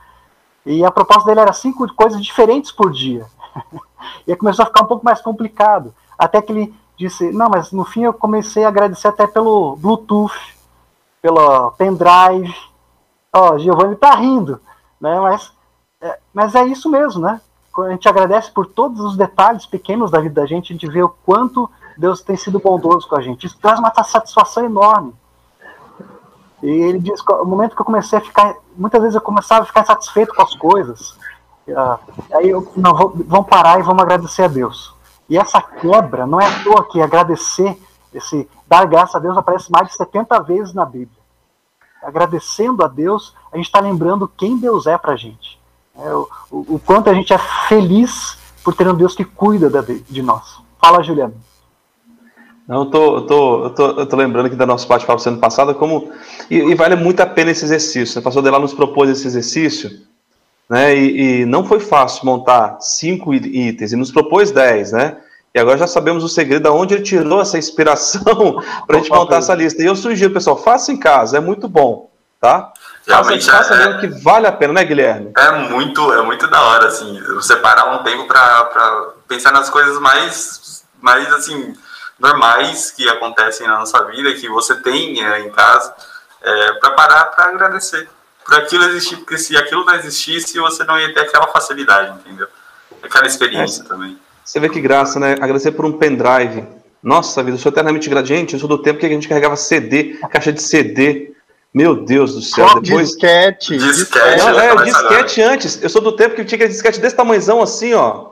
E 0.67 0.85
a 0.85 0.91
proposta 0.91 1.27
dele 1.27 1.41
era 1.41 1.53
cinco 1.53 1.93
coisas 1.95 2.23
diferentes 2.23 2.71
por 2.71 2.91
dia. 2.91 3.27
e 4.27 4.33
aí 4.33 4.37
começou 4.37 4.63
a 4.63 4.67
ficar 4.67 4.83
um 4.83 4.87
pouco 4.87 5.05
mais 5.05 5.21
complicado. 5.21 5.95
Até 6.19 6.43
que 6.43 6.53
ele 6.53 6.75
disse: 6.97 7.33
Não, 7.33 7.49
mas 7.49 7.73
no 7.73 7.85
fim 7.85 8.03
eu 8.03 8.13
comecei 8.13 8.65
a 8.65 8.69
agradecer 8.69 9.09
até 9.09 9.27
pelo 9.27 9.77
Bluetooth 9.77 10.39
pelo 11.23 11.71
pendrive. 11.73 12.55
Ó, 13.33 13.53
oh, 13.53 13.59
Giovanni 13.59 13.97
tá 13.97 14.15
rindo, 14.15 14.61
né? 15.01 15.19
Mas 15.21 15.53
é, 16.01 16.19
mas 16.33 16.55
é 16.55 16.65
isso 16.65 16.89
mesmo, 16.89 17.21
né? 17.21 17.41
A 17.79 17.91
gente 17.91 18.09
agradece 18.09 18.51
por 18.51 18.67
todos 18.67 19.01
os 19.01 19.17
detalhes 19.17 19.65
pequenos 19.65 20.11
da 20.11 20.21
vida 20.21 20.41
da 20.41 20.47
gente, 20.47 20.73
a 20.73 20.75
gente 20.75 20.91
vê 20.91 21.03
o 21.03 21.09
quanto 21.09 21.71
Deus 21.97 22.21
tem 22.21 22.37
sido 22.37 22.59
bondoso 22.59 23.09
com 23.09 23.17
a 23.17 23.21
gente. 23.21 23.47
Isso 23.47 23.59
traz 23.61 23.79
uma 23.79 23.93
satisfação 24.05 24.65
enorme. 24.65 25.15
E 26.63 26.69
ele 26.69 26.99
diz 26.99 27.21
o 27.21 27.45
momento 27.45 27.75
que 27.75 27.81
eu 27.81 27.87
comecei 27.87 28.19
a 28.19 28.23
ficar, 28.23 28.55
muitas 28.77 29.01
vezes 29.01 29.15
eu 29.15 29.21
começava 29.21 29.63
a 29.63 29.67
ficar 29.67 29.85
satisfeito 29.85 30.35
com 30.35 30.43
as 30.43 30.55
coisas. 30.55 31.13
Uh, 31.67 31.99
aí 32.35 32.51
eu, 32.51 32.71
não, 32.77 32.93
vamos 32.95 33.49
parar 33.49 33.79
e 33.79 33.83
vamos 33.83 34.03
agradecer 34.03 34.43
a 34.43 34.49
Deus. 34.49 34.95
E 35.29 35.39
essa 35.39 35.63
quebra, 35.63 36.27
não 36.27 36.41
é 36.41 36.47
à 36.47 36.63
toa 36.65 36.85
que 36.85 37.01
agradecer 37.01 37.81
esse 38.13 38.49
dar 38.67 38.87
graça 38.87 39.19
a 39.19 39.21
Deus 39.21 39.37
aparece 39.37 39.71
mais 39.71 39.89
de 39.89 39.95
70 39.95 40.41
vezes 40.43 40.75
na 40.75 40.85
Bíblia. 40.85 41.21
Agradecendo 42.03 42.85
a 42.85 42.89
Deus, 42.89 43.35
a 43.53 43.57
gente 43.57 43.67
está 43.67 43.79
lembrando 43.81 44.27
quem 44.27 44.57
Deus 44.57 44.87
é 44.87 44.99
para 44.99 45.13
a 45.13 45.17
gente. 45.17 45.60
É, 46.03 46.15
o, 46.15 46.29
o, 46.51 46.81
quanto 46.85 47.11
a 47.11 47.15
gente 47.15 47.33
é 47.33 47.39
feliz 47.69 48.39
por 48.65 48.75
ter 48.75 48.89
um 48.89 48.95
Deus 48.95 49.15
que 49.15 49.25
cuida 49.25 49.69
de, 49.83 50.01
de 50.01 50.23
nós. 50.23 50.61
Fala, 50.81 51.03
Juliano. 51.03 51.35
Não, 52.67 52.85
eu 52.85 52.87
tô, 52.87 53.17
eu 53.17 53.27
tô, 53.27 53.65
eu 53.65 53.71
tô, 53.71 53.87
eu 54.01 54.07
tô 54.07 54.17
lembrando 54.17 54.47
aqui 54.47 54.57
da 54.57 54.65
nossa 54.65 54.87
bate-papo 54.87 55.21
sendo 55.21 55.39
passada, 55.39 55.75
como. 55.75 56.11
E, 56.49 56.57
e, 56.57 56.75
vale 56.75 56.95
muito 56.95 57.21
a 57.21 57.27
pena 57.27 57.51
esse 57.51 57.65
exercício. 57.65 58.21
O 58.21 58.23
pastor 58.23 58.43
de 58.43 58.51
lá 58.51 58.59
nos 58.59 58.73
propôs 58.73 59.11
esse 59.11 59.27
exercício, 59.27 59.91
né? 60.69 60.97
E, 60.97 61.41
e 61.41 61.45
não 61.45 61.65
foi 61.65 61.81
fácil 61.81 62.25
montar 62.25 62.79
cinco 62.81 63.35
itens, 63.35 63.93
e 63.93 63.97
nos 63.97 64.13
propôs 64.13 64.53
dez, 64.53 64.93
né? 64.93 65.17
E 65.53 65.59
agora 65.59 65.79
já 65.79 65.87
sabemos 65.87 66.23
o 66.23 66.29
segredo 66.29 66.63
de 66.63 66.69
onde 66.69 66.95
ele 66.95 67.03
tirou 67.03 67.41
essa 67.41 67.59
inspiração 67.59 68.63
para 68.87 68.97
a 68.97 69.01
gente 69.01 69.11
montar 69.11 69.39
essa 69.39 69.55
lista. 69.55 69.83
E 69.83 69.87
eu 69.87 69.97
sugiro, 69.97 70.33
pessoal, 70.33 70.57
faça 70.57 70.93
em 70.93 70.97
casa, 70.97 71.39
é 71.39 71.41
muito 71.41 71.69
bom, 71.69 72.09
tá? 72.41 72.73
Realmente 73.11 73.51
faça 73.51 73.75
é, 73.75 73.99
que 73.99 74.07
vale 74.23 74.47
a 74.47 74.53
pena, 74.53 74.73
né, 74.73 74.85
Guilherme? 74.85 75.33
É 75.37 75.51
muito, 75.53 76.13
é 76.13 76.23
muito 76.23 76.47
da 76.47 76.63
hora, 76.63 76.87
assim, 76.87 77.21
você 77.35 77.57
parar 77.57 77.93
um 77.93 78.03
tempo 78.03 78.27
para 78.27 79.11
pensar 79.29 79.53
nas 79.53 79.69
coisas 79.69 79.99
mais, 79.99 80.85
mais, 81.01 81.33
assim, 81.33 81.75
normais 82.19 82.91
que 82.91 83.09
acontecem 83.09 83.67
na 83.67 83.79
nossa 83.79 84.05
vida, 84.07 84.33
que 84.35 84.49
você 84.49 84.77
tem 84.77 85.25
é, 85.25 85.41
em 85.41 85.51
casa, 85.51 85.95
é, 86.43 86.73
para 86.75 86.91
parar 86.93 87.25
para 87.27 87.45
agradecer 87.47 88.09
por 88.45 88.55
aquilo 88.55 88.85
existir, 88.85 89.17
porque 89.17 89.39
se 89.39 89.57
aquilo 89.57 89.85
não 89.85 89.95
existisse, 89.95 90.59
você 90.59 90.85
não 90.85 90.99
ia 90.99 91.13
ter 91.13 91.21
aquela 91.21 91.47
facilidade, 91.49 92.19
entendeu? 92.21 92.49
Aquela 93.03 93.27
experiência 93.27 93.83
é. 93.83 93.87
também. 93.87 94.19
Você 94.45 94.59
vê 94.59 94.69
que 94.69 94.81
graça, 94.81 95.21
né? 95.21 95.35
Agradecer 95.35 95.73
por 95.73 95.85
um 95.85 95.93
pendrive. 95.93 96.67
Nossa 97.03 97.43
vida, 97.43 97.57
eu 97.57 97.61
sou 97.61 97.71
eternamente 97.71 98.11
gradiente. 98.11 98.55
Eu 98.55 98.61
sou 98.61 98.69
do 98.69 98.79
tempo 98.79 98.99
que 98.99 99.07
a 99.07 99.09
gente 99.09 99.29
carregava 99.29 99.57
CD, 99.57 100.19
caixa 100.31 100.53
de 100.53 100.61
CD. 100.61 101.30
Meu 101.73 102.05
Deus 102.05 102.35
do 102.35 102.43
céu. 102.43 102.67
Oh, 102.69 102.81
depois... 102.81 103.09
Disquete. 103.11 103.79
Disquete. 103.79 104.39
Não, 104.39 104.61
é, 104.61 104.85
disquete 104.85 105.43
antes. 105.43 105.83
Eu 105.83 105.89
sou 105.89 106.03
do 106.03 106.13
tempo 106.13 106.35
que 106.35 106.45
tinha 106.45 106.57
aquele 106.57 106.73
disquete 106.73 107.01
desse 107.01 107.15
tamanhozão 107.15 107.63
assim, 107.63 107.95
ó. 107.95 108.31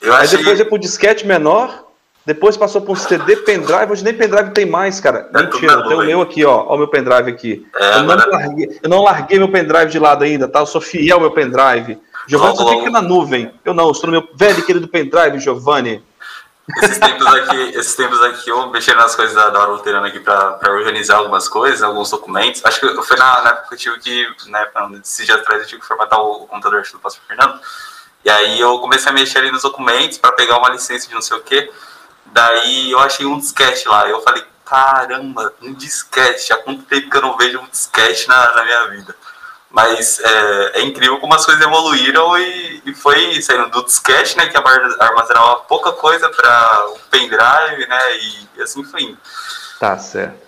Eu 0.00 0.14
Aí 0.14 0.24
achei... 0.24 0.38
depois 0.38 0.58
ia 0.58 0.66
pro 0.66 0.78
disquete 0.78 1.26
menor. 1.26 1.86
Depois 2.26 2.56
passou 2.56 2.80
para 2.80 2.90
um 2.90 2.96
CD 2.96 3.36
pendrive, 3.36 3.92
hoje 3.92 4.02
nem 4.02 4.12
pendrive 4.12 4.50
tem 4.50 4.66
mais, 4.66 4.98
cara. 4.98 5.30
É 5.32 5.42
Mentira, 5.42 5.74
eu 5.74 5.86
tenho 5.86 6.00
o 6.00 6.04
meu 6.04 6.20
aqui, 6.20 6.44
ó. 6.44 6.64
Ó, 6.66 6.74
o 6.74 6.78
meu 6.78 6.88
pendrive 6.88 7.30
aqui. 7.30 7.64
É, 7.76 7.98
eu, 7.98 8.02
não 8.02 8.16
larguei, 8.16 8.80
eu, 8.82 8.88
não 8.90 9.02
larguei, 9.04 9.38
meu 9.38 9.48
pendrive 9.48 9.92
de 9.92 9.98
lado 10.00 10.24
ainda, 10.24 10.48
tá? 10.48 10.58
Eu 10.58 10.66
sou 10.66 10.80
fiel 10.80 11.18
ao 11.18 11.20
meu 11.20 11.30
pendrive. 11.30 11.98
Giovanni 12.26 12.56
só 12.56 12.68
fica 12.68 12.90
na 12.90 13.00
nuvem. 13.00 13.52
Eu 13.64 13.72
não, 13.72 13.84
eu 13.84 13.92
estou 13.92 14.10
no 14.10 14.20
meu 14.20 14.28
velho 14.34 14.60
querido 14.66 14.88
pendrive, 14.88 15.38
Giovanni. 15.38 16.02
Esses 16.82 16.98
tempos 16.98 17.26
aqui, 17.26 17.56
esses 17.78 17.94
tempos 17.94 18.20
aqui 18.22 18.50
eu 18.50 18.68
mexi 18.70 18.92
nas 18.92 19.14
coisas 19.14 19.34
da, 19.34 19.50
da 19.50 19.60
hora 19.60 19.70
luterana 19.70 20.08
aqui 20.08 20.18
para 20.18 20.58
organizar 20.72 21.18
algumas 21.18 21.48
coisas, 21.48 21.82
alguns 21.82 22.10
documentos. 22.10 22.60
Acho 22.64 22.80
que 22.80 23.02
foi 23.02 23.16
na, 23.16 23.42
na 23.42 23.50
época 23.50 23.76
que 23.76 23.88
eu 23.88 23.98
tive 24.00 24.34
que, 24.34 24.54
época, 24.54 24.90
esses 25.02 25.24
dias 25.24 25.38
atrás, 25.38 25.62
eu 25.62 25.68
tive 25.68 25.80
que 25.80 25.86
formatar 25.86 26.18
o, 26.20 26.42
o 26.42 26.46
computador 26.46 26.82
do 26.82 26.98
pastor 26.98 27.22
Fernando. 27.26 27.60
E 28.24 28.30
aí 28.30 28.60
eu 28.60 28.80
comecei 28.80 29.08
a 29.08 29.14
mexer 29.14 29.38
ali 29.38 29.52
nos 29.52 29.62
documentos 29.62 30.18
para 30.18 30.32
pegar 30.32 30.58
uma 30.58 30.70
licença 30.70 31.06
de 31.06 31.14
não 31.14 31.22
sei 31.22 31.36
o 31.36 31.40
quê. 31.40 31.70
Daí 32.26 32.90
eu 32.90 32.98
achei 32.98 33.24
um 33.24 33.38
disquete 33.38 33.86
lá. 33.86 34.08
Eu 34.08 34.20
falei, 34.22 34.42
caramba, 34.64 35.54
um 35.62 35.72
disquete. 35.72 36.52
Há 36.52 36.56
quanto 36.56 36.82
tempo 36.82 37.08
que 37.08 37.16
eu 37.16 37.22
não 37.22 37.36
vejo 37.36 37.60
um 37.60 37.68
disquete 37.68 38.26
na, 38.26 38.54
na 38.54 38.64
minha 38.64 38.88
vida? 38.88 39.14
Mas 39.70 40.20
é, 40.20 40.80
é, 40.80 40.82
incrível 40.84 41.18
como 41.18 41.34
as 41.34 41.44
coisas 41.44 41.62
evoluíram 41.62 42.38
e, 42.38 42.82
e, 42.86 42.94
foi 42.94 43.40
saindo 43.42 43.68
do 43.70 43.84
disquete, 43.84 44.36
né, 44.36 44.46
que 44.46 44.56
armazenava 44.56 45.56
pouca 45.68 45.92
coisa 45.92 46.28
para 46.30 46.86
o 46.90 46.98
pendrive, 47.10 47.86
né, 47.86 48.16
e, 48.16 48.48
e, 48.58 48.62
assim 48.62 48.84
foi 48.84 49.02
indo. 49.02 49.18
Tá 49.78 49.98
certo. 49.98 50.46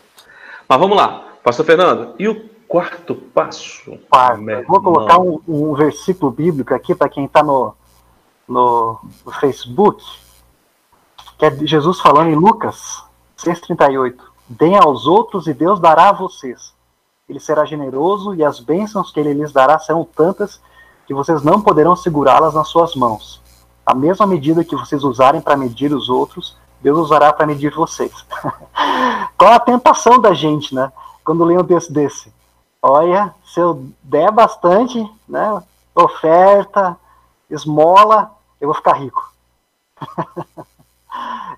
Mas 0.68 0.78
vamos 0.78 0.96
lá, 0.96 1.24
Pastor 1.42 1.66
Fernando, 1.66 2.14
e 2.18 2.28
o 2.28 2.48
quarto 2.66 3.14
passo? 3.14 3.98
Quarto. 4.08 4.44
Vou 4.66 4.82
colocar 4.82 5.18
um, 5.18 5.40
um, 5.48 5.74
versículo 5.74 6.30
bíblico 6.30 6.72
aqui 6.72 6.94
para 6.94 7.08
quem 7.08 7.24
está 7.24 7.42
no, 7.42 7.74
no, 8.46 9.00
no 9.26 9.32
Facebook 9.32 10.02
que 11.38 11.46
é 11.46 11.56
Jesus 11.64 12.00
falando 12.00 12.30
em 12.30 12.34
Lucas 12.34 13.04
6,38. 13.38 14.16
Deem 14.48 14.76
aos 14.76 15.06
outros 15.06 15.46
e 15.46 15.54
Deus 15.54 15.78
dará 15.78 16.08
a 16.08 16.12
vocês. 16.12 16.74
Ele 17.28 17.40
será 17.40 17.64
generoso 17.64 18.34
e 18.34 18.44
as 18.44 18.58
bênçãos 18.58 19.12
que 19.12 19.20
ele 19.20 19.34
lhes 19.34 19.52
dará 19.52 19.78
serão 19.78 20.04
tantas 20.04 20.60
que 21.06 21.14
vocês 21.14 21.42
não 21.42 21.60
poderão 21.60 21.94
segurá-las 21.94 22.54
nas 22.54 22.68
suas 22.68 22.94
mãos. 22.94 23.40
A 23.84 23.94
mesma 23.94 24.26
medida 24.26 24.64
que 24.64 24.76
vocês 24.76 25.02
usarem 25.02 25.40
para 25.40 25.56
medir 25.56 25.92
os 25.92 26.08
outros, 26.08 26.56
Deus 26.80 26.98
usará 26.98 27.32
para 27.32 27.46
medir 27.46 27.74
vocês. 27.74 28.12
Qual 29.36 29.52
a 29.52 29.60
tentação 29.60 30.20
da 30.20 30.32
gente, 30.34 30.74
né? 30.74 30.92
Quando 31.24 31.44
lê 31.44 31.56
um 31.56 31.64
texto 31.64 31.92
desse? 31.92 32.32
Olha, 32.82 33.34
se 33.44 33.60
eu 33.60 33.86
der 34.02 34.30
bastante, 34.30 35.10
né? 35.28 35.62
Oferta, 35.94 36.96
esmola, 37.50 38.30
eu 38.60 38.68
vou 38.68 38.74
ficar 38.74 38.92
rico. 38.92 39.32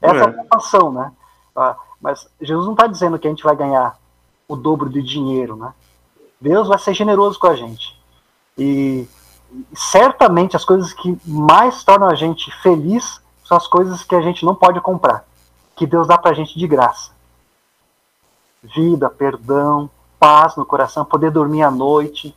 Essa 0.00 0.16
é, 0.16 0.22
a 0.22 0.32
tentação, 0.32 0.92
né? 0.92 1.12
Ah, 1.54 1.76
mas 2.00 2.28
Jesus 2.40 2.64
não 2.64 2.72
está 2.72 2.86
dizendo 2.86 3.18
que 3.18 3.26
a 3.26 3.30
gente 3.30 3.44
vai 3.44 3.54
ganhar 3.54 3.98
o 4.50 4.56
dobro 4.56 4.90
de 4.90 5.00
dinheiro, 5.00 5.54
né? 5.54 5.72
Deus 6.40 6.66
vai 6.66 6.78
ser 6.78 6.92
generoso 6.92 7.38
com 7.38 7.46
a 7.46 7.54
gente. 7.54 7.96
E 8.58 9.06
certamente 9.72 10.56
as 10.56 10.64
coisas 10.64 10.92
que 10.92 11.16
mais 11.24 11.84
tornam 11.84 12.08
a 12.08 12.14
gente 12.16 12.50
feliz 12.60 13.20
são 13.44 13.56
as 13.56 13.68
coisas 13.68 14.02
que 14.02 14.14
a 14.14 14.20
gente 14.20 14.44
não 14.44 14.54
pode 14.54 14.80
comprar, 14.80 15.24
que 15.76 15.86
Deus 15.86 16.06
dá 16.06 16.18
pra 16.18 16.32
gente 16.32 16.58
de 16.58 16.66
graça. 16.66 17.12
Vida, 18.62 19.08
perdão, 19.08 19.88
paz 20.18 20.56
no 20.56 20.66
coração, 20.66 21.04
poder 21.04 21.30
dormir 21.30 21.62
à 21.62 21.70
noite, 21.70 22.34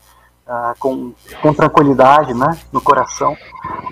ah, 0.48 0.76
com, 0.80 1.14
com 1.42 1.54
tranquilidade 1.54 2.34
né, 2.34 2.60
no 2.72 2.82
coração. 2.82 3.36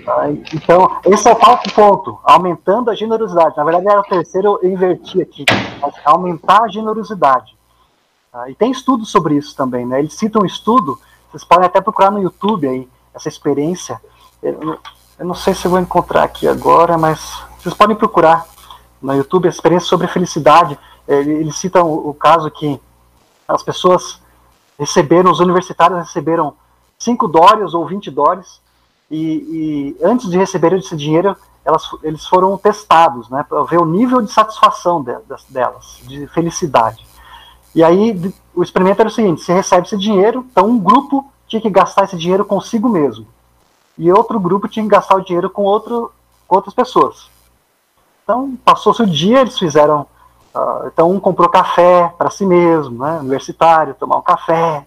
Ah, 0.06 0.30
então, 0.30 1.00
esse 1.04 1.28
é 1.28 1.32
o 1.32 1.36
quarto 1.36 1.72
ponto, 1.74 2.18
aumentando 2.22 2.90
a 2.90 2.94
generosidade. 2.94 3.56
Na 3.56 3.64
verdade, 3.64 3.88
era 3.88 4.00
o 4.00 4.04
terceiro, 4.04 4.58
eu 4.62 4.70
inverti 4.70 5.20
aqui. 5.20 5.44
Aumentar 6.04 6.62
a 6.64 6.68
generosidade. 6.68 7.56
Ah, 8.32 8.48
e 8.48 8.54
tem 8.54 8.70
estudos 8.70 9.10
sobre 9.10 9.36
isso 9.36 9.54
também. 9.54 9.84
Né? 9.84 9.98
Eles 9.98 10.14
citam 10.14 10.42
um 10.42 10.46
estudo, 10.46 10.98
vocês 11.30 11.44
podem 11.44 11.66
até 11.66 11.80
procurar 11.80 12.10
no 12.10 12.22
YouTube 12.22 12.66
aí, 12.66 12.88
essa 13.12 13.28
experiência. 13.28 14.00
Eu, 14.42 14.78
eu 15.18 15.26
não 15.26 15.34
sei 15.34 15.54
se 15.54 15.66
eu 15.66 15.70
vou 15.70 15.78
encontrar 15.78 16.22
aqui 16.22 16.48
agora, 16.48 16.96
mas 16.96 17.42
vocês 17.58 17.74
podem 17.74 17.94
procurar 17.94 18.46
no 19.02 19.14
YouTube 19.14 19.46
a 19.46 19.50
experiência 19.50 19.88
sobre 19.88 20.06
felicidade. 20.06 20.78
Eles 21.06 21.56
citam 21.56 21.86
o, 21.86 22.08
o 22.08 22.14
caso 22.14 22.50
que 22.50 22.80
as 23.46 23.62
pessoas 23.62 24.20
receberam, 24.78 25.30
os 25.30 25.40
universitários 25.40 25.98
receberam 25.98 26.54
5 26.98 27.28
dólares 27.28 27.74
ou 27.74 27.86
20 27.86 28.10
dólares, 28.10 28.60
e, 29.10 29.96
e, 30.00 30.04
antes 30.04 30.30
de 30.30 30.38
receberem 30.38 30.78
esse 30.78 30.96
dinheiro, 30.96 31.36
elas, 31.62 31.82
eles 32.02 32.24
foram 32.26 32.56
testados, 32.56 33.28
né, 33.28 33.44
para 33.46 33.62
ver 33.64 33.78
o 33.78 33.84
nível 33.84 34.22
de 34.22 34.32
satisfação 34.32 35.02
de, 35.02 35.12
de, 35.14 35.52
delas, 35.52 36.00
de 36.04 36.26
felicidade. 36.28 37.11
E 37.74 37.82
aí 37.82 38.34
o 38.54 38.62
experimento 38.62 39.00
era 39.00 39.08
o 39.08 39.12
seguinte: 39.12 39.42
você 39.42 39.52
recebe 39.52 39.86
esse 39.86 39.96
dinheiro, 39.96 40.46
então 40.50 40.68
um 40.68 40.78
grupo 40.78 41.30
tinha 41.46 41.60
que 41.60 41.70
gastar 41.70 42.04
esse 42.04 42.16
dinheiro 42.16 42.44
consigo 42.44 42.88
mesmo, 42.88 43.26
e 43.98 44.10
outro 44.10 44.40
grupo 44.40 44.68
tinha 44.68 44.84
que 44.84 44.90
gastar 44.90 45.16
o 45.16 45.24
dinheiro 45.24 45.50
com, 45.50 45.62
outro, 45.62 46.12
com 46.46 46.56
outras 46.56 46.74
pessoas. 46.74 47.30
Então 48.22 48.56
passou-se 48.64 49.02
o 49.02 49.06
dia, 49.06 49.40
eles 49.40 49.58
fizeram 49.58 50.06
Uh, 50.54 50.86
então 50.86 51.10
um 51.10 51.18
comprou 51.18 51.48
café 51.48 52.12
para 52.18 52.28
si 52.28 52.44
mesmo, 52.44 53.02
né, 53.02 53.18
universitário, 53.20 53.94
tomar 53.94 54.18
um 54.18 54.22
café. 54.22 54.86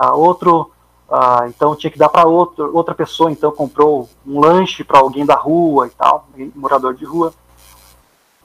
Uh, 0.00 0.16
outro, 0.16 0.70
uh, 1.08 1.46
então 1.48 1.76
tinha 1.76 1.90
que 1.90 1.98
dar 1.98 2.08
para 2.08 2.26
outra 2.26 2.94
pessoa, 2.94 3.30
então 3.30 3.52
comprou 3.52 4.08
um 4.26 4.40
lanche 4.40 4.82
para 4.82 4.98
alguém 4.98 5.26
da 5.26 5.34
rua 5.34 5.86
e 5.86 5.90
tal, 5.90 6.26
morador 6.54 6.94
de 6.94 7.04
rua. 7.04 7.32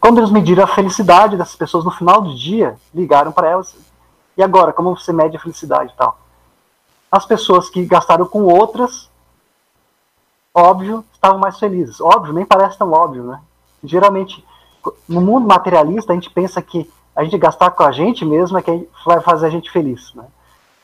Quando 0.02 0.18
eles 0.18 0.32
mediram 0.32 0.64
a 0.64 0.68
felicidade 0.68 1.38
dessas 1.38 1.56
pessoas 1.56 1.86
no 1.86 1.92
final 1.92 2.24
do 2.24 2.34
dia, 2.36 2.76
ligaram 2.92 3.32
para 3.32 3.48
elas. 3.48 3.76
E 4.36 4.42
agora, 4.42 4.74
como 4.74 4.98
você 4.98 5.14
mede 5.14 5.38
a 5.38 5.40
felicidade 5.40 5.94
e 5.94 5.96
tal? 5.96 6.18
As 7.12 7.24
pessoas 7.24 7.70
que 7.70 7.86
gastaram 7.86 8.26
com 8.26 8.46
outras, 8.46 9.12
óbvio, 10.56 11.06
estavam 11.14 11.38
mais 11.38 11.60
felizes. 11.60 12.02
Óbvio, 12.02 12.34
nem 12.34 12.44
parece 12.44 12.80
tão 12.80 12.92
óbvio, 12.92 13.26
né? 13.26 13.40
Geralmente, 13.84 14.44
no 15.08 15.22
mundo 15.22 15.48
materialista, 15.48 16.14
a 16.14 16.16
gente 16.16 16.32
pensa 16.32 16.64
que 16.64 16.90
a 17.16 17.24
gente 17.24 17.38
gastar 17.38 17.70
com 17.70 17.84
a 17.84 17.92
gente 17.92 18.26
mesmo 18.26 18.58
é 18.58 18.62
que 18.64 18.90
vai 19.06 19.22
fazer 19.22 19.46
a 19.46 19.50
gente 19.52 19.70
feliz, 19.70 20.12
né? 20.16 20.26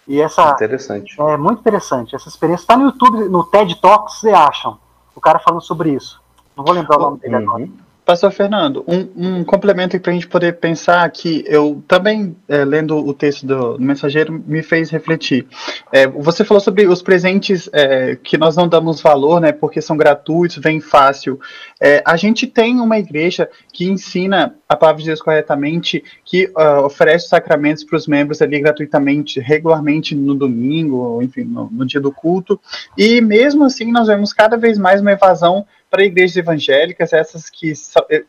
E 0.07 0.21
essa 0.21 0.51
interessante. 0.51 1.19
é 1.19 1.37
muito 1.37 1.59
interessante. 1.59 2.15
Essa 2.15 2.29
experiência 2.29 2.65
está 2.65 2.77
no 2.77 2.85
YouTube, 2.85 3.27
no 3.29 3.43
TED 3.43 3.81
Talks, 3.81 4.19
você 4.19 4.29
acham? 4.29 4.77
O 5.15 5.19
cara 5.19 5.39
falando 5.39 5.61
sobre 5.61 5.89
isso. 5.89 6.21
Não 6.55 6.63
vou 6.63 6.73
lembrar 6.73 6.97
o 6.97 7.01
nome 7.01 7.17
dele 7.17 7.35
uhum. 7.35 7.41
agora. 7.41 7.86
Pastor 8.07 8.31
Fernando, 8.31 8.85
um, 8.87 9.39
um 9.39 9.43
complemento 9.43 9.99
para 9.99 10.11
a 10.11 10.13
gente 10.13 10.29
poder 10.29 10.53
pensar 10.59 11.11
que 11.11 11.43
eu 11.45 11.83
também, 11.89 12.37
é, 12.47 12.63
lendo 12.63 12.95
o 12.95 13.13
texto 13.13 13.45
do, 13.45 13.77
do, 13.77 13.83
mensageiro, 13.83 14.41
me 14.47 14.63
fez 14.63 14.89
refletir. 14.89 15.45
É, 15.91 16.07
você 16.07 16.45
falou 16.45 16.61
sobre 16.61 16.87
os 16.87 17.01
presentes 17.01 17.69
é, 17.73 18.15
que 18.15 18.37
nós 18.37 18.55
não 18.55 18.65
damos 18.65 19.01
valor, 19.01 19.41
né, 19.41 19.51
porque 19.51 19.81
são 19.81 19.97
gratuitos, 19.97 20.55
vem 20.55 20.79
fácil. 20.79 21.37
É, 21.81 22.01
a 22.05 22.15
gente 22.15 22.47
tem 22.47 22.79
uma 22.79 22.97
igreja 22.97 23.49
que 23.73 23.89
ensina 23.89 24.55
a 24.69 24.75
palavra 24.77 25.01
de 25.01 25.07
Deus 25.07 25.21
corretamente, 25.21 26.01
que 26.23 26.45
uh, 26.47 26.85
oferece 26.85 27.27
sacramentos 27.27 27.83
para 27.83 27.97
os 27.97 28.07
membros 28.07 28.41
ali 28.41 28.59
gratuitamente, 28.59 29.39
regularmente 29.39 30.15
no 30.15 30.33
domingo, 30.33 31.21
enfim, 31.21 31.43
no, 31.43 31.69
no 31.71 31.85
dia 31.85 32.01
do 32.01 32.11
culto. 32.11 32.59
E 32.97 33.21
mesmo 33.21 33.65
assim, 33.65 33.91
nós 33.91 34.07
vemos 34.07 34.31
cada 34.31 34.57
vez 34.57 34.77
mais 34.77 35.01
uma 35.01 35.11
evasão 35.11 35.65
para 35.89 36.03
igrejas 36.03 36.37
evangélicas, 36.37 37.13
essas 37.13 37.49
que 37.49 37.73
eh, 38.09 38.23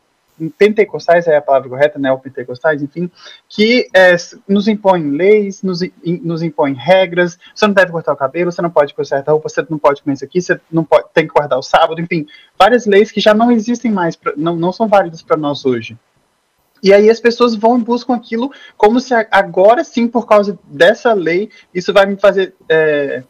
pentecostais 0.57 1.27
é 1.27 1.35
a 1.35 1.41
palavra 1.41 1.67
correta, 1.69 1.99
né, 1.99 2.11
ou 2.11 2.19
pentecostais, 2.19 2.81
enfim, 2.81 3.11
que 3.47 3.89
é, 3.93 4.15
nos 4.47 4.67
impõem 4.67 5.11
leis, 5.11 5.61
nos, 5.61 5.81
nos 6.21 6.41
impõem 6.41 6.73
regras, 6.73 7.37
você 7.53 7.67
não 7.67 7.73
deve 7.73 7.91
cortar 7.91 8.13
o 8.13 8.17
cabelo, 8.17 8.51
você 8.51 8.61
não 8.61 8.69
pode 8.69 8.93
consertar 8.93 9.31
a 9.31 9.33
roupa, 9.33 9.49
você 9.49 9.65
não 9.69 9.77
pode 9.77 10.01
comer 10.01 10.13
isso 10.13 10.23
aqui, 10.23 10.41
você 10.41 10.59
não 10.71 10.83
pode, 10.83 11.07
tem 11.13 11.27
que 11.27 11.33
guardar 11.33 11.59
o 11.59 11.63
sábado, 11.63 11.99
enfim, 11.99 12.25
várias 12.57 12.85
leis 12.85 13.11
que 13.11 13.19
já 13.19 13.33
não 13.33 13.51
existem 13.51 13.91
mais, 13.91 14.15
pra, 14.15 14.33
não, 14.37 14.55
não 14.55 14.71
são 14.71 14.87
válidas 14.87 15.21
para 15.21 15.35
nós 15.35 15.65
hoje. 15.65 15.97
E 16.81 16.93
aí 16.93 17.09
as 17.09 17.19
pessoas 17.19 17.55
vão 17.55 17.77
e 17.77 17.83
buscam 17.83 18.15
aquilo 18.15 18.51
como 18.77 19.01
se 19.01 19.13
agora 19.31 19.83
sim, 19.83 20.07
por 20.07 20.25
causa 20.25 20.57
dessa 20.63 21.11
lei, 21.11 21.49
isso 21.73 21.91
vai 21.91 22.05
me 22.05 22.15
fazer 22.15 22.55
é, 22.69 23.23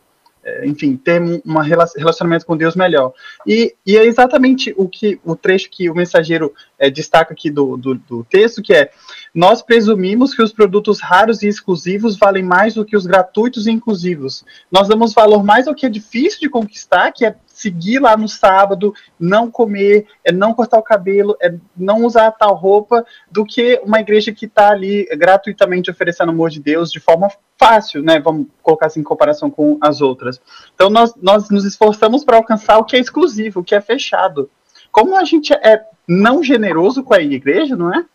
enfim, 0.66 0.96
ter 0.96 1.22
um 1.22 1.58
relacionamento 1.58 2.46
com 2.46 2.58
Deus 2.58 2.76
melhor. 2.76 3.14
E, 3.46 3.76
e, 3.86 3.98
é 3.98 4.06
exatamente 4.06 4.74
o 4.78 4.88
que 4.88 5.20
o 5.24 5.36
trecho 5.36 5.70
que 5.70 5.90
o 5.90 5.96
mensageiro 5.96 6.54
é, 6.78 6.90
destaca 6.90 7.34
aqui 7.34 7.50
do, 7.50 7.78
do, 7.78 7.96
do, 7.96 8.24
texto, 8.24 8.62
que 8.62 8.74
é 8.74 8.92
nós 9.34 9.62
presumimos 9.62 10.34
que 10.34 10.42
os 10.42 10.52
produtos 10.52 11.00
raros 11.00 11.44
e 11.44 11.48
exclusivos 11.48 12.18
valem 12.18 12.44
mais 12.44 12.74
do 12.74 12.86
que 12.86 12.96
os 12.98 13.06
gratuitos 13.06 13.68
e 13.68 13.72
inclusivos. 13.72 14.44
Nós 14.72 14.88
damos 14.88 15.14
valor 15.14 15.44
mais 15.44 15.68
ao 15.68 15.76
que 15.76 15.86
é 15.86 15.90
difícil 15.90 16.40
de 16.40 16.50
conquistar, 16.50 17.12
que 17.12 17.26
é 17.26 17.36
seguir 17.60 18.00
lá 18.00 18.16
no 18.16 18.30
sábado, 18.30 18.94
não 19.20 19.52
comer, 19.52 20.08
é 20.24 20.32
não 20.32 20.54
cortar 20.54 20.78
o 20.78 20.84
cabelo, 20.84 21.36
é 21.42 21.54
não 21.76 22.06
usar 22.06 22.32
tal 22.32 22.56
roupa, 22.56 23.06
do 23.30 23.44
que 23.44 23.82
uma 23.84 24.00
igreja 24.00 24.32
que 24.32 24.46
está 24.46 24.70
ali 24.70 25.06
gratuitamente 25.18 25.92
oferecendo 25.92 26.30
o 26.30 26.32
amor 26.32 26.50
de 26.50 26.62
Deus 26.62 26.90
de 26.90 27.02
forma 27.02 27.30
fácil, 27.58 28.02
né? 28.02 28.18
Vamos 28.18 28.48
colocar 28.64 28.88
assim 28.88 29.02
em 29.02 29.04
comparação 29.04 29.50
com 29.52 29.78
as 29.82 30.00
outras. 30.00 30.40
Então 30.74 30.90
nós, 30.90 31.14
nós 31.22 31.50
nos 31.50 31.66
esforçamos 31.66 32.24
para 32.24 32.38
alcançar 32.38 32.78
o 32.78 32.86
que 32.86 32.96
é 32.96 33.00
exclusivo, 33.00 33.60
o 33.60 33.64
que 33.64 33.76
é 33.76 33.82
fechado. 33.82 34.50
Como 34.90 35.18
a 35.18 35.26
gente 35.26 35.52
é 35.54 35.84
não 36.08 36.42
generoso 36.42 37.04
com 37.04 37.14
a 37.14 37.22
igreja, 37.22 37.76
não 37.76 37.94
é? 37.94 38.06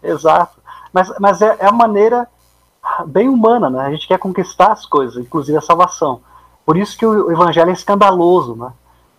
Exato. 0.00 0.60
Mas, 0.92 1.12
mas 1.18 1.42
é, 1.42 1.56
é 1.58 1.66
a 1.66 1.72
maneira 1.72 2.28
bem 3.08 3.28
humana, 3.28 3.68
né? 3.68 3.80
A 3.80 3.90
gente 3.90 4.06
quer 4.06 4.18
conquistar 4.18 4.70
as 4.70 4.86
coisas, 4.86 5.16
inclusive 5.16 5.58
a 5.58 5.60
salvação. 5.60 6.22
Por 6.70 6.76
isso 6.76 6.96
que 6.96 7.04
o 7.04 7.32
evangelho 7.32 7.70
é 7.70 7.72
escandaloso, 7.72 8.54
né? 8.54 8.72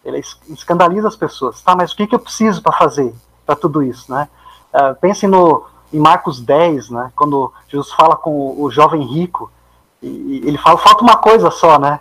Ele 0.06 0.20
escandaliza 0.48 1.10
as 1.10 1.18
pessoas. 1.18 1.62
Tá, 1.62 1.76
mas 1.76 1.92
o 1.92 1.98
que, 1.98 2.08
que 2.08 2.16
eu 2.16 2.20
preciso 2.20 2.62
para 2.62 2.72
fazer 2.72 3.14
para 3.46 3.58
tudo 3.58 3.84
isso, 3.84 4.10
né? 4.10 4.30
Uh, 4.74 4.96
pensem 5.02 5.28
no, 5.28 5.66
em 5.92 6.00
Marcos 6.00 6.40
10, 6.40 6.90
né? 6.92 7.12
Quando 7.14 7.52
Jesus 7.68 7.92
fala 7.92 8.16
com 8.16 8.32
o, 8.32 8.64
o 8.64 8.72
jovem 8.72 9.04
rico, 9.04 9.52
e, 10.02 10.08
e, 10.08 10.48
ele 10.48 10.58
fala, 10.58 10.78
falta 10.78 11.04
uma 11.04 11.18
coisa 11.18 11.52
só, 11.52 11.78
né? 11.78 12.00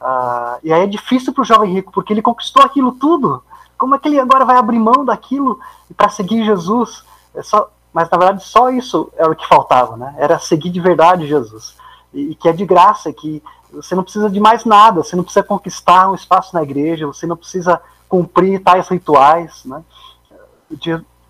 Uh, 0.00 0.60
e 0.62 0.72
aí 0.72 0.82
é 0.82 0.86
difícil 0.86 1.32
para 1.32 1.42
o 1.42 1.44
jovem 1.44 1.72
rico, 1.72 1.90
porque 1.90 2.12
ele 2.12 2.22
conquistou 2.22 2.62
aquilo 2.62 2.92
tudo. 2.92 3.42
Como 3.76 3.96
é 3.96 3.98
que 3.98 4.06
ele 4.06 4.20
agora 4.20 4.44
vai 4.44 4.56
abrir 4.56 4.78
mão 4.78 5.04
daquilo 5.04 5.58
para 5.96 6.10
seguir 6.10 6.44
Jesus? 6.44 7.02
É 7.34 7.42
só, 7.42 7.68
mas 7.92 8.08
na 8.08 8.18
verdade 8.18 8.44
só 8.44 8.70
isso 8.70 9.12
era 9.16 9.32
o 9.32 9.34
que 9.34 9.48
faltava, 9.48 9.96
né? 9.96 10.14
Era 10.16 10.38
seguir 10.38 10.70
de 10.70 10.78
verdade 10.78 11.26
Jesus. 11.26 11.74
E 12.14 12.36
que 12.36 12.48
é 12.48 12.52
de 12.52 12.64
graça, 12.64 13.12
que 13.12 13.42
você 13.72 13.94
não 13.94 14.02
precisa 14.02 14.28
de 14.28 14.38
mais 14.38 14.64
nada, 14.64 15.02
você 15.02 15.16
não 15.16 15.24
precisa 15.24 15.44
conquistar 15.44 16.10
um 16.10 16.14
espaço 16.14 16.54
na 16.54 16.62
igreja, 16.62 17.06
você 17.06 17.26
não 17.26 17.36
precisa 17.36 17.80
cumprir 18.08 18.60
tais 18.60 18.88
rituais, 18.88 19.64
né? 19.64 19.82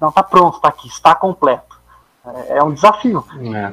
Não, 0.01 0.09
está 0.09 0.23
pronto, 0.23 0.57
está 0.57 0.69
aqui, 0.69 0.89
está 0.89 1.15
completo. 1.15 1.81
É, 2.27 2.59
é 2.59 2.63
um 2.63 2.73
desafio. 2.73 3.25
É. 3.55 3.73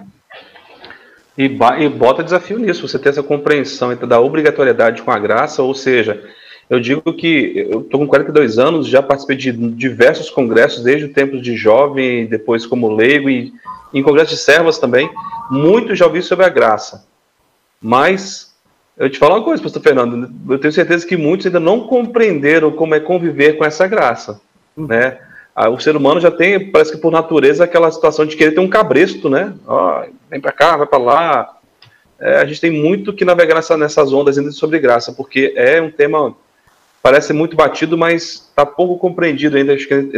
E, 1.37 1.45
e 1.45 1.89
bota 1.89 2.23
desafio 2.23 2.59
nisso, 2.59 2.87
você 2.87 2.99
ter 2.99 3.09
essa 3.09 3.23
compreensão 3.23 3.95
da 3.95 4.19
obrigatoriedade 4.19 5.01
com 5.01 5.11
a 5.11 5.17
graça, 5.17 5.63
ou 5.63 5.73
seja, 5.73 6.21
eu 6.69 6.79
digo 6.79 7.01
que 7.13 7.65
eu 7.71 7.81
estou 7.81 7.99
com 7.99 8.07
42 8.07 8.59
anos, 8.59 8.87
já 8.87 9.01
participei 9.01 9.37
de 9.37 9.51
diversos 9.51 10.29
congressos, 10.29 10.83
desde 10.83 11.05
o 11.05 11.13
tempo 11.13 11.41
de 11.41 11.55
jovem, 11.55 12.27
depois 12.27 12.65
como 12.65 12.93
leigo, 12.93 13.29
e 13.29 13.51
em 13.91 14.03
congressos 14.03 14.37
de 14.37 14.43
servas 14.43 14.77
também. 14.77 15.09
Muito 15.49 15.95
já 15.95 16.05
ouvi 16.05 16.21
sobre 16.21 16.45
a 16.45 16.49
graça. 16.49 17.07
Mas 17.81 18.48
eu 18.99 19.09
te 19.09 19.17
falo 19.17 19.35
uma 19.35 19.43
coisa, 19.43 19.63
pastor 19.63 19.81
Fernando, 19.81 20.29
eu 20.49 20.59
tenho 20.59 20.73
certeza 20.73 21.07
que 21.07 21.15
muitos 21.15 21.45
ainda 21.45 21.59
não 21.59 21.87
compreenderam 21.87 22.69
como 22.69 22.93
é 22.93 22.99
conviver 22.99 23.53
com 23.57 23.63
essa 23.63 23.87
graça, 23.87 24.41
né? 24.75 25.17
Ah, 25.55 25.69
o 25.69 25.79
ser 25.79 25.95
humano 25.95 26.19
já 26.19 26.29
tem, 26.29 26.69
parece 26.69 26.91
que 26.91 26.97
por 26.97 27.09
natureza, 27.09 27.63
aquela 27.63 27.89
situação 27.89 28.25
de 28.25 28.35
querer 28.35 28.51
ter 28.51 28.59
um 28.59 28.67
cabresto, 28.67 29.29
né? 29.29 29.53
Ó, 29.65 30.03
vem 30.29 30.41
para 30.41 30.51
cá, 30.51 30.75
vai 30.75 30.85
para 30.85 30.99
lá. 30.99 31.57
É, 32.19 32.39
a 32.39 32.45
gente 32.45 32.59
tem 32.59 32.71
muito 32.71 33.13
que 33.13 33.23
navegar 33.23 33.55
nessa, 33.55 33.77
nessas 33.77 34.11
ondas 34.11 34.37
ainda 34.37 34.51
sobre 34.51 34.79
graça, 34.79 35.13
porque 35.13 35.53
é 35.55 35.81
um 35.81 35.89
tema 35.89 36.35
parece 37.01 37.31
muito 37.31 37.55
batido, 37.55 37.97
mas 37.97 38.49
está 38.49 38.65
pouco 38.65 38.97
compreendido 38.97 39.55
ainda 39.55 39.77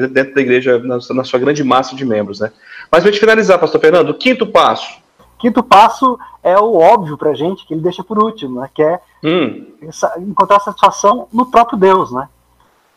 dentro 0.10 0.34
da 0.34 0.42
igreja, 0.42 0.80
na, 0.80 0.98
na, 1.14 1.24
sua 1.24 1.40
grande 1.40 1.64
massa 1.64 1.96
de 1.96 2.04
membros, 2.04 2.40
né? 2.40 2.52
Mas 2.92 3.04
para 3.04 3.12
gente 3.12 3.20
finalizar, 3.20 3.60
pastor 3.60 3.80
Fernando, 3.80 4.10
o 4.10 4.18
quinto 4.18 4.48
passo 4.48 5.00
Quinto 5.42 5.64
passo 5.64 6.20
é 6.44 6.58
o 6.58 6.78
óbvio 6.78 7.18
para 7.18 7.32
a 7.32 7.36
gente, 7.36 7.66
que 7.66 7.74
ele 7.74 7.82
deixa 7.82 8.04
por 8.04 8.18
último, 8.18 8.62
né? 8.62 8.70
que 8.74 8.82
é 8.82 9.00
hum. 9.24 9.68
essa, 9.84 10.14
encontrar 10.20 10.60
satisfação 10.60 11.28
no 11.32 11.46
próprio 11.46 11.78
Deus, 11.78 12.12
né? 12.12 12.28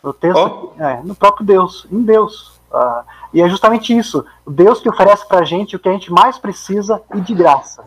No 0.02 0.12
texto, 0.12 0.72
oh. 0.78 0.82
é, 0.82 1.00
no 1.02 1.14
próprio 1.14 1.46
Deus, 1.46 1.86
em 1.90 2.02
Deus. 2.02 2.60
Uh, 2.70 3.04
e 3.32 3.40
é 3.40 3.48
justamente 3.48 3.96
isso, 3.96 4.24
Deus 4.46 4.80
que 4.80 4.88
oferece 4.88 5.26
para 5.26 5.40
a 5.40 5.44
gente 5.44 5.76
o 5.76 5.78
que 5.78 5.88
a 5.88 5.92
gente 5.92 6.12
mais 6.12 6.38
precisa 6.38 7.00
e 7.14 7.20
de 7.20 7.34
graça, 7.34 7.84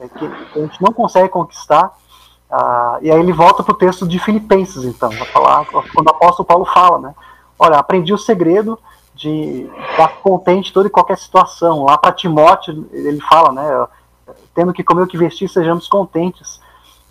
é 0.00 0.08
que 0.08 0.24
a 0.24 0.58
gente 0.60 0.80
não 0.80 0.92
consegue 0.92 1.28
conquistar. 1.28 1.92
Uh, 2.50 2.98
e 3.02 3.10
aí 3.10 3.18
ele 3.18 3.32
volta 3.32 3.62
para 3.62 3.72
o 3.72 3.76
texto 3.76 4.06
de 4.06 4.18
Filipenses, 4.18 4.84
então, 4.84 5.10
falar, 5.32 5.66
quando 5.66 6.06
o 6.06 6.10
apóstolo 6.10 6.46
Paulo 6.46 6.64
fala, 6.66 6.98
né? 6.98 7.14
Olha, 7.58 7.78
aprendi 7.78 8.12
o 8.12 8.18
segredo 8.18 8.78
de 9.14 9.68
estar 9.90 10.08
contente 10.22 10.70
em 10.70 10.72
toda 10.72 10.88
e 10.88 10.90
qualquer 10.90 11.18
situação. 11.18 11.84
Lá 11.84 11.96
para 11.98 12.12
Timóteo, 12.12 12.88
ele 12.92 13.20
fala, 13.20 13.52
né, 13.52 13.86
tendo 14.54 14.72
que 14.72 14.84
comer 14.84 15.02
o 15.02 15.06
que 15.06 15.18
vestir, 15.18 15.48
sejamos 15.48 15.88
contentes. 15.88 16.60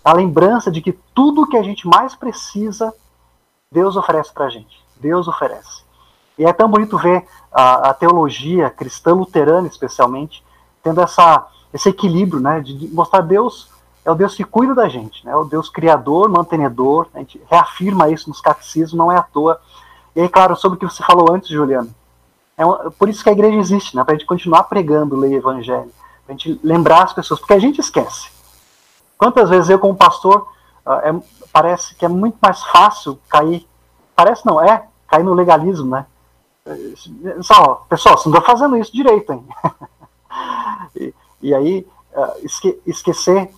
A 0.04 0.12
lembrança 0.12 0.70
de 0.70 0.80
que 0.80 0.92
tudo 1.14 1.46
que 1.46 1.56
a 1.56 1.62
gente 1.62 1.86
mais 1.86 2.14
precisa, 2.14 2.92
Deus 3.70 3.96
oferece 3.96 4.32
para 4.32 4.46
a 4.46 4.50
gente. 4.50 4.82
Deus 4.96 5.28
oferece. 5.28 5.82
E 6.38 6.44
é 6.44 6.52
tão 6.52 6.68
bonito 6.68 6.96
ver 6.98 7.24
a, 7.52 7.90
a, 7.90 7.94
teologia 7.94 8.70
cristã 8.70 9.14
luterana, 9.14 9.68
especialmente, 9.68 10.42
tendo 10.82 11.00
essa, 11.00 11.46
esse 11.72 11.88
equilíbrio, 11.88 12.40
né, 12.40 12.60
de 12.60 12.88
mostrar 12.88 13.20
Deus 13.20 13.70
é 14.04 14.10
o 14.10 14.16
Deus 14.16 14.34
que 14.34 14.42
cuida 14.42 14.74
da 14.74 14.88
gente, 14.88 15.24
né, 15.24 15.30
é 15.30 15.36
o 15.36 15.44
Deus 15.44 15.68
criador, 15.68 16.28
mantenedor. 16.28 17.06
A 17.14 17.18
gente 17.18 17.40
reafirma 17.48 18.08
isso 18.08 18.28
nos 18.28 18.40
catecismos, 18.40 18.94
não 18.94 19.12
é 19.12 19.16
à 19.16 19.22
toa 19.22 19.60
e 20.14 20.20
aí, 20.20 20.28
claro, 20.28 20.54
sobre 20.56 20.76
o 20.76 20.78
que 20.78 20.84
você 20.84 21.02
falou 21.02 21.32
antes, 21.32 21.48
Juliano, 21.48 21.88
é 22.56 22.64
por 22.98 23.08
isso 23.08 23.22
que 23.22 23.30
a 23.30 23.32
igreja 23.32 23.56
existe, 23.58 23.96
né? 23.96 24.04
Para 24.04 24.14
a 24.14 24.18
gente 24.18 24.26
continuar 24.26 24.64
pregando, 24.64 25.16
ler 25.16 25.32
evangelho, 25.32 25.90
para 25.90 25.92
a 26.32 26.36
gente 26.36 26.60
lembrar 26.62 27.04
as 27.04 27.12
pessoas, 27.12 27.40
porque 27.40 27.52
a 27.54 27.58
gente 27.58 27.80
esquece. 27.80 28.30
Quantas 29.16 29.48
vezes 29.48 29.70
eu, 29.70 29.78
como 29.78 29.94
pastor, 29.94 30.48
uh, 30.84 30.92
é, 30.92 31.14
parece 31.52 31.94
que 31.94 32.04
é 32.04 32.08
muito 32.08 32.36
mais 32.40 32.62
fácil 32.64 33.18
cair, 33.28 33.66
parece 34.16 34.44
não, 34.44 34.60
é, 34.60 34.86
cair 35.06 35.22
no 35.22 35.34
legalismo, 35.34 35.90
né? 35.90 36.06
Só, 37.40 37.86
pessoal, 37.88 38.16
você 38.16 38.28
não 38.28 38.38
está 38.38 38.52
fazendo 38.52 38.76
isso 38.76 38.92
direito, 38.92 39.32
hein? 39.32 39.46
e, 40.96 41.14
e, 41.40 41.54
aí, 41.54 41.86
uh, 42.14 42.44
esque, 42.44 42.80
esquecer 42.86 43.52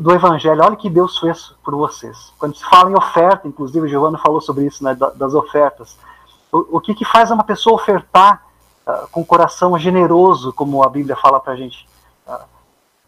do 0.00 0.12
Evangelho, 0.12 0.62
olha 0.62 0.74
o 0.74 0.76
que 0.76 0.90
Deus 0.90 1.18
fez 1.18 1.54
por 1.64 1.74
vocês. 1.74 2.32
Quando 2.38 2.56
se 2.56 2.64
fala 2.64 2.90
em 2.90 2.94
oferta, 2.94 3.48
inclusive 3.48 3.86
o 3.86 3.88
Giovanni 3.88 4.18
falou 4.18 4.40
sobre 4.40 4.66
isso, 4.66 4.84
né, 4.84 4.94
das 4.94 5.32
ofertas. 5.32 5.96
O, 6.52 6.78
o 6.78 6.80
que, 6.80 6.94
que 6.94 7.04
faz 7.04 7.30
uma 7.30 7.44
pessoa 7.44 7.76
ofertar 7.76 8.44
uh, 8.86 9.08
com 9.10 9.24
coração 9.24 9.78
generoso, 9.78 10.52
como 10.52 10.82
a 10.82 10.88
Bíblia 10.88 11.16
fala 11.16 11.40
para 11.40 11.56
gente? 11.56 11.88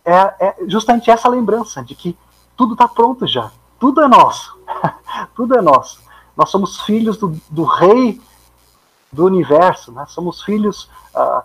Uh, 0.04 0.10
é, 0.10 0.34
é, 0.40 0.56
justamente 0.66 1.10
essa 1.10 1.28
lembrança 1.28 1.82
de 1.82 1.94
que 1.94 2.16
tudo 2.56 2.72
está 2.72 2.88
pronto 2.88 3.26
já, 3.26 3.50
tudo 3.78 4.00
é 4.00 4.08
nosso, 4.08 4.58
tudo 5.34 5.56
é 5.56 5.62
nosso. 5.62 6.00
Nós 6.36 6.50
somos 6.50 6.80
filhos 6.80 7.16
do, 7.16 7.36
do 7.50 7.64
Rei 7.64 8.20
do 9.12 9.26
universo, 9.26 9.92
né? 9.92 10.04
somos 10.08 10.42
filhos 10.42 10.90
uh, 11.14 11.42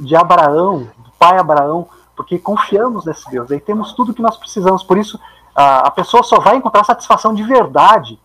de 0.00 0.14
Abraão, 0.14 0.88
do 0.98 1.10
pai 1.18 1.38
Abraão, 1.38 1.88
porque 2.16 2.38
confiamos 2.38 3.04
nesse 3.04 3.28
Deus, 3.30 3.50
aí 3.50 3.60
temos 3.60 3.92
tudo 3.92 4.14
que 4.14 4.22
nós 4.22 4.36
precisamos. 4.36 4.82
Por 4.82 4.96
isso, 4.98 5.20
a 5.54 5.90
pessoa 5.90 6.22
só 6.22 6.38
vai 6.38 6.56
encontrar 6.56 6.84
satisfação 6.84 7.34
de 7.34 7.42
verdade. 7.42 8.18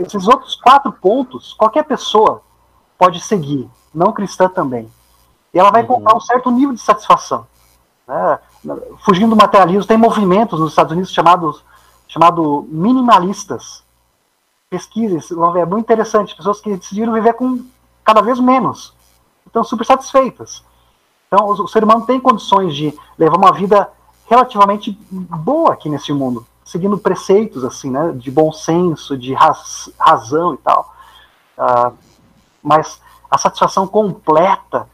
Esses 0.00 0.26
outros 0.26 0.56
quatro 0.56 0.90
pontos, 0.90 1.52
qualquer 1.52 1.84
pessoa 1.84 2.42
pode 2.98 3.20
seguir, 3.20 3.70
não 3.94 4.12
cristã 4.12 4.48
também. 4.48 4.90
E 5.54 5.58
ela 5.58 5.70
vai 5.70 5.82
uhum. 5.82 5.86
encontrar 5.86 6.16
um 6.16 6.20
certo 6.20 6.50
nível 6.50 6.74
de 6.74 6.80
satisfação. 6.80 7.46
Né? 8.06 8.38
Fugindo 9.04 9.30
do 9.30 9.36
materialismo, 9.36 9.86
tem 9.86 9.96
movimentos 9.96 10.58
nos 10.58 10.70
Estados 10.70 10.92
Unidos 10.92 11.12
chamados 11.12 11.64
chamado 12.08 12.66
minimalistas. 12.70 13.84
Pesquisem, 14.70 15.18
é 15.56 15.64
muito 15.64 15.84
interessante. 15.84 16.34
Pessoas 16.34 16.60
que 16.60 16.74
decidiram 16.76 17.12
viver 17.12 17.34
com 17.34 17.64
cada 18.04 18.20
vez 18.20 18.40
menos. 18.40 18.94
Estão 19.46 19.62
super 19.62 19.84
satisfeitas. 19.84 20.64
Então, 21.26 21.46
o, 21.46 21.68
ser 21.68 21.84
humano 21.84 22.06
tem 22.06 22.18
condições 22.18 22.74
de 22.74 22.98
levar 23.18 23.36
uma 23.36 23.52
vida 23.52 23.90
relativamente 24.26 24.92
boa 25.10 25.72
aqui 25.72 25.88
nesse 25.88 26.12
mundo, 26.12 26.46
seguindo 26.64 26.98
preceitos 26.98 27.64
assim, 27.64 27.90
né, 27.90 28.12
de 28.12 28.30
bom 28.30 28.50
senso, 28.52 29.16
de 29.16 29.34
raz, 29.34 29.90
razão 29.98 30.54
e 30.54 30.56
tal. 30.58 30.94
Uh, 31.56 31.92
mas 32.62 33.00
a 33.30 33.36
satisfação 33.36 33.86
completa 33.86 34.88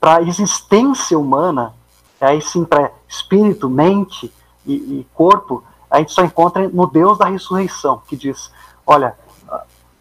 para 0.00 0.16
a 0.16 0.22
existência 0.22 1.18
humana, 1.18 1.74
aí 2.24 2.40
sim 2.42 2.64
para 2.64 2.92
espírito, 3.08 3.68
mente 3.68 4.32
e, 4.66 4.74
e, 4.74 5.06
corpo, 5.14 5.64
a 5.90 5.98
gente 5.98 6.12
só 6.12 6.22
encontra 6.22 6.68
no 6.68 6.86
Deus 6.86 7.18
da 7.18 7.26
ressurreição, 7.26 8.02
que 8.06 8.16
diz: 8.16 8.52
olha, 8.86 9.16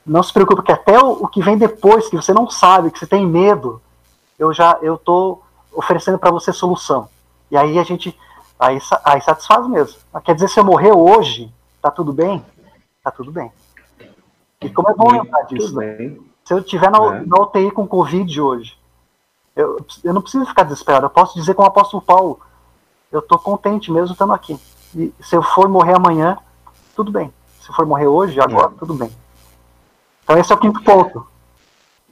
não 0.06 0.24
se 0.24 0.34
preocupe 0.34 0.64
que 0.64 0.72
até 0.72 1.00
o, 1.00 1.24
o 1.24 1.28
que 1.28 1.42
vem 1.42 1.58
depois, 1.58 2.10
que 2.10 2.16
você 2.16 2.34
não 2.34 2.50
sabe, 2.50 2.92
que 2.92 3.00
você 3.00 3.08
tem 3.08 3.26
medo, 3.26 3.82
eu 4.38 4.54
já 4.54 4.78
eu 4.82 4.98
tô 4.98 5.40
oferecendo 5.74 6.18
para 6.18 6.32
você 6.32 6.52
solução. 6.52 7.08
E 7.52 7.58
aí 7.58 7.80
a 7.80 7.84
gente 7.84 8.18
aí, 8.60 8.80
aí 9.06 9.22
satisfaz 9.22 9.68
mesmo. 9.68 10.00
Quer 10.24 10.36
dizer, 10.36 10.50
se 10.50 10.60
eu 10.60 10.64
morrer 10.64 10.92
hoje, 10.92 11.52
tá 11.82 11.90
tudo 11.90 12.12
bem? 12.12 12.44
Tá 13.04 13.12
tudo 13.12 13.32
bem. 13.32 13.52
E 14.62 14.70
como 14.70 14.90
é 14.90 14.94
bom 14.94 15.12
lembrar 15.12 15.44
disso. 15.44 15.76
Né? 15.76 16.18
Se 16.44 16.54
eu 16.54 16.60
estiver 16.60 16.92
na, 16.92 16.98
é. 16.98 17.26
na 17.26 17.42
UTI 17.42 17.72
com 17.72 17.88
Covid 17.88 18.42
hoje, 18.42 18.78
eu, 19.56 19.86
eu 20.04 20.14
não 20.14 20.22
preciso 20.22 20.46
ficar 20.46 20.64
desesperado. 20.64 21.06
Eu 21.06 21.10
posso 21.10 21.38
dizer 21.40 21.54
com 21.54 21.64
o 21.64 21.66
apóstolo 21.66 22.02
Paulo, 22.02 22.40
eu 23.12 23.20
estou 23.20 23.38
contente 23.38 23.92
mesmo 23.92 24.14
estando 24.14 24.34
aqui. 24.34 24.60
E 24.96 25.14
se 25.22 25.36
eu 25.36 25.42
for 25.42 25.68
morrer 25.68 25.96
amanhã, 25.96 26.38
tudo 26.96 27.12
bem. 27.12 27.34
Se 27.62 27.70
eu 27.70 27.76
for 27.76 27.86
morrer 27.86 28.08
hoje, 28.08 28.40
agora, 28.40 28.72
é. 28.76 28.80
tudo 28.80 28.94
bem. 28.94 29.12
Então 30.24 30.38
esse 30.38 30.52
é 30.52 30.56
o 30.56 30.60
quinto 30.60 30.82
ponto. 30.82 31.26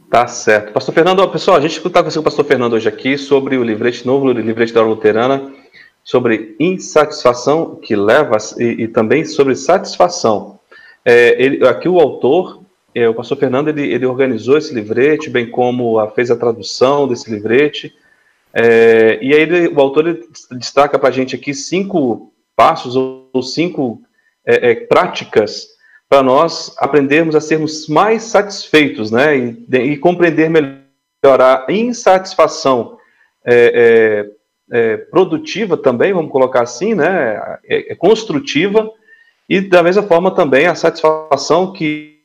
Tá 0.10 0.26
certo. 0.26 0.72
Pastor 0.72 0.94
Fernando, 0.94 1.28
pessoal, 1.30 1.58
a 1.58 1.60
gente 1.60 1.86
está 1.86 2.02
com 2.02 2.10
o 2.10 2.24
pastor 2.24 2.46
Fernando 2.46 2.74
hoje 2.74 2.88
aqui 2.88 3.18
sobre 3.18 3.58
o 3.58 3.64
livrete 3.64 4.08
novo, 4.08 4.28
o 4.28 4.32
livrete 4.32 4.74
da 4.74 4.82
Luterana, 4.82 5.54
sobre 6.04 6.56
insatisfação 6.60 7.76
que 7.76 7.96
leva 7.96 8.38
e, 8.58 8.84
e 8.84 8.88
também 8.88 9.26
sobre 9.26 9.54
satisfação. 9.56 10.58
É, 11.04 11.42
ele, 11.42 11.68
aqui 11.68 11.90
o 11.90 12.00
autor, 12.00 12.62
é, 12.94 13.08
o 13.08 13.14
pastor 13.14 13.38
Fernando, 13.38 13.68
ele, 13.68 13.92
ele, 13.94 14.06
organizou 14.06 14.58
esse 14.58 14.74
livrete, 14.74 15.30
bem 15.30 15.50
como 15.50 16.00
a, 16.00 16.10
fez 16.10 16.32
a 16.32 16.36
tradução 16.36 17.08
desse 17.08 17.30
livrete. 17.30 17.94
É, 18.54 19.20
e 19.22 19.34
aí 19.34 19.42
ele, 19.42 19.68
o 19.68 19.80
autor 19.80 20.20
destaca 20.52 20.98
para 20.98 21.10
a 21.10 21.12
gente 21.12 21.36
aqui 21.36 21.54
cinco 21.54 22.34
passos 22.56 22.96
ou, 22.96 23.44
cinco 23.44 24.02
é, 24.46 24.72
é, 24.72 24.76
práticas 24.76 25.68
para 26.10 26.24
nós 26.24 26.74
aprendermos 26.78 27.36
a 27.36 27.42
sermos 27.42 27.88
mais 27.88 28.24
satisfeitos, 28.24 29.12
né? 29.12 29.38
E, 29.38 29.66
e 29.70 29.98
compreender 29.98 30.50
melhor 30.50 30.82
a 31.42 31.66
insatisfação 31.70 32.98
é, 33.46 34.30
é, 34.72 34.98
produtiva 34.98 35.78
também, 35.78 36.14
vamos 36.14 36.32
colocar 36.32 36.64
assim, 36.64 36.96
né? 36.96 37.60
É, 37.66 37.94
construtiva 37.96 38.90
e 39.50 39.62
da 39.62 39.84
mesma 39.84 40.04
forma 40.04 40.32
também 40.32 40.66
a 40.66 40.76
satisfação 40.76 41.74
que 41.74 42.18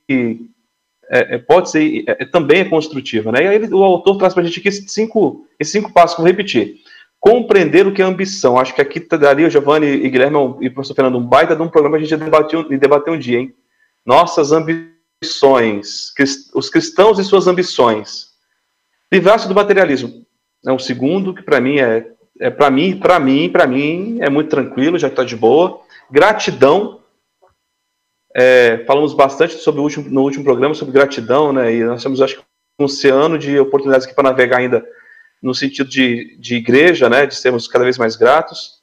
é, 1.08 1.38
pode 1.38 1.70
ser 1.70 2.04
também 2.30 2.60
é 2.60 2.64
construtiva, 2.64 3.30
né? 3.30 3.44
E 3.44 3.48
aí 3.48 3.54
ele, 3.56 3.74
o 3.74 3.82
autor 3.82 4.16
traz 4.16 4.32
para 4.32 4.42
a 4.42 4.46
gente 4.46 4.60
aqui 4.60 4.68
esses 4.68 4.90
cinco, 4.92 5.46
esses 5.58 5.72
cinco 5.72 5.92
passos, 5.92 6.16
vou 6.16 6.26
repetir. 6.26 6.76
Compreender 7.20 7.86
o 7.86 7.92
que 7.92 8.02
é 8.02 8.04
ambição. 8.04 8.58
Acho 8.58 8.74
que 8.74 8.80
aqui 8.80 8.98
daria 9.16 9.46
o 9.46 9.50
Giovanni 9.50 9.86
e 9.86 10.10
Guilherme 10.10 10.36
e 10.60 10.68
o 10.68 10.74
professor 10.74 10.94
Fernando 10.94 11.18
um 11.18 11.26
baita 11.26 11.54
de 11.54 11.62
um 11.62 11.68
programa 11.68 11.98
que 11.98 12.04
a 12.04 12.06
gente 12.06 12.18
debateu, 12.18 12.68
debateu 12.68 13.14
um 13.14 13.18
dia, 13.18 13.38
hein? 13.38 13.54
nossas 14.04 14.52
ambições, 14.52 16.12
os 16.54 16.68
cristãos 16.68 17.18
e 17.18 17.24
suas 17.24 17.46
ambições. 17.46 18.32
Livrar-se 19.10 19.48
do 19.48 19.54
materialismo. 19.54 20.24
É 20.66 20.72
um 20.72 20.78
segundo 20.78 21.34
que 21.34 21.42
para 21.42 21.60
mim 21.60 21.78
é, 21.78 22.06
é 22.40 22.50
para 22.50 22.70
mim, 22.70 22.98
para 22.98 23.18
mim, 23.18 23.48
para 23.48 23.66
mim 23.66 24.18
é 24.20 24.30
muito 24.30 24.50
tranquilo, 24.50 24.98
já 24.98 25.08
está 25.08 25.24
de 25.24 25.36
boa. 25.36 25.80
Gratidão. 26.10 27.00
É, 28.34 28.84
falamos 28.86 29.12
bastante 29.12 29.54
sobre 29.54 29.80
o 29.80 29.84
último, 29.84 30.08
no 30.08 30.22
último 30.22 30.44
programa 30.44 30.74
sobre 30.74 30.94
gratidão, 30.94 31.52
né? 31.52 31.74
E 31.74 31.84
nós 31.84 32.02
temos 32.02 32.20
acho 32.20 32.36
que 32.36 32.42
um 32.80 32.84
oceano 32.84 33.38
de 33.38 33.58
oportunidades 33.58 34.06
aqui 34.06 34.14
para 34.14 34.30
navegar 34.30 34.58
ainda 34.58 34.84
no 35.42 35.54
sentido 35.54 35.90
de, 35.90 36.36
de 36.38 36.56
igreja, 36.56 37.10
né? 37.10 37.26
De 37.26 37.34
sermos 37.34 37.68
cada 37.68 37.84
vez 37.84 37.98
mais 37.98 38.16
gratos. 38.16 38.82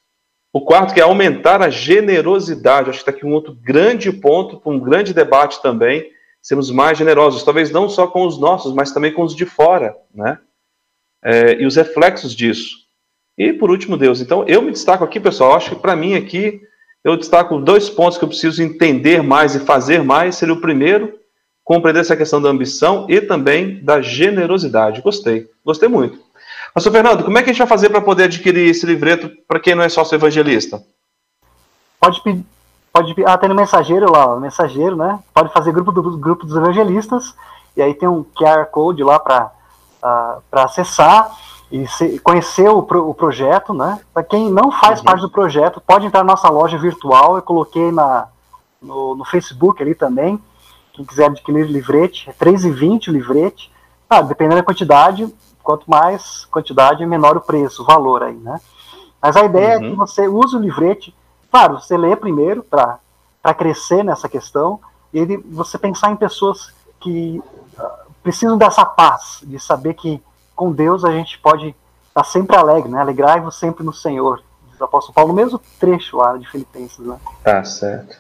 O 0.52 0.62
quarto, 0.62 0.94
que 0.94 1.00
é 1.00 1.04
aumentar 1.04 1.62
a 1.62 1.70
generosidade. 1.70 2.90
Acho 2.90 3.04
que 3.04 3.10
está 3.10 3.12
aqui 3.12 3.26
um 3.26 3.34
outro 3.34 3.54
grande 3.54 4.12
ponto, 4.12 4.62
um 4.66 4.80
grande 4.80 5.14
debate 5.14 5.62
também. 5.62 6.12
Sermos 6.42 6.72
mais 6.72 6.98
generosos, 6.98 7.44
talvez 7.44 7.70
não 7.70 7.90
só 7.90 8.08
com 8.08 8.26
os 8.26 8.40
nossos, 8.40 8.74
mas 8.74 8.92
também 8.92 9.14
com 9.14 9.24
os 9.24 9.36
de 9.36 9.46
fora, 9.46 9.96
né? 10.14 10.40
É, 11.24 11.62
e 11.62 11.66
os 11.66 11.76
reflexos 11.76 12.36
disso. 12.36 12.78
E 13.38 13.54
por 13.54 13.70
último, 13.70 13.98
Deus. 13.98 14.22
Então, 14.22 14.46
eu 14.48 14.62
me 14.62 14.72
destaco 14.72 15.04
aqui, 15.04 15.20
pessoal. 15.20 15.54
Acho 15.54 15.72
que 15.72 15.82
para 15.82 15.96
mim 15.96 16.16
aqui, 16.16 16.62
eu 17.04 17.16
destaco 17.16 17.60
dois 17.60 17.90
pontos 17.90 18.18
que 18.18 18.24
eu 18.24 18.30
preciso 18.30 18.62
entender 18.62 19.24
mais 19.24 19.56
e 19.56 19.60
fazer 19.60 20.04
mais. 20.04 20.36
Seria 20.36 20.54
o 20.54 20.62
primeiro, 20.62 21.18
compreender 21.64 22.02
essa 22.02 22.18
questão 22.18 22.42
da 22.42 22.50
ambição 22.50 23.06
e 23.10 23.22
também 23.22 23.84
da 23.84 24.02
generosidade. 24.02 25.02
Gostei, 25.02 25.48
gostei 25.64 25.88
muito. 25.88 26.20
Pastor 26.74 26.92
Fernando, 26.92 27.24
como 27.24 27.38
é 27.38 27.42
que 27.42 27.50
a 27.50 27.54
gente 27.54 27.60
vai 27.60 27.68
fazer 27.68 27.90
para 27.90 28.02
poder 28.02 28.26
adquirir 28.26 28.70
esse 28.70 28.86
livreto 28.86 29.32
para 29.48 29.60
quem 29.60 29.76
não 29.76 29.84
é 29.84 29.90
sócio 29.90 30.16
evangelista? 30.16 30.84
Pode 32.00 32.22
pedir. 32.22 32.46
Pode, 32.92 33.14
ah, 33.24 33.38
tem 33.38 33.48
no 33.48 33.56
mensageiro 33.56 34.12
lá, 34.12 34.40
mensageiro, 34.40 34.96
né? 34.96 35.20
Pode 35.34 35.54
fazer 35.54 35.72
grupo, 35.72 35.92
do, 35.92 36.18
grupo 36.18 36.46
dos 36.46 36.56
evangelistas, 36.56 37.36
e 37.78 37.82
aí 37.82 37.94
tem 37.94 38.10
um 38.10 38.24
QR 38.24 38.66
Code 38.66 39.04
lá 39.04 39.20
para 39.20 39.52
uh, 40.04 40.42
acessar 40.52 41.32
e 41.72 41.88
se, 41.88 42.20
conhecer 42.20 42.70
o, 42.70 42.82
pro, 42.82 43.10
o 43.10 43.14
projeto, 43.14 43.74
né? 43.74 44.00
Para 44.14 44.24
quem 44.24 44.50
não 44.50 44.72
faz 44.72 45.00
uhum. 45.00 45.06
parte 45.06 45.22
do 45.22 45.30
projeto, 45.30 45.82
pode 45.82 46.06
entrar 46.06 46.24
na 46.24 46.32
nossa 46.34 46.50
loja 46.50 46.78
virtual, 46.78 47.36
eu 47.36 47.42
coloquei 47.42 47.92
na, 47.92 48.28
no, 48.82 49.16
no 49.16 49.26
Facebook 49.26 49.82
ali 49.82 49.94
também, 49.94 50.42
quem 50.94 51.06
quiser 51.06 51.28
adquirir 51.28 51.68
livrete, 51.68 52.30
é 52.30 52.34
R$3,20 52.34 53.10
o 53.10 53.12
livrete, 53.12 53.72
ah, 54.10 54.22
dependendo 54.22 54.58
da 54.58 54.64
quantidade, 54.64 55.32
quanto 55.64 55.90
mais 55.90 56.46
quantidade, 56.46 57.06
menor 57.06 57.38
o 57.38 57.42
preço, 57.42 57.84
o 57.84 57.86
valor 57.86 58.24
aí, 58.24 58.36
né? 58.36 58.60
Mas 59.22 59.36
a 59.36 59.46
ideia 59.46 59.70
uhum. 59.70 59.76
é 59.76 59.80
que 59.80 59.90
uhum. 59.90 59.96
você 59.96 60.28
use 60.28 60.56
o 60.56 60.60
livrete, 60.60 61.16
claro, 61.52 61.80
você 61.80 61.96
lê 61.96 62.16
primeiro 62.16 62.64
para 62.64 63.00
crescer 63.56 64.04
nessa 64.04 64.28
questão, 64.28 64.80
e 65.14 65.20
ele, 65.20 65.38
você 65.38 65.78
pensar 65.78 66.12
em 66.12 66.16
pessoas 66.16 66.74
que 67.00 67.42
uh, 67.78 68.12
precisam 68.24 68.58
dessa 68.58 68.84
paz, 68.84 69.42
de 69.44 69.60
saber 69.60 69.94
que 69.94 70.22
com 70.60 70.74
Deus 70.74 71.06
a 71.06 71.12
gente 71.12 71.40
pode 71.40 71.68
estar 71.68 71.76
tá 72.14 72.24
sempre 72.26 72.58
alegre, 72.58 72.92
né? 72.92 73.00
Alegrai-vos 73.00 73.58
sempre 73.58 73.82
no 73.82 73.94
Senhor. 73.94 74.44
Diz 74.70 74.82
o 74.82 74.84
apóstolo 74.84 75.14
Paulo, 75.14 75.30
no 75.30 75.42
mesmo 75.42 75.62
trecho 75.80 76.18
lá 76.18 76.36
de 76.36 76.46
Filipenses, 76.50 77.00
né? 77.00 77.18
Tá 77.42 77.64
certo. 77.64 78.18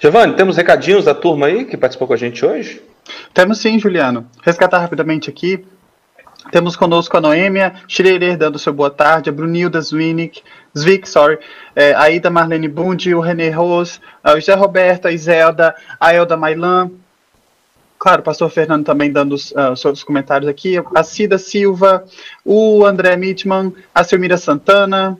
Giovanni, 0.00 0.34
temos 0.34 0.56
recadinhos 0.56 1.04
da 1.04 1.14
turma 1.14 1.46
aí 1.46 1.64
que 1.64 1.76
participou 1.76 2.08
com 2.08 2.14
a 2.14 2.16
gente 2.16 2.44
hoje? 2.44 2.82
Temos 3.32 3.58
sim, 3.58 3.78
Juliano. 3.78 4.26
Resgatar 4.42 4.80
rapidamente 4.80 5.30
aqui. 5.30 5.64
Temos 6.50 6.74
conosco 6.74 7.16
a 7.16 7.20
Noêmia 7.20 7.74
Schreier 7.86 8.36
dando 8.36 8.58
seu 8.58 8.72
boa 8.72 8.90
tarde, 8.90 9.30
a 9.30 9.32
Brunilda 9.32 9.80
Zwinick, 9.80 10.42
Zwick, 10.76 11.08
sorry, 11.08 11.38
é, 11.76 11.94
a 11.94 12.10
Ida 12.10 12.28
Marlene 12.28 12.66
Bundi, 12.66 13.14
o 13.14 13.20
René 13.20 13.50
Rose, 13.50 14.00
o 14.24 14.34
José 14.40 14.54
Roberto, 14.54 15.06
a 15.06 15.12
Iselda, 15.12 15.76
a 16.00 16.12
Elda 16.12 16.36
Mailan, 16.36 16.90
claro, 17.98 18.20
o 18.20 18.24
pastor 18.24 18.50
Fernando 18.50 18.84
também 18.84 19.10
dando 19.10 19.34
uh, 19.34 19.76
seus 19.76 20.02
comentários 20.02 20.48
aqui, 20.48 20.76
a 20.94 21.02
Cida 21.02 21.38
Silva, 21.38 22.04
o 22.44 22.84
André 22.84 23.16
Mitman, 23.16 23.72
a 23.94 24.04
Silmira 24.04 24.36
Santana, 24.36 25.18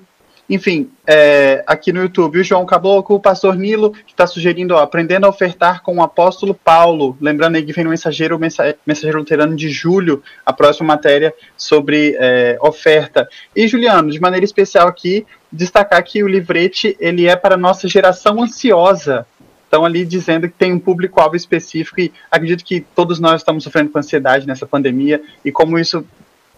enfim, 0.49 0.91
é, 1.07 1.63
aqui 1.67 1.93
no 1.93 2.01
YouTube, 2.01 2.39
o 2.39 2.45
João 2.45 2.65
Caboclo, 2.65 3.17
o 3.17 3.21
pastor 3.21 3.55
Nilo, 3.55 3.93
que 3.93 4.13
está 4.13 4.27
sugerindo, 4.27 4.75
ó, 4.75 4.79
aprendendo 4.79 5.27
a 5.27 5.29
ofertar 5.29 5.83
com 5.83 5.97
o 5.97 6.03
apóstolo 6.03 6.55
Paulo. 6.55 7.19
Lembrando 7.21 7.57
aí 7.57 7.63
que 7.63 7.73
vem 7.73 7.85
no 7.85 7.91
mensageiro, 7.91 8.39
mensageiro 8.39 9.19
luterano 9.19 9.55
de 9.55 9.69
julho, 9.69 10.23
a 10.47 10.53
próxima 10.53 10.87
matéria 10.87 11.35
sobre 11.55 12.17
é, 12.19 12.57
oferta. 12.63 13.29
E, 13.55 13.69
Juliano, 13.69 14.11
de 14.11 14.19
maneira 14.19 14.45
especial 14.45 14.89
aqui, 14.89 15.27
destacar 15.53 16.03
que 16.03 16.23
o 16.23 16.29
livrete, 16.29 16.97
ele 16.99 17.27
é 17.27 17.37
para 17.37 17.55
nossa 17.55 17.87
geração 17.87 18.43
ansiosa. 18.43 19.27
Estão 19.69 19.85
ali 19.85 20.07
dizendo 20.07 20.49
que 20.49 20.55
tem 20.55 20.73
um 20.73 20.79
público-alvo 20.79 21.37
específico 21.37 22.01
e 22.01 22.11
acredito 22.31 22.65
que 22.65 22.81
todos 22.81 23.21
nós 23.21 23.43
estamos 23.43 23.63
sofrendo 23.63 23.91
com 23.91 23.99
ansiedade 23.99 24.47
nessa 24.47 24.65
pandemia 24.65 25.21
e 25.45 25.53
como 25.53 25.79
isso 25.79 26.03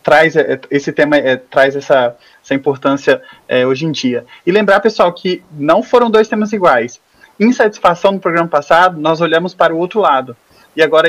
traz 0.01 0.37
é, 0.37 0.61
esse 0.71 0.93
tema 0.93 1.17
é, 1.17 1.37
traz 1.37 1.75
essa, 1.75 2.17
essa 2.41 2.55
importância 2.55 3.21
é, 3.49 3.67
hoje 3.67 3.85
em 3.85 3.91
dia. 3.91 4.25
E 4.47 4.53
lembrar, 4.53 4.79
pessoal, 4.79 5.13
que 5.13 5.43
não 5.51 5.83
foram 5.83 6.09
dois 6.09 6.29
temas 6.29 6.53
iguais. 6.53 7.01
Insatisfação 7.39 8.13
no 8.13 8.21
programa 8.21 8.47
passado, 8.47 9.01
nós 9.01 9.21
olhamos 9.21 9.55
para 9.55 9.75
o 9.75 9.79
outro 9.79 9.99
lado. 9.99 10.37
E 10.77 10.81
agora 10.81 11.09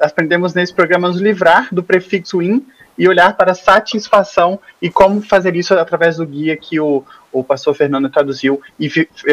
aprendemos 0.00 0.54
nesse 0.54 0.72
programa 0.72 1.08
nos 1.08 1.20
livrar 1.20 1.68
do 1.70 1.82
prefixo 1.82 2.40
in 2.40 2.64
e 2.96 3.06
olhar 3.06 3.36
para 3.36 3.54
satisfação 3.54 4.58
e 4.80 4.88
como 4.88 5.20
fazer 5.20 5.54
isso 5.54 5.74
através 5.74 6.16
do 6.16 6.26
guia 6.26 6.56
que 6.56 6.80
o, 6.80 7.04
o 7.32 7.44
pastor 7.44 7.74
Fernando 7.74 8.08
traduziu 8.08 8.60
e 8.78 8.88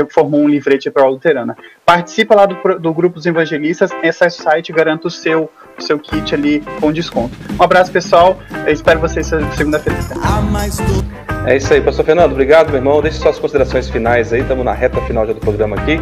formou 0.09 0.41
um 0.41 0.47
livrete 0.47 0.89
para 0.89 1.03
a 1.03 1.09
luterana. 1.09 1.57
Participa 1.85 2.35
lá 2.35 2.45
do, 2.45 2.79
do 2.79 2.93
grupo 2.93 3.15
dos 3.15 3.25
evangelistas, 3.25 3.91
esse 4.03 4.29
site 4.29 4.71
garanta 4.71 5.07
o 5.07 5.11
seu, 5.11 5.49
o 5.77 5.81
seu 5.81 5.97
kit 5.97 6.33
ali 6.33 6.63
com 6.79 6.91
desconto. 6.91 7.35
Um 7.59 7.63
abraço, 7.63 7.91
pessoal. 7.91 8.37
Eu 8.65 8.73
espero 8.73 8.99
vocês 8.99 9.27
segunda-feira. 9.55 9.97
É 11.45 11.55
isso 11.55 11.73
aí, 11.73 11.81
pastor 11.81 12.05
Fernando. 12.05 12.31
Obrigado, 12.33 12.67
meu 12.67 12.77
irmão. 12.77 13.01
Deixe 13.01 13.19
suas 13.19 13.39
considerações 13.39 13.89
finais 13.89 14.33
aí. 14.33 14.41
Estamos 14.41 14.65
na 14.65 14.73
reta 14.73 15.01
final 15.01 15.25
já 15.25 15.33
do 15.33 15.39
programa 15.39 15.77
aqui. 15.77 15.99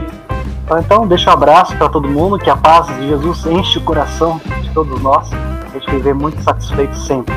Então, 0.79 1.07
deixa 1.07 1.29
um 1.29 1.33
abraço 1.33 1.77
para 1.77 1.87
todo 1.87 2.07
mundo. 2.07 2.39
Que 2.39 2.49
a 2.49 2.57
paz 2.57 2.87
de 2.97 3.07
Jesus 3.09 3.45
enche 3.45 3.77
o 3.77 3.81
coração 3.81 4.41
de 4.61 4.73
todos 4.73 4.99
nós. 5.01 5.29
A 5.33 5.77
gente 5.77 5.91
viver 5.91 6.15
muito 6.15 6.41
satisfeito 6.41 6.95
sempre. 6.95 7.35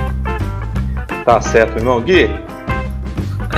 Tá 1.24 1.40
certo, 1.42 1.72
meu 1.72 1.80
irmão. 1.80 2.00
Gui, 2.00 2.30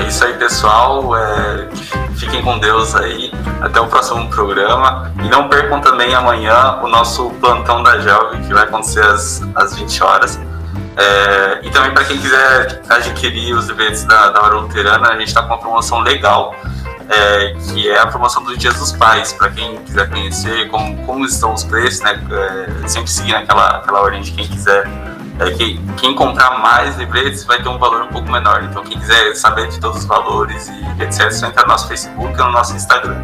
é 0.01 0.09
isso 0.09 0.25
aí, 0.25 0.33
pessoal. 0.35 1.17
É, 1.17 1.69
fiquem 2.17 2.43
com 2.43 2.59
Deus 2.59 2.95
aí. 2.95 3.31
Até 3.61 3.81
o 3.81 3.87
próximo 3.87 4.29
programa. 4.31 5.13
E 5.23 5.29
não 5.29 5.49
percam 5.49 5.81
também 5.81 6.15
amanhã 6.15 6.79
o 6.83 6.89
nosso 6.89 7.31
plantão 7.41 7.83
da 7.83 7.99
Gelg, 7.99 8.47
que 8.47 8.53
vai 8.53 8.65
acontecer 8.65 9.05
às, 9.05 9.43
às 9.55 9.77
20 9.77 10.03
horas. 10.03 10.41
É, 10.97 11.61
e 11.63 11.71
também 11.71 11.93
para 11.93 12.05
quem 12.05 12.19
quiser 12.19 12.83
adquirir 12.89 13.55
os 13.55 13.69
eventos 13.69 14.05
da, 14.05 14.31
da 14.31 14.49
Luterana, 14.49 15.11
a 15.11 15.19
gente 15.19 15.29
está 15.29 15.43
com 15.43 15.49
uma 15.49 15.59
promoção 15.59 16.01
legal, 16.01 16.55
é, 17.09 17.55
que 17.69 17.89
é 17.89 17.99
a 17.99 18.07
promoção 18.07 18.43
dos 18.43 18.59
Dias 18.59 18.75
dos 18.75 18.93
Pais. 18.93 19.33
Para 19.33 19.51
quem 19.51 19.77
quiser 19.79 20.09
conhecer 20.09 20.69
como, 20.69 20.97
como 21.05 21.25
estão 21.25 21.53
os 21.55 21.65
preços, 21.65 22.01
né, 22.01 22.21
é, 22.85 22.89
sempre 22.89 23.35
aquela, 23.35 23.67
aquela 23.77 24.01
ordem 24.01 24.23
de 24.23 24.33
quem 24.33 24.47
quiser 24.47 24.85
é 25.49 25.51
que 25.53 25.81
quem 25.97 26.15
comprar 26.15 26.59
mais 26.59 26.97
livretes 26.97 27.45
vai 27.45 27.63
ter 27.63 27.69
um 27.69 27.79
valor 27.79 28.03
um 28.03 28.09
pouco 28.09 28.31
menor. 28.31 28.63
Então, 28.65 28.83
quem 28.83 28.99
quiser 28.99 29.35
saber 29.35 29.69
de 29.69 29.81
todos 29.81 29.99
os 29.99 30.05
valores 30.05 30.69
e 30.69 31.03
etc., 31.03 31.31
só 31.33 31.47
entrar 31.47 31.63
no 31.63 31.69
nosso 31.69 31.89
Facebook 31.89 32.41
ou 32.41 32.47
no 32.47 32.53
nosso 32.53 32.77
Instagram. 32.77 33.17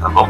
Tá 0.00 0.08
bom? 0.08 0.28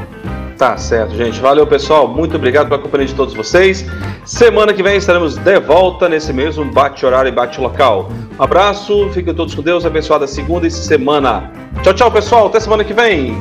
Tá 0.57 0.77
certo, 0.77 1.17
gente. 1.17 1.41
Valeu, 1.41 1.67
pessoal. 1.67 2.07
Muito 2.07 2.37
obrigado 2.37 2.69
pela 2.69 2.81
companhia 2.81 3.09
de 3.09 3.15
todos 3.15 3.35
vocês. 3.35 3.85
Semana 4.25 4.73
que 4.73 4.83
vem 4.83 4.97
estaremos 4.97 5.37
de 5.37 5.61
volta 5.61 6.09
nesse 6.09 6.33
mesmo 6.33 6.65
bate-horário 6.65 7.29
e 7.29 7.33
bate-local. 7.33 8.09
Um 8.39 8.43
abraço, 8.43 9.11
fiquem 9.11 9.35
todos 9.35 9.55
com 9.55 9.63
Deus. 9.63 9.85
Abençoada 9.85 10.27
segunda 10.27 10.67
e 10.67 10.71
semana. 10.71 11.51
Tchau, 11.83 11.95
tchau, 11.95 12.11
pessoal. 12.11 12.47
Até 12.47 12.61
semana 12.61 12.85
que 12.85 12.95
vem. 12.95 13.37